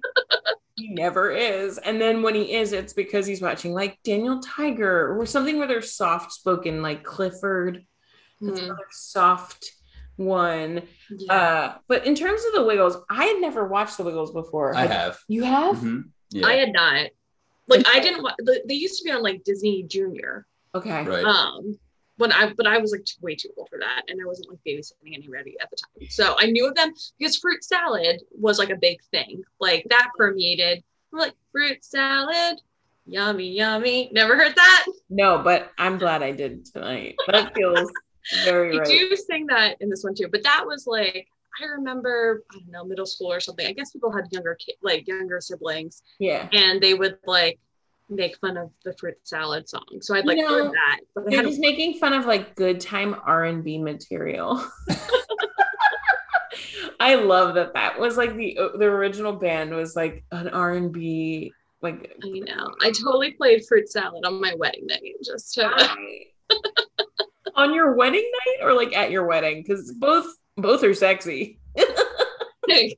he 0.78 0.88
never 0.90 1.30
is. 1.30 1.76
And 1.78 2.00
then 2.00 2.22
when 2.22 2.34
he 2.34 2.54
is, 2.54 2.72
it's 2.72 2.92
because 2.92 3.26
he's 3.26 3.42
watching 3.42 3.72
like 3.74 3.98
Daniel 4.04 4.40
Tiger 4.40 5.18
or 5.18 5.26
something 5.26 5.58
where 5.58 5.66
they're 5.66 5.82
soft 5.82 6.32
spoken, 6.32 6.82
like 6.82 7.02
Clifford. 7.02 7.84
That's 8.40 8.60
Mhm. 8.60 8.64
another 8.64 8.86
soft 8.92 9.72
one. 10.16 10.82
Yeah. 11.10 11.32
Uh, 11.32 11.74
but 11.88 12.06
in 12.06 12.14
terms 12.14 12.44
of 12.46 12.52
the 12.54 12.64
Wiggles, 12.64 12.96
I 13.10 13.24
had 13.26 13.40
never 13.40 13.66
watched 13.66 13.96
the 13.96 14.04
Wiggles 14.04 14.32
before. 14.32 14.74
I 14.76 14.86
have. 14.86 15.18
You 15.28 15.44
have? 15.44 15.76
Mhm. 15.78 16.10
Yeah. 16.30 16.46
I 16.46 16.54
had 16.54 16.72
not. 16.72 17.08
Like 17.66 17.86
I 17.88 18.00
didn't. 18.00 18.22
wa- 18.22 18.34
They 18.66 18.74
used 18.74 18.98
to 19.00 19.04
be 19.04 19.10
on 19.10 19.22
like 19.22 19.44
Disney 19.44 19.82
Junior. 19.82 20.46
Okay. 20.74 21.04
Right. 21.04 21.24
Um, 21.24 21.78
when 22.18 22.32
I 22.32 22.52
but 22.56 22.66
I 22.66 22.78
was 22.78 22.92
like 22.92 23.04
way 23.22 23.34
too 23.34 23.48
old 23.56 23.68
for 23.70 23.78
that, 23.78 24.02
and 24.08 24.20
I 24.22 24.26
wasn't 24.26 24.50
like 24.50 24.58
babysitting 24.66 25.14
anybody 25.14 25.56
at 25.60 25.70
the 25.70 25.76
time. 25.76 26.08
So 26.10 26.36
I 26.38 26.46
knew 26.46 26.66
of 26.68 26.74
them 26.74 26.92
because 27.18 27.36
fruit 27.38 27.64
salad 27.64 28.20
was 28.32 28.58
like 28.58 28.70
a 28.70 28.76
big 28.76 28.98
thing. 29.10 29.42
Like 29.60 29.86
that 29.90 30.10
permeated. 30.16 30.82
We're 31.10 31.20
like 31.20 31.34
fruit 31.52 31.82
salad, 31.84 32.58
yummy, 33.06 33.48
yummy. 33.50 34.10
Never 34.12 34.36
heard 34.36 34.54
that. 34.54 34.86
No, 35.08 35.38
but 35.38 35.70
I'm 35.78 35.96
glad 35.98 36.22
I 36.22 36.32
did 36.32 36.66
tonight. 36.66 37.16
That 37.28 37.54
feels 37.54 37.90
very 38.44 38.74
I 38.76 38.80
right. 38.80 38.86
do 38.86 39.16
sing 39.16 39.46
that 39.46 39.76
in 39.80 39.88
this 39.88 40.04
one 40.04 40.14
too, 40.14 40.28
but 40.30 40.42
that 40.42 40.64
was 40.66 40.86
like 40.86 41.26
I 41.60 41.64
remember 41.64 42.42
I 42.52 42.58
don't 42.58 42.70
know 42.70 42.84
middle 42.84 43.06
school 43.06 43.32
or 43.32 43.40
something. 43.40 43.66
I 43.66 43.72
guess 43.72 43.90
people 43.90 44.12
had 44.12 44.26
younger 44.30 44.54
kid 44.56 44.74
like 44.82 45.08
younger 45.08 45.40
siblings, 45.40 46.02
Yeah. 46.18 46.48
and 46.52 46.80
they 46.80 46.94
would 46.94 47.18
like 47.26 47.58
make 48.08 48.36
fun 48.38 48.56
of 48.56 48.70
the 48.84 48.92
fruit 48.94 49.16
salad 49.24 49.68
song. 49.68 49.98
So 50.00 50.14
I'd 50.14 50.26
like 50.26 50.38
heard 50.38 50.72
that, 50.72 51.00
but 51.14 51.26
I 51.26 51.30
They're 51.30 51.42
just 51.42 51.60
making 51.60 51.98
fun 51.98 52.12
of 52.12 52.26
like 52.26 52.54
good 52.54 52.80
time 52.80 53.16
R 53.24 53.44
and 53.44 53.62
B 53.62 53.78
material. 53.78 54.64
I 57.00 57.14
love 57.14 57.54
that 57.54 57.74
that 57.74 57.98
was 57.98 58.16
like 58.16 58.36
the 58.36 58.58
uh, 58.58 58.76
the 58.76 58.86
original 58.86 59.32
band 59.32 59.74
was 59.74 59.94
like 59.94 60.24
an 60.32 60.48
R 60.48 60.72
and 60.72 60.92
B 60.92 61.52
like. 61.80 62.16
you 62.22 62.44
know 62.44 62.74
I 62.82 62.90
totally 62.90 63.32
played 63.32 63.64
fruit 63.66 63.88
salad 63.88 64.24
on 64.24 64.40
my 64.40 64.54
wedding 64.54 64.86
night 64.86 65.14
just 65.24 65.54
to 65.54 65.70
on 67.54 67.74
your 67.74 67.94
wedding 67.94 68.28
night 68.46 68.66
or 68.66 68.74
like 68.74 68.96
at 68.96 69.10
your 69.10 69.26
wedding 69.26 69.62
because 69.62 69.92
both 69.92 70.26
both 70.56 70.82
are 70.82 70.94
sexy. 70.94 71.60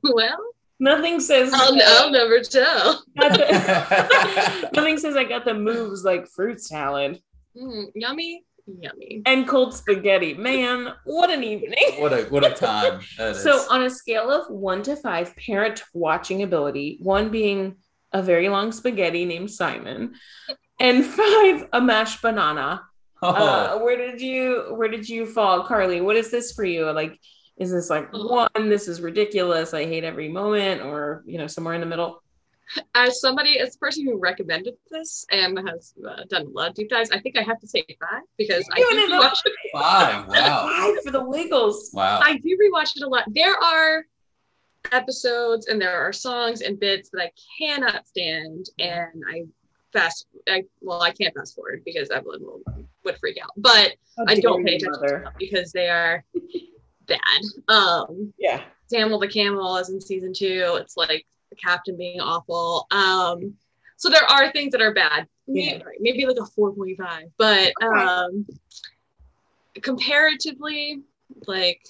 well 0.03 0.39
Nothing 0.81 1.19
says 1.19 1.51
I'll, 1.53 1.77
I'll 1.81 2.09
never 2.11 2.39
tell. 2.41 3.03
the- 3.15 4.69
nothing 4.73 4.97
says 4.97 5.15
I 5.15 5.23
got 5.25 5.45
the 5.45 5.53
moves 5.53 6.03
like 6.03 6.27
fruit 6.27 6.59
salad 6.61 7.19
Mm, 7.55 7.91
yummy, 7.95 8.45
yummy. 8.65 9.21
and 9.25 9.45
cold 9.47 9.73
spaghetti. 9.75 10.33
Man, 10.33 10.93
what 11.03 11.29
an 11.29 11.43
evening! 11.43 11.75
what 11.99 12.13
a 12.13 12.23
what 12.29 12.45
a 12.45 12.51
time 12.55 13.01
that 13.17 13.31
is. 13.31 13.43
So, 13.43 13.65
on 13.69 13.83
a 13.83 13.89
scale 13.89 14.31
of 14.31 14.49
one 14.49 14.81
to 14.83 14.95
five, 14.95 15.35
parent 15.35 15.83
watching 15.93 16.43
ability, 16.43 16.97
one 17.01 17.29
being 17.29 17.75
a 18.13 18.21
very 18.23 18.47
long 18.49 18.71
spaghetti 18.71 19.25
named 19.25 19.51
Simon, 19.51 20.15
and 20.79 21.05
five, 21.05 21.67
a 21.73 21.81
mashed 21.81 22.21
banana. 22.21 22.81
oh, 23.21 23.27
Uh, 23.35 23.79
where 23.79 23.97
did 23.97 24.21
you 24.21 24.73
where 24.77 24.87
did 24.87 25.07
you 25.09 25.25
fall, 25.25 25.63
Carly? 25.65 25.99
What 26.01 26.15
is 26.15 26.31
this 26.31 26.53
for 26.53 26.63
you? 26.63 26.89
Like, 26.91 27.19
is 27.61 27.71
this 27.71 27.89
like 27.91 28.09
Oh. 28.11 28.47
one? 28.53 28.69
This 28.69 28.87
is 28.87 29.01
ridiculous. 29.01 29.73
I 29.73 29.85
hate 29.85 30.03
every 30.03 30.27
moment, 30.27 30.81
or 30.81 31.23
you 31.25 31.37
know, 31.37 31.45
somewhere 31.47 31.75
in 31.75 31.79
the 31.79 31.85
middle. 31.87 32.23
As 32.95 33.19
somebody, 33.19 33.59
as 33.59 33.75
a 33.75 33.79
person 33.79 34.05
who 34.05 34.17
recommended 34.17 34.75
this 34.89 35.25
and 35.29 35.59
has 35.69 35.93
uh, 36.07 36.23
done 36.29 36.45
a 36.47 36.49
lot 36.49 36.69
of 36.69 36.75
deep 36.75 36.89
dives, 36.89 37.11
I 37.11 37.19
think 37.19 37.37
I 37.37 37.43
have 37.43 37.59
to 37.59 37.67
say 37.67 37.85
five 37.99 38.23
because 38.37 38.67
I 38.71 38.77
do 38.77 38.87
wanna 38.89 39.23
rewatch 39.23 39.41
it. 39.45 39.53
five. 39.73 40.27
Wow. 40.27 40.67
Five 40.69 41.03
for 41.03 41.11
the 41.11 41.23
Wiggles. 41.23 41.91
Wow. 41.93 42.19
I 42.23 42.37
do 42.37 42.57
rewatch 42.57 42.95
it 42.95 43.03
a 43.03 43.07
lot. 43.07 43.25
There 43.27 43.55
are 43.55 44.05
episodes 44.91 45.67
and 45.67 45.79
there 45.79 45.95
are 45.95 46.11
songs 46.13 46.61
and 46.61 46.79
bits 46.79 47.09
that 47.11 47.21
I 47.21 47.31
cannot 47.59 48.07
stand, 48.07 48.69
and 48.79 49.23
I 49.29 49.43
fast. 49.93 50.25
I 50.49 50.63
well, 50.81 51.01
I 51.03 51.11
can't 51.11 51.35
fast 51.35 51.53
forward 51.55 51.83
because 51.85 52.09
Evelyn 52.09 52.41
will 52.41 52.61
would 53.03 53.17
freak 53.19 53.37
out, 53.43 53.51
but 53.57 53.93
How 54.17 54.25
I 54.27 54.39
don't 54.39 54.65
pay 54.65 54.75
attention 54.77 54.93
to 54.93 55.07
them 55.23 55.33
because 55.37 55.71
they 55.71 55.89
are 55.89 56.23
bad. 57.17 57.73
Um, 57.75 58.33
Yeah. 58.37 58.63
Samuel 58.87 59.19
the 59.19 59.27
Camel 59.27 59.77
is 59.77 59.89
in 59.89 60.01
season 60.01 60.33
two. 60.33 60.77
It's 60.81 60.97
like 60.97 61.25
the 61.49 61.55
captain 61.55 61.95
being 61.97 62.19
awful. 62.19 62.87
Um, 62.91 63.53
so 63.97 64.09
there 64.09 64.23
are 64.29 64.51
things 64.51 64.71
that 64.73 64.81
are 64.81 64.93
bad. 64.93 65.27
Maybe, 65.47 65.67
Yeah. 65.77 65.83
maybe 65.99 66.25
like 66.25 66.37
a 66.37 66.49
4.5, 66.59 67.31
but 67.37 67.73
um, 67.83 68.45
comparatively, 69.81 71.01
like 71.47 71.81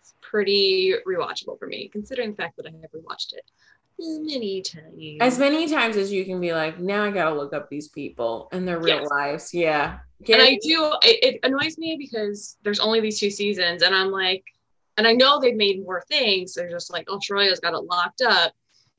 it's 0.00 0.14
pretty 0.20 0.94
rewatchable 1.06 1.58
for 1.58 1.66
me, 1.66 1.88
considering 1.88 2.30
the 2.30 2.36
fact 2.36 2.56
that 2.56 2.66
I 2.66 2.70
have 2.70 2.90
rewatched 2.92 3.32
it 3.34 3.44
many 3.98 4.62
times. 4.62 5.16
As 5.20 5.38
many 5.38 5.68
times 5.68 5.96
as 5.96 6.10
you 6.12 6.24
can 6.24 6.40
be 6.40 6.52
like, 6.52 6.78
now 6.78 7.04
I 7.04 7.10
gotta 7.10 7.34
look 7.34 7.52
up 7.52 7.68
these 7.68 7.88
people 7.88 8.48
and 8.52 8.66
their 8.66 8.78
real 8.78 9.00
Yes. 9.00 9.10
lives. 9.10 9.54
Yeah. 9.54 9.98
and 10.18 10.26
Get 10.26 10.40
I 10.40 10.58
do. 10.62 10.92
It, 11.02 11.34
it 11.34 11.40
annoys 11.42 11.76
me 11.78 11.96
because 11.98 12.56
there's 12.62 12.80
only 12.80 13.00
these 13.00 13.18
two 13.20 13.30
seasons, 13.30 13.82
and 13.82 13.94
I'm 13.94 14.10
like, 14.10 14.44
and 15.00 15.08
I 15.08 15.12
know 15.14 15.40
they've 15.40 15.56
made 15.56 15.82
more 15.82 16.02
things. 16.08 16.52
They're 16.54 16.70
just 16.70 16.92
like, 16.92 17.08
Australia's 17.10 17.58
got 17.60 17.74
it 17.74 17.84
locked 17.84 18.20
up. 18.22 18.52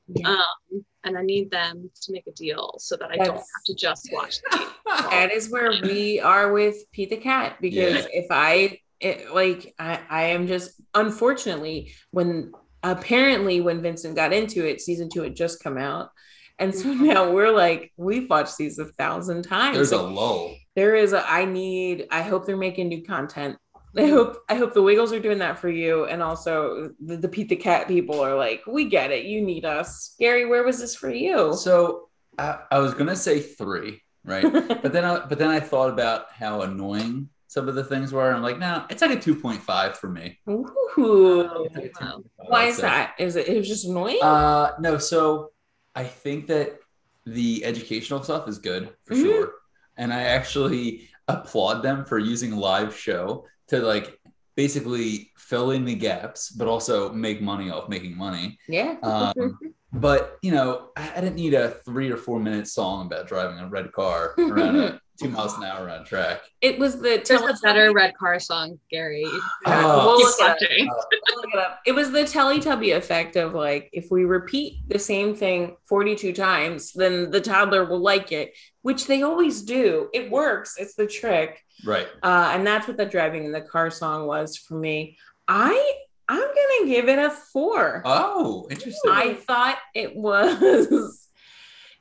Yeah. 0.08 0.28
um, 0.30 0.84
and 1.04 1.16
I 1.16 1.22
need 1.22 1.50
them 1.50 1.88
to 2.02 2.12
make 2.12 2.26
a 2.26 2.32
deal 2.32 2.74
so 2.78 2.96
that 2.96 3.10
I 3.12 3.16
don't 3.16 3.36
have 3.36 3.64
to 3.66 3.74
just 3.74 4.08
watch 4.12 4.40
that 4.86 5.30
is 5.32 5.48
where 5.48 5.70
we 5.82 6.18
are 6.20 6.52
with 6.52 6.76
Pete 6.92 7.10
the 7.10 7.16
Cat 7.16 7.56
because 7.60 8.06
if 8.12 8.26
I 8.30 8.78
it, 9.00 9.32
like 9.32 9.74
I, 9.78 10.00
I 10.10 10.22
am 10.36 10.48
just 10.48 10.72
unfortunately 10.94 11.92
when 12.10 12.52
apparently 12.82 13.60
when 13.60 13.80
Vincent 13.80 14.16
got 14.16 14.32
into 14.32 14.66
it 14.68 14.80
season 14.80 15.08
two 15.08 15.22
had 15.22 15.36
just 15.36 15.62
come 15.62 15.78
out 15.78 16.10
and 16.58 16.74
so 16.74 16.88
Mm-hmm. 16.88 17.04
now 17.06 17.30
we're 17.30 17.50
like 17.52 17.92
we've 17.96 18.28
watched 18.28 18.56
these 18.58 18.78
a 18.80 18.86
thousand 18.86 19.42
times 19.44 19.76
There's 19.76 19.92
a 19.92 20.02
lull. 20.02 20.54
there 20.76 20.94
is 20.96 21.12
a 21.12 21.24
I 21.30 21.44
need 21.44 22.06
I 22.10 22.22
hope 22.22 22.44
they're 22.44 22.56
making 22.56 22.88
new 22.88 23.02
content 23.04 23.56
I 23.96 24.06
hope 24.06 24.42
I 24.48 24.54
hope 24.54 24.72
the 24.74 24.82
Wiggles 24.82 25.12
are 25.12 25.20
doing 25.20 25.38
that 25.38 25.58
for 25.58 25.68
you 25.68 26.06
and 26.06 26.22
also 26.22 26.92
the, 27.04 27.16
the 27.16 27.28
Pete 27.28 27.48
the 27.48 27.56
Cat 27.56 27.88
people 27.88 28.20
are 28.20 28.36
like 28.36 28.62
we 28.66 28.88
get 28.88 29.10
it 29.10 29.26
you 29.26 29.42
need 29.42 29.64
us 29.64 30.14
Gary 30.18 30.46
where 30.46 30.62
was 30.64 30.78
this 30.80 30.94
for 30.94 31.10
you 31.10 31.54
So 31.54 32.08
I, 32.38 32.60
I 32.70 32.78
was 32.78 32.94
gonna 32.94 33.16
say 33.16 33.40
three, 33.40 34.00
right? 34.24 34.50
but 34.82 34.92
then 34.92 35.04
I 35.04 35.26
but 35.26 35.38
then 35.38 35.50
I 35.50 35.60
thought 35.60 35.90
about 35.90 36.32
how 36.32 36.62
annoying 36.62 37.28
some 37.48 37.68
of 37.68 37.74
the 37.74 37.84
things 37.84 38.14
were. 38.14 38.32
I'm 38.32 38.40
like, 38.42 38.58
no, 38.58 38.86
it's 38.88 39.02
like 39.02 39.10
a 39.10 39.16
2.5 39.20 39.96
for 39.98 40.08
me. 40.08 40.38
Ooh. 40.48 41.68
Like 41.74 41.84
a 41.84 42.04
Wow. 42.04 42.22
2.5, 42.38 42.48
Why 42.48 42.64
is 42.64 42.78
that? 42.78 43.14
Is 43.18 43.36
it? 43.36 43.46
It 43.48 43.58
was 43.58 43.68
just 43.68 43.84
annoying. 43.84 44.22
Uh, 44.22 44.72
no, 44.80 44.96
so 44.96 45.50
I 45.94 46.04
think 46.04 46.46
that 46.46 46.78
the 47.26 47.62
educational 47.64 48.22
stuff 48.22 48.48
is 48.48 48.58
good 48.58 48.94
for 49.04 49.14
Mhm. 49.14 49.22
sure, 49.22 49.52
and 49.98 50.14
I 50.14 50.22
actually 50.22 51.10
applaud 51.28 51.82
them 51.82 52.06
for 52.06 52.18
using 52.18 52.56
live 52.56 52.96
show 52.96 53.46
to 53.72 53.80
like 53.80 54.18
basically 54.54 55.30
fill 55.36 55.70
in 55.70 55.84
the 55.84 55.94
gaps, 55.94 56.50
but 56.50 56.68
also 56.68 57.12
make 57.12 57.40
money 57.40 57.70
off 57.70 57.88
making 57.88 58.16
money. 58.16 58.58
yeah. 58.68 58.96
Um, 59.02 59.58
but 59.92 60.38
you 60.42 60.52
know, 60.52 60.90
I, 60.96 61.12
I 61.16 61.20
didn't 61.20 61.36
need 61.36 61.54
a 61.54 61.70
three 61.70 62.10
or 62.10 62.16
four 62.16 62.38
minute 62.38 62.68
song 62.68 63.06
about 63.06 63.26
driving 63.26 63.58
a 63.58 63.68
red 63.68 63.92
car 63.92 64.34
around 64.38 64.76
a 64.76 65.00
two 65.20 65.28
miles 65.28 65.56
an 65.56 65.64
hour 65.64 65.88
on 65.90 66.04
track. 66.04 66.40
It 66.60 66.78
was 66.78 67.00
the 67.00 67.22
There's 67.26 67.40
a 67.42 67.54
better 67.62 67.92
red 67.92 68.14
car 68.16 68.40
song, 68.40 68.78
Gary. 68.90 69.24
Oh. 69.66 70.16
We'll 70.16 70.18
look 70.18 70.34
it 70.38 70.42
up. 70.42 70.56
We'll 70.60 71.36
look 71.36 71.54
it 71.54 71.58
up. 71.58 71.80
It 71.86 71.92
was 71.92 72.10
the 72.10 72.20
Teletubby 72.20 72.96
effect 72.96 73.36
of 73.36 73.54
like 73.54 73.90
if 73.92 74.06
we 74.10 74.24
repeat 74.24 74.88
the 74.88 74.98
same 74.98 75.34
thing 75.34 75.76
42 75.88 76.32
times, 76.32 76.92
then 76.92 77.30
the 77.30 77.40
toddler 77.40 77.84
will 77.84 78.00
like 78.00 78.32
it, 78.32 78.54
which 78.82 79.06
they 79.06 79.22
always 79.22 79.62
do. 79.62 80.08
It 80.12 80.30
works. 80.30 80.76
It's 80.78 80.94
the 80.94 81.06
trick. 81.06 81.64
Right. 81.84 82.08
Uh, 82.22 82.50
and 82.52 82.66
that's 82.66 82.86
what 82.86 82.96
the 82.96 83.06
driving 83.06 83.44
in 83.44 83.52
the 83.52 83.60
car 83.60 83.90
song 83.90 84.26
was 84.26 84.56
for 84.56 84.74
me. 84.74 85.18
I 85.48 85.94
I'm 86.28 86.40
gonna 86.40 86.88
give 86.88 87.08
it 87.08 87.18
a 87.18 87.30
four. 87.30 88.02
Oh, 88.04 88.66
interesting. 88.70 89.10
I 89.10 89.34
thought 89.34 89.78
it 89.94 90.14
was 90.14 91.28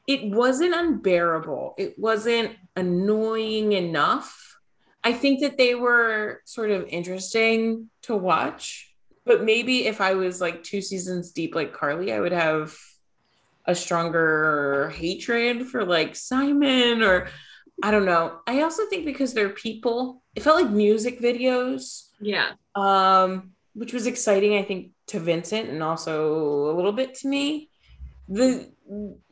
it 0.07 0.23
wasn't 0.25 0.73
unbearable. 0.73 1.75
It 1.77 1.97
wasn't 1.97 2.55
annoying 2.75 3.73
enough. 3.73 4.57
I 5.03 5.13
think 5.13 5.41
that 5.41 5.57
they 5.57 5.75
were 5.75 6.41
sort 6.45 6.71
of 6.71 6.87
interesting 6.87 7.89
to 8.03 8.15
watch. 8.15 8.93
But 9.25 9.43
maybe 9.43 9.85
if 9.85 10.01
I 10.01 10.13
was 10.13 10.41
like 10.41 10.63
two 10.63 10.81
seasons 10.81 11.31
deep 11.31 11.53
like 11.55 11.73
Carly, 11.73 12.11
I 12.11 12.19
would 12.19 12.31
have 12.31 12.75
a 13.65 13.75
stronger 13.75 14.89
hatred 14.95 15.67
for 15.67 15.85
like 15.85 16.15
Simon 16.15 17.01
or 17.03 17.27
I 17.83 17.91
don't 17.91 18.05
know. 18.05 18.39
I 18.47 18.61
also 18.61 18.85
think 18.87 19.05
because 19.05 19.33
they're 19.33 19.49
people, 19.49 20.23
it 20.35 20.43
felt 20.43 20.61
like 20.61 20.71
music 20.71 21.19
videos 21.19 22.07
Yeah. 22.19 22.51
um, 22.75 23.51
which 23.73 23.93
was 23.93 24.05
exciting, 24.07 24.55
I 24.55 24.63
think, 24.63 24.91
to 25.07 25.19
Vincent 25.19 25.69
and 25.69 25.81
also 25.81 26.71
a 26.71 26.75
little 26.75 26.91
bit 26.91 27.15
to 27.15 27.27
me. 27.27 27.69
The 28.29 28.71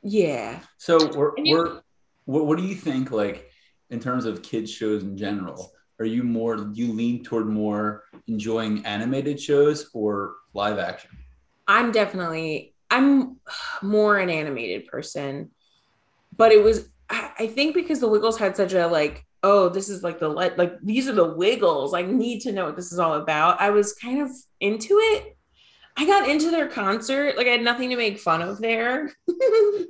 yeah, 0.03 0.59
So 0.77 0.97
we're, 1.15 1.31
you- 1.37 1.55
we're 1.57 1.81
what, 2.25 2.45
what 2.45 2.57
do 2.57 2.63
you 2.65 2.75
think 2.75 3.11
like 3.11 3.49
in 3.89 3.99
terms 3.99 4.25
of 4.25 4.41
kids 4.41 4.71
shows 4.71 5.03
in 5.03 5.17
general? 5.17 5.71
Are 5.99 6.05
you 6.05 6.23
more 6.23 6.55
do 6.55 6.69
you 6.73 6.93
lean 6.93 7.23
toward 7.23 7.47
more 7.47 8.03
enjoying 8.27 8.85
animated 8.85 9.39
shows 9.39 9.89
or 9.93 10.35
live 10.53 10.79
action? 10.79 11.11
I'm 11.67 11.91
definitely 11.91 12.68
I'm 12.89 13.37
more 13.81 14.17
an 14.17 14.29
animated 14.29 14.87
person, 14.87 15.51
but 16.35 16.51
it 16.51 16.63
was 16.63 16.89
I, 17.09 17.31
I 17.39 17.47
think 17.47 17.75
because 17.75 17.99
the 17.99 18.07
Wiggles 18.07 18.37
had 18.37 18.55
such 18.55 18.73
a 18.73 18.87
like 18.87 19.25
oh 19.43 19.69
this 19.69 19.89
is 19.89 20.03
like 20.03 20.19
the 20.19 20.27
like 20.27 20.57
like 20.57 20.73
these 20.83 21.07
are 21.07 21.13
the 21.13 21.33
Wiggles 21.33 21.93
I 21.93 22.01
need 22.01 22.41
to 22.41 22.51
know 22.51 22.65
what 22.65 22.75
this 22.75 22.91
is 22.91 22.99
all 22.99 23.15
about. 23.15 23.61
I 23.61 23.69
was 23.69 23.93
kind 23.93 24.21
of 24.21 24.29
into 24.59 24.97
it. 24.99 25.37
I 25.97 26.05
got 26.05 26.29
into 26.29 26.49
their 26.51 26.67
concert 26.67 27.37
like 27.37 27.47
I 27.47 27.51
had 27.51 27.61
nothing 27.63 27.89
to 27.89 27.97
make 27.97 28.19
fun 28.19 28.41
of 28.41 28.59
there. 28.59 29.11
you 29.27 29.89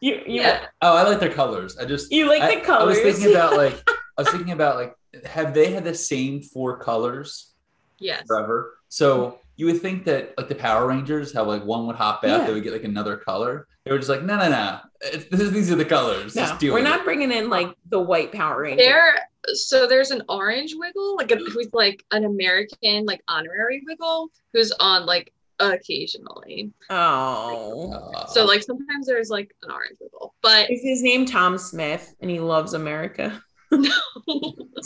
you 0.00 0.22
Yeah. 0.26 0.66
Oh, 0.82 0.96
I 0.96 1.02
like 1.04 1.20
their 1.20 1.32
colors. 1.32 1.76
I 1.78 1.84
just 1.84 2.12
you 2.12 2.28
like 2.28 2.42
I, 2.42 2.56
the 2.56 2.60
colors. 2.60 2.98
I 2.98 3.04
was 3.04 3.16
thinking 3.18 3.34
about 3.34 3.56
like 3.56 3.82
I 4.18 4.22
was 4.22 4.30
thinking 4.30 4.52
about 4.52 4.76
like 4.76 4.94
have 5.24 5.54
they 5.54 5.72
had 5.72 5.84
the 5.84 5.94
same 5.94 6.42
four 6.42 6.78
colors 6.78 7.52
Yes. 8.00 8.24
forever? 8.26 8.78
So 8.88 9.40
you 9.58 9.66
would 9.66 9.82
think 9.82 10.04
that 10.04 10.32
like 10.38 10.48
the 10.48 10.54
Power 10.54 10.86
Rangers, 10.86 11.34
how 11.34 11.44
like 11.44 11.62
one 11.64 11.86
would 11.86 11.96
hop 11.96 12.24
out, 12.24 12.40
Yeah. 12.40 12.46
they 12.46 12.54
would 12.54 12.62
get 12.62 12.72
like 12.72 12.84
another 12.84 13.16
color. 13.18 13.66
They 13.84 13.90
were 13.92 13.98
just 13.98 14.08
like, 14.08 14.22
no, 14.22 14.36
no, 14.38 14.48
no. 14.48 14.78
It's, 15.02 15.24
this 15.26 15.40
is, 15.40 15.52
these 15.52 15.70
are 15.70 15.76
the 15.76 15.84
colors. 15.84 16.34
No, 16.36 16.42
Just 16.42 16.60
deal 16.60 16.72
we're 16.72 16.80
with 16.80 16.88
not 16.88 17.04
bringing 17.04 17.30
in 17.32 17.50
like 17.50 17.74
the 17.90 17.98
white 18.00 18.32
Power 18.32 18.62
Ranger. 18.62 18.82
There, 18.82 19.14
so 19.54 19.86
there's 19.86 20.10
an 20.10 20.22
orange 20.28 20.74
wiggle, 20.76 21.16
like 21.16 21.30
a, 21.32 21.36
who's 21.36 21.68
like 21.72 22.04
an 22.12 22.24
American, 22.24 23.04
like 23.06 23.20
honorary 23.28 23.82
wiggle, 23.86 24.30
who's 24.52 24.72
on 24.80 25.06
like 25.06 25.32
occasionally. 25.58 26.70
Oh, 26.90 28.24
So 28.28 28.44
like 28.44 28.62
sometimes 28.62 29.06
there's 29.06 29.30
like 29.30 29.54
an 29.62 29.70
orange 29.70 29.96
wiggle, 30.00 30.34
but 30.42 30.70
is 30.70 30.82
his 30.82 31.02
name 31.02 31.26
Tom 31.26 31.58
Smith 31.58 32.14
and 32.20 32.30
he 32.30 32.38
loves 32.40 32.74
America? 32.74 33.42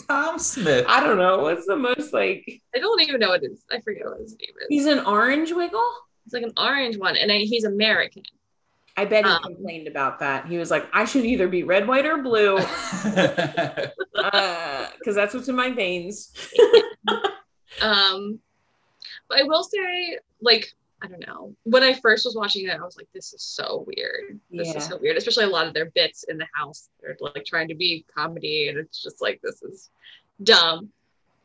Tom 0.08 0.38
Smith. 0.38 0.84
I 0.88 1.00
don't 1.04 1.18
know. 1.18 1.38
What's 1.40 1.66
the 1.66 1.76
most 1.76 2.12
like? 2.12 2.60
I 2.74 2.78
don't 2.78 3.00
even 3.02 3.20
know 3.20 3.28
what 3.30 3.42
his. 3.42 3.64
I 3.70 3.80
forget 3.80 4.04
what 4.06 4.20
his 4.20 4.32
name 4.32 4.50
is. 4.60 4.66
He's 4.68 4.86
an 4.86 5.00
orange 5.06 5.52
wiggle. 5.52 5.88
It's 6.24 6.34
like 6.34 6.42
an 6.44 6.52
orange 6.56 6.98
one, 6.98 7.16
and 7.16 7.30
I, 7.32 7.38
he's 7.38 7.64
American. 7.64 8.22
I 8.96 9.04
bet 9.06 9.24
he 9.24 9.30
Um. 9.30 9.42
complained 9.42 9.88
about 9.88 10.18
that. 10.20 10.46
He 10.46 10.58
was 10.58 10.70
like, 10.70 10.86
I 10.92 11.04
should 11.06 11.24
either 11.24 11.48
be 11.48 11.62
red, 11.62 11.88
white, 11.88 12.04
or 12.06 12.18
blue, 12.22 12.56
because 14.14 15.14
that's 15.14 15.34
what's 15.34 15.48
in 15.48 15.56
my 15.56 15.70
veins. 15.70 16.32
Um, 17.80 18.38
but 19.30 19.40
I 19.40 19.44
will 19.44 19.64
say, 19.64 20.18
like, 20.42 20.72
I 21.03 21.09
don't 21.09 21.26
know. 21.26 21.55
When 21.64 21.82
I 21.82 21.94
first 21.94 22.24
was 22.24 22.36
watching 22.36 22.66
it, 22.68 22.70
I 22.78 22.82
was 22.84 22.96
like, 22.96 23.09
"This 23.12 23.34
is 23.34 23.42
so 23.42 23.84
weird. 23.88 24.38
This 24.50 24.68
Yeah. 24.68 24.78
is 24.78 24.86
so 24.86 24.96
weird." 24.98 25.16
Especially 25.16 25.44
a 25.44 25.48
lot 25.48 25.66
of 25.66 25.74
their 25.74 25.86
bits 25.90 26.24
in 26.24 26.38
the 26.38 26.46
house. 26.55 26.90
They're 27.00 27.16
like 27.20 27.44
trying 27.44 27.68
to 27.68 27.74
be 27.74 28.05
comedy, 28.14 28.68
and 28.68 28.78
it's 28.78 29.03
just 29.03 29.20
like 29.20 29.40
this 29.42 29.62
is 29.62 29.90
dumb. 30.42 30.92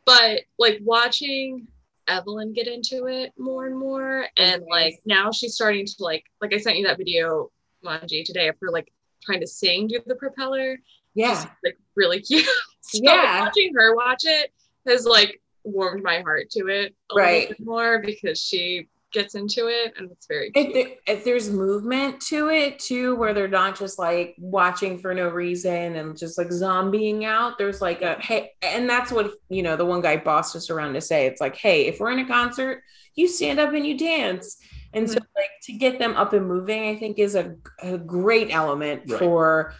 But 0.05 0.41
like 0.59 0.79
watching 0.83 1.67
Evelyn 2.07 2.53
get 2.53 2.67
into 2.67 3.07
it 3.07 3.33
more 3.37 3.65
and 3.65 3.77
more, 3.77 4.27
and 4.37 4.63
like 4.69 4.99
now 5.05 5.31
she's 5.31 5.55
starting 5.55 5.85
to 5.85 5.95
like 5.99 6.23
like 6.39 6.53
I 6.53 6.57
sent 6.57 6.77
you 6.77 6.85
that 6.85 6.97
video, 6.99 7.51
Manji, 7.83 8.23
today 8.23 8.47
of 8.49 8.55
her 8.61 8.69
like 8.71 8.91
trying 9.23 9.41
to 9.41 9.47
sing 9.47 9.87
do 9.87 9.99
the 10.05 10.15
propeller. 10.15 10.77
Yeah, 11.15 11.29
Just, 11.33 11.47
like 11.63 11.77
really 11.95 12.19
cute. 12.21 12.45
so 12.81 12.99
Yeah. 13.01 13.41
watching 13.41 13.73
her 13.75 13.95
watch 13.95 14.21
it 14.23 14.53
has 14.87 15.05
like 15.05 15.41
warmed 15.63 16.03
my 16.03 16.21
heart 16.21 16.49
to 16.51 16.67
it 16.67 16.95
a 17.11 17.15
Right. 17.15 17.39
little 17.49 17.55
bit 17.57 17.65
more 17.65 17.99
because 17.99 18.39
she 18.39 18.87
gets 19.13 19.35
into 19.35 19.67
it 19.67 19.93
and 19.97 20.11
it's 20.11 20.27
very 20.27 20.51
if, 20.53 20.73
there, 20.73 20.87
if 21.07 21.23
there's 21.23 21.49
movement 21.49 22.19
to 22.21 22.49
it 22.49 22.77
too, 22.79 23.15
where 23.15 23.33
they're 23.33 23.47
not 23.47 23.77
just 23.77 23.97
like 23.97 24.35
watching 24.37 24.97
for 24.97 25.13
no 25.13 25.29
reason 25.29 25.95
and 25.95 26.17
just 26.17 26.37
like 26.37 26.47
zombieing 26.47 27.23
out. 27.23 27.57
There's 27.57 27.81
like 27.81 28.01
a 28.01 28.15
hey, 28.19 28.51
and 28.61 28.89
that's 28.89 29.11
what 29.11 29.31
you 29.49 29.63
know. 29.63 29.75
The 29.77 29.85
one 29.85 30.01
guy 30.01 30.17
bossed 30.17 30.55
us 30.55 30.69
around 30.69 30.93
to 30.93 31.01
say 31.01 31.25
it's 31.25 31.41
like, 31.41 31.55
hey, 31.55 31.87
if 31.87 31.99
we're 31.99 32.11
in 32.11 32.19
a 32.19 32.27
concert, 32.27 32.83
you 33.15 33.27
stand 33.27 33.59
up 33.59 33.73
and 33.73 33.85
you 33.87 33.97
dance. 33.97 34.57
And 34.93 35.09
so, 35.09 35.19
like 35.35 35.49
to 35.63 35.73
get 35.73 35.99
them 35.99 36.15
up 36.15 36.33
and 36.33 36.47
moving, 36.47 36.87
I 36.89 36.95
think 36.95 37.19
is 37.19 37.35
a, 37.35 37.55
a 37.81 37.97
great 37.97 38.53
element 38.53 39.03
Right. 39.07 39.19
for 39.19 39.73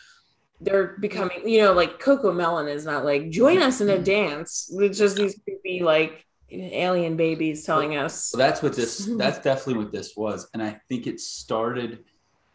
they're 0.61 0.95
becoming. 0.99 1.47
You 1.47 1.61
know, 1.61 1.73
like 1.73 1.99
Cocomelon 1.99 2.69
is 2.73 2.85
not 2.85 3.05
like 3.05 3.29
join 3.29 3.61
us 3.61 3.79
in 3.81 3.89
a 3.89 3.97
Mhm. 3.97 4.03
dance. 4.03 4.69
It's 4.73 4.97
just 4.97 5.15
these 5.15 5.39
creepy 5.43 5.81
like 5.83 6.25
alien 6.51 7.17
babies 7.17 7.65
telling 7.65 7.97
us. 7.97 8.25
So 8.25 8.37
that's 8.37 8.61
what 8.61 8.75
this 8.75 9.09
that's 9.17 9.39
definitely 9.39 9.83
what 9.83 9.91
this 9.91 10.15
was. 10.15 10.49
And 10.53 10.61
I 10.61 10.79
think 10.89 11.07
it 11.07 11.19
started 11.19 12.03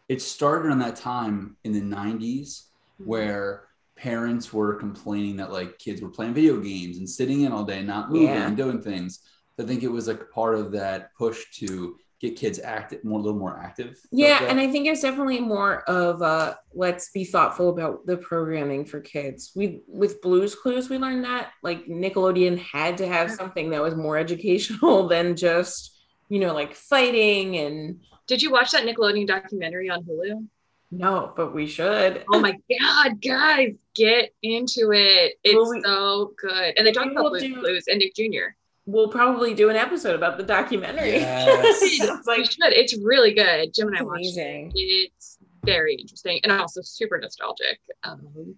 it 0.09 0.21
started 0.21 0.71
on 0.71 0.79
that 0.79 0.95
time 0.95 1.55
in 1.63 1.71
the 1.71 1.81
90s 1.81 2.19
mm-hmm. 2.19 3.05
where 3.05 3.63
parents 3.95 4.51
were 4.51 4.75
complaining 4.75 5.37
that 5.37 5.51
like 5.51 5.79
kids 5.79 6.01
were 6.01 6.09
playing 6.09 6.33
video 6.33 6.59
games 6.59 6.97
and 6.97 7.09
sitting 7.09 7.41
in 7.41 7.51
all 7.51 7.63
day, 7.63 7.81
not 7.81 8.11
moving 8.11 8.27
Yeah. 8.27 8.47
and 8.47 8.57
doing 8.57 8.81
things. 8.81 9.19
I 9.59 9.63
think 9.63 9.83
it 9.83 9.91
was 9.91 10.07
like 10.07 10.31
part 10.31 10.55
of 10.55 10.71
that 10.71 11.13
push 11.15 11.45
to 11.59 11.97
get 12.23 12.37
kids 12.37 12.57
active 12.59 13.03
more 13.03 13.19
a 13.19 13.21
little 13.21 13.37
more 13.37 13.59
active. 13.59 13.99
Yeah, 14.11 14.43
and. 14.45 14.59
I 14.59 14.71
think 14.71 14.87
it's 14.87 15.01
definitely 15.01 15.41
more 15.41 15.81
of 15.89 16.21
a 16.21 16.57
let's 16.73 17.11
be 17.11 17.25
thoughtful 17.25 17.69
about 17.69 18.05
the 18.05 18.15
programming 18.15 18.85
for 18.85 19.01
kids. 19.01 19.51
We 19.55 19.81
with 19.87 20.21
Blues 20.21 20.55
Clues, 20.55 20.89
we 20.89 20.97
learned 20.97 21.25
that 21.25 21.51
like 21.61 21.85
Nickelodeon 21.85 22.57
had 22.59 22.97
to 22.99 23.07
have 23.07 23.29
something 23.29 23.69
that 23.71 23.81
was 23.81 23.95
more 23.95 24.17
educational 24.25 25.07
than 25.09 25.35
just 25.35 25.99
you 26.29 26.39
know 26.39 26.53
like 26.53 26.73
fighting 26.75 27.57
and 27.57 27.99
Did 28.27 28.41
you 28.41 28.51
watch 28.51 28.71
that 28.71 28.85
Nickelodeon 28.85 29.27
documentary 29.27 29.89
on 29.89 30.03
Hulu? 30.03 30.47
no, 30.91 31.33
but 31.35 31.53
we 31.53 31.67
should. 31.67 32.23
Oh 32.31 32.39
my 32.39 32.55
god, 32.79 33.21
guys, 33.21 33.73
get 33.95 34.29
into 34.43 34.91
it. 34.93 35.33
It's 35.43 35.55
Well, 35.55 35.71
we- 35.71 35.81
so 35.83 36.33
good. 36.39 36.73
And 36.77 36.87
they 36.87 36.91
talk 36.93 37.11
about 37.11 37.31
Blues 37.31 37.41
do- 37.41 37.59
Clues 37.59 37.85
and 37.87 37.99
Nick 37.99 38.15
Jr. 38.15 38.55
We'll 38.85 39.07
probably 39.09 39.53
do 39.53 39.69
an 39.69 39.75
episode 39.77 40.15
about 40.15 40.37
the 40.37 40.43
documentary. 40.43 41.11
Yes. 41.13 41.97
Sounds 42.05 42.21
We 42.27 42.33
like 42.37 42.51
should. 42.51 42.73
It's 42.73 42.97
really 42.97 43.33
good. 43.33 43.73
Jim 43.73 43.87
and 43.87 43.95
I 43.97 43.99
It's 44.01 44.05
watched 44.07 44.19
amazing. 44.37 44.71
it. 44.75 45.11
It's 45.15 45.37
very 45.63 45.95
interesting 45.95 46.39
and 46.43 46.51
also 46.51 46.81
super 46.81 47.17
nostalgic. 47.17 47.79
Um, 48.03 48.55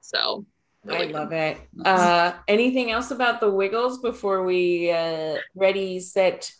so 0.00 0.44
I 0.90 1.04
love 1.04 1.32
it. 1.32 1.58
Uh, 1.84 2.32
anything 2.48 2.90
else 2.90 3.10
about 3.12 3.40
the 3.40 3.50
Wiggles 3.50 3.98
before 4.00 4.42
we 4.44 4.90
uh, 4.90 5.36
ready 5.54 6.00
set 6.00 6.50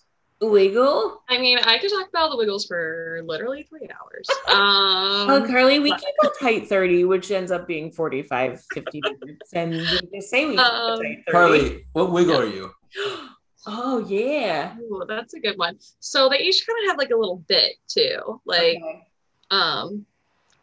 wiggle? 0.40 1.20
I 1.28 1.38
mean, 1.38 1.58
I 1.58 1.78
could 1.78 1.90
talk 1.90 2.08
about 2.08 2.30
the 2.30 2.36
Wiggles 2.36 2.66
for 2.66 3.20
literally 3.24 3.64
three 3.64 3.88
hours. 3.90 4.28
Oh, 4.50 5.26
Um, 5.42 5.46
Carly, 5.48 5.78
we 5.80 5.90
keep 5.90 6.14
a 6.22 6.28
tight 6.40 6.68
30, 6.68 7.04
which 7.04 7.30
ends 7.32 7.50
up 7.50 7.66
being 7.66 7.90
45, 7.90 8.62
50 8.72 9.00
minutes. 9.20 9.52
And 9.52 9.72
we 9.72 10.08
just 10.14 10.30
say 10.30 10.44
we 10.46 10.52
keep 10.52 10.60
a 10.60 10.62
Um, 10.72 10.98
tight 11.02 11.24
30. 11.26 11.32
Carly, 11.32 11.84
what 11.92 12.12
wiggle 12.12 12.36
are 12.36 12.46
you? 12.46 12.70
Oh, 13.66 13.98
yeah. 14.08 14.76
ooh, 14.78 15.04
that's 15.06 15.34
a 15.34 15.40
good 15.40 15.58
one. 15.58 15.78
So 15.98 16.28
they 16.28 16.38
each 16.38 16.64
kind 16.66 16.78
of 16.84 16.90
have 16.90 16.96
like 16.98 17.10
a 17.10 17.16
little 17.16 17.44
bit 17.48 17.74
too. 17.88 18.40
Like, 18.46 18.78
Okay. 18.78 19.06
um, 19.50 20.06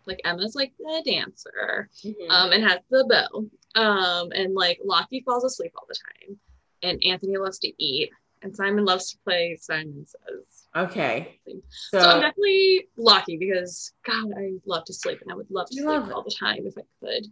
like 0.08 0.22
Emma's 0.24 0.56
like 0.56 0.74
the 0.80 1.04
dancer, 1.06 1.90
Mhm. 2.04 2.30
um, 2.30 2.52
and 2.54 2.64
has 2.64 2.80
the 2.90 3.06
bow. 3.08 3.50
Um, 3.80 4.32
and 4.32 4.56
like 4.56 4.80
Lachy 4.84 5.22
falls 5.26 5.44
asleep 5.44 5.74
all 5.76 5.86
the 5.88 5.96
time, 6.28 6.40
and 6.84 7.04
Anthony 7.04 7.38
loves 7.38 7.60
to 7.60 7.84
eat, 7.84 8.10
and 8.42 8.56
Simon 8.56 8.86
loves 8.86 9.12
to 9.12 9.18
play 9.26 9.58
Simon 9.60 10.06
Says. 10.08 10.68
okay. 10.76 11.40
So, 11.46 11.62
So, 11.70 12.00
I'm 12.00 12.22
definitely 12.22 12.88
Lachy 12.98 13.38
because 13.38 13.92
God, 14.06 14.32
I 14.38 14.54
love 14.66 14.86
to 14.86 14.94
sleep, 14.94 15.20
and 15.22 15.32
I 15.32 15.36
would 15.36 15.52
love 15.52 15.68
to 15.68 15.76
sleep 15.76 15.86
love 15.86 16.08
it. 16.08 16.14
all 16.14 16.24
the 16.24 16.32
time 16.32 16.66
if 16.66 16.76
I 16.78 16.84
could. 17.06 17.28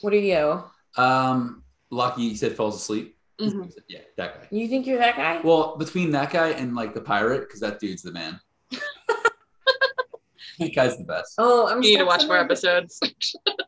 what 0.00 0.12
are 0.14 0.16
you? 0.16 0.64
Um 0.96 1.62
Lucky 1.90 2.34
said 2.34 2.56
falls 2.56 2.76
asleep. 2.76 3.16
Mhm. 3.42 3.72
Yeah, 3.88 3.98
that 4.16 4.40
guy. 4.40 4.48
You 4.50 4.68
think 4.68 4.86
you're 4.86 4.98
that 4.98 5.16
guy? 5.16 5.40
Well, 5.42 5.76
between 5.76 6.10
that 6.12 6.30
guy 6.30 6.50
and 6.50 6.74
like 6.74 6.94
the 6.94 7.00
pirate, 7.00 7.40
because 7.42 7.60
that 7.60 7.80
dude's 7.80 8.02
the 8.02 8.12
man. 8.12 8.40
That 10.58 10.74
guy's 10.74 10.96
the 10.98 11.04
best. 11.04 11.34
Oh, 11.38 11.66
I'm 11.66 11.82
You 11.82 11.92
need 11.92 11.98
to 11.98 12.04
watch 12.04 12.26
more 12.26 12.36
episodes. 12.36 13.00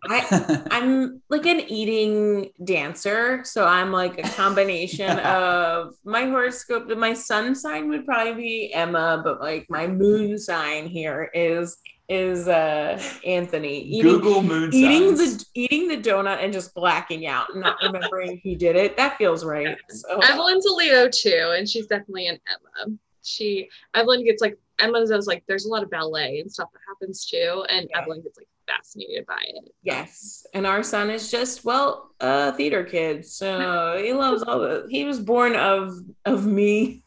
I, 0.09 0.63
I'm 0.71 1.23
like 1.31 1.47
an 1.47 1.61
eating 1.61 2.51
dancer, 2.63 3.43
so 3.45 3.65
I'm 3.67 3.91
like 3.91 4.19
a 4.19 4.29
combination 4.31 5.19
of 5.21 5.95
my 6.05 6.27
horoscope. 6.27 6.87
My 6.97 7.15
sun 7.15 7.55
sign 7.55 7.89
would 7.89 8.05
probably 8.05 8.35
be 8.35 8.73
Emma, 8.75 9.21
but 9.25 9.41
like 9.41 9.67
my 9.71 9.87
moon 9.87 10.39
sign 10.39 10.87
here 10.87 11.31
is 11.35 11.79
is 12.09 12.49
uh 12.49 13.01
Anthony. 13.25 13.81
Eating, 13.81 14.03
Google 14.03 14.43
moon 14.43 14.71
eating 14.75 15.17
the 15.17 15.45
eating 15.55 15.89
the 15.89 15.97
donut 15.97 16.43
and 16.45 16.53
just 16.53 16.75
blacking 16.75 17.27
out, 17.27 17.47
and 17.53 17.63
not 17.63 17.77
remembering 17.83 18.39
he 18.43 18.55
did 18.55 18.77
it. 18.77 18.97
That 18.97 19.17
feels 19.17 19.45
right. 19.45 19.77
So 19.89 20.19
Evelyn's 20.21 20.67
a 20.67 20.73
Leo 20.73 21.09
too, 21.09 21.55
and 21.57 21.69
she's 21.69 21.87
definitely 21.87 22.29
an 22.29 22.39
Emma. 22.47 22.97
She 23.23 23.69
Evelyn 23.95 24.25
gets 24.25 24.43
like 24.43 24.59
Emma 24.79 25.07
does 25.07 25.27
like 25.27 25.45
there's 25.49 25.65
a 25.65 25.69
lot 25.71 25.83
of 25.83 25.91
ballet 25.91 26.41
and 26.41 26.53
stuff 26.53 26.69
that 26.73 26.81
happens 26.89 27.25
too, 27.25 27.65
and 27.71 27.89
Yeah. 27.91 28.01
Evelyn 28.03 28.23
gets 28.23 28.37
like 28.37 28.49
fascinated 28.67 29.25
by 29.27 29.39
it. 29.47 29.73
yes, 29.83 30.47
and 30.55 30.67
our 30.67 30.83
son 30.83 31.09
is 31.11 31.31
just 31.31 31.65
well 31.65 32.11
a 32.21 32.53
theater 32.53 32.85
kid, 32.85 33.25
so 33.25 33.99
he 34.05 34.13
loves 34.13 34.43
all 34.43 34.59
the. 34.59 34.87
He 34.91 35.05
was 35.05 35.21
born 35.21 35.57
of 35.57 35.95
of 36.27 36.47
me, 36.47 37.03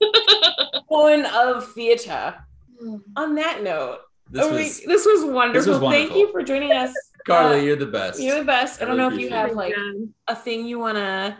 born 0.88 1.26
of 1.26 1.70
theater. 1.72 2.34
On 3.16 3.36
that 3.36 3.62
note, 3.62 3.98
This 4.32 4.42
Oh, 4.44 4.50
we- 4.50 4.62
was 4.64 4.80
this 4.80 5.04
was 5.06 5.24
wonderful. 5.26 5.72
Thank 5.74 5.82
wonderful. 6.10 6.16
you 6.18 6.32
for 6.32 6.42
joining 6.42 6.72
us. 6.72 6.92
Carly. 7.26 7.58
uh, 7.60 7.62
you're 7.62 7.76
the 7.76 7.86
best. 7.86 8.18
You're 8.20 8.38
the 8.38 8.44
best. 8.44 8.80
I 8.82 8.86
don't 8.86 8.96
Really 8.96 9.10
know 9.10 9.14
if 9.16 9.20
you 9.20 9.28
have 9.30 9.50
it. 9.50 9.56
like 9.56 9.74
Yeah. 9.76 9.92
a 10.26 10.34
thing 10.34 10.66
you 10.66 10.78
want 10.78 10.96
to 10.96 11.36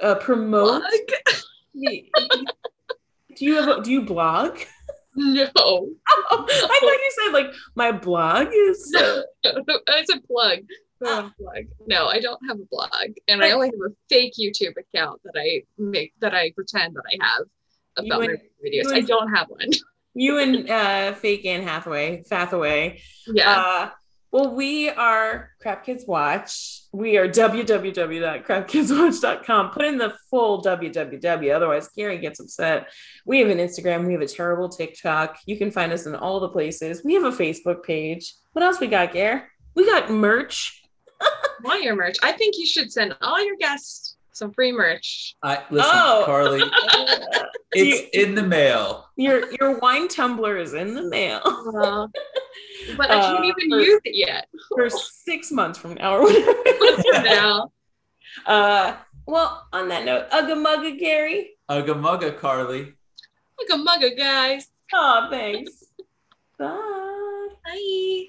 uh, 0.00 0.14
promote. 0.14 0.82
Do 1.74 3.44
you 3.46 3.54
have? 3.56 3.78
A, 3.78 3.82
do 3.82 3.90
you 3.90 4.02
blog? 4.02 4.58
No, 5.14 5.50
I 5.50 5.50
thought 6.30 6.48
you 6.50 7.10
said 7.22 7.32
like 7.34 7.52
my 7.74 7.92
blog 7.92 8.48
is. 8.50 8.94
Uh, 8.98 9.20
it's 9.44 10.10
a 10.10 10.18
plug. 10.22 10.60
Ah. 11.04 11.30
A. 11.54 11.66
No, 11.86 12.06
I 12.06 12.18
don't 12.18 12.40
have 12.48 12.58
a 12.58 12.64
blog, 12.70 13.10
and 13.28 13.44
I 13.44 13.50
only 13.50 13.66
have 13.66 13.90
a 13.90 13.94
fake 14.08 14.32
YouTube 14.40 14.72
account 14.78 15.20
that 15.24 15.34
I 15.38 15.64
make 15.76 16.14
that 16.20 16.32
I 16.34 16.52
pretend 16.52 16.94
that 16.96 17.02
I 17.06 17.22
have 17.26 17.42
You 17.98 18.06
about 18.06 18.20
my 18.20 18.26
and- 18.28 18.40
videos. 18.64 18.90
I 18.94 19.00
don't 19.02 19.28
have 19.34 19.48
one. 19.50 19.68
You 20.14 20.38
and 20.38 20.68
uh, 20.68 21.14
fake 21.14 21.46
Anne 21.46 21.62
Hathaway, 21.62 22.24
Fathaway. 22.28 23.00
Yeah. 23.26 23.50
Uh, 23.50 23.90
well, 24.32 24.52
we 24.54 24.88
are 24.88 25.50
Crap 25.60 25.84
Kids 25.84 26.06
Watch. 26.06 26.84
We 26.90 27.18
are 27.18 27.28
www.crapkidswatch.com. 27.28 29.70
Put 29.70 29.84
in 29.84 29.98
the 29.98 30.14
full 30.30 30.62
www, 30.62 31.54
otherwise 31.54 31.90
Gary 31.94 32.16
gets 32.16 32.40
upset. 32.40 32.90
We 33.26 33.40
have 33.40 33.50
an 33.50 33.58
Instagram. 33.58 34.06
We 34.06 34.14
have 34.14 34.22
a 34.22 34.26
terrible 34.26 34.70
TikTok. 34.70 35.36
You 35.44 35.58
can 35.58 35.70
find 35.70 35.92
us 35.92 36.06
in 36.06 36.14
all 36.14 36.40
the 36.40 36.48
places. 36.48 37.04
We 37.04 37.12
have 37.12 37.24
a 37.24 37.30
Facebook 37.30 37.82
page. 37.82 38.32
What 38.52 38.62
else 38.62 38.80
we 38.80 38.86
got, 38.86 39.12
Gare? 39.12 39.50
We 39.74 39.84
got 39.84 40.10
merch. 40.10 40.82
Want 41.62 41.82
your 41.82 41.94
merch? 41.94 42.16
I 42.22 42.32
think 42.32 42.54
you 42.56 42.64
should 42.64 42.90
send 42.90 43.14
all 43.20 43.44
your 43.44 43.56
guests 43.56 44.11
some 44.32 44.52
free 44.52 44.72
merch. 44.72 45.36
I 45.42 45.62
listen, 45.70 45.90
Oh. 45.94 46.22
Carly. 46.26 46.62
Uh, 46.62 47.44
It's 47.74 48.10
in 48.14 48.34
the 48.34 48.42
mail. 48.42 49.06
your 49.16 49.50
your 49.58 49.78
wine 49.78 50.06
tumbler 50.06 50.58
is 50.58 50.74
in 50.74 50.94
the 50.94 51.04
mail 51.04 51.40
Uh, 51.42 52.06
but 52.98 53.10
I 53.10 53.18
Uh, 53.18 53.32
can't 53.32 53.44
even 53.46 53.70
for- 53.70 53.80
use 53.80 54.00
it 54.04 54.14
yet. 54.14 54.46
for 54.74 54.90
six 54.90 55.50
months 55.50 55.78
from 55.78 55.94
now 55.94 56.16
or 56.16 56.22
whatever. 56.24 56.52
now. 57.24 57.72
uh, 58.44 58.96
well, 59.26 59.66
on 59.72 59.88
that 59.88 60.04
note, 60.04 60.28
Ugga 60.30 60.54
Mugga 60.62 60.98
Gary. 60.98 61.52
Ugga 61.70 61.94
mugga, 61.94 62.36
Carly. 62.38 62.92
Like 63.58 63.70
a 63.72 63.78
mugga, 63.82 64.18
guys. 64.18 64.68
Oh, 64.92 65.28
thanks. 65.30 65.84
Bye. 66.58 67.48
Bye. 67.64 68.26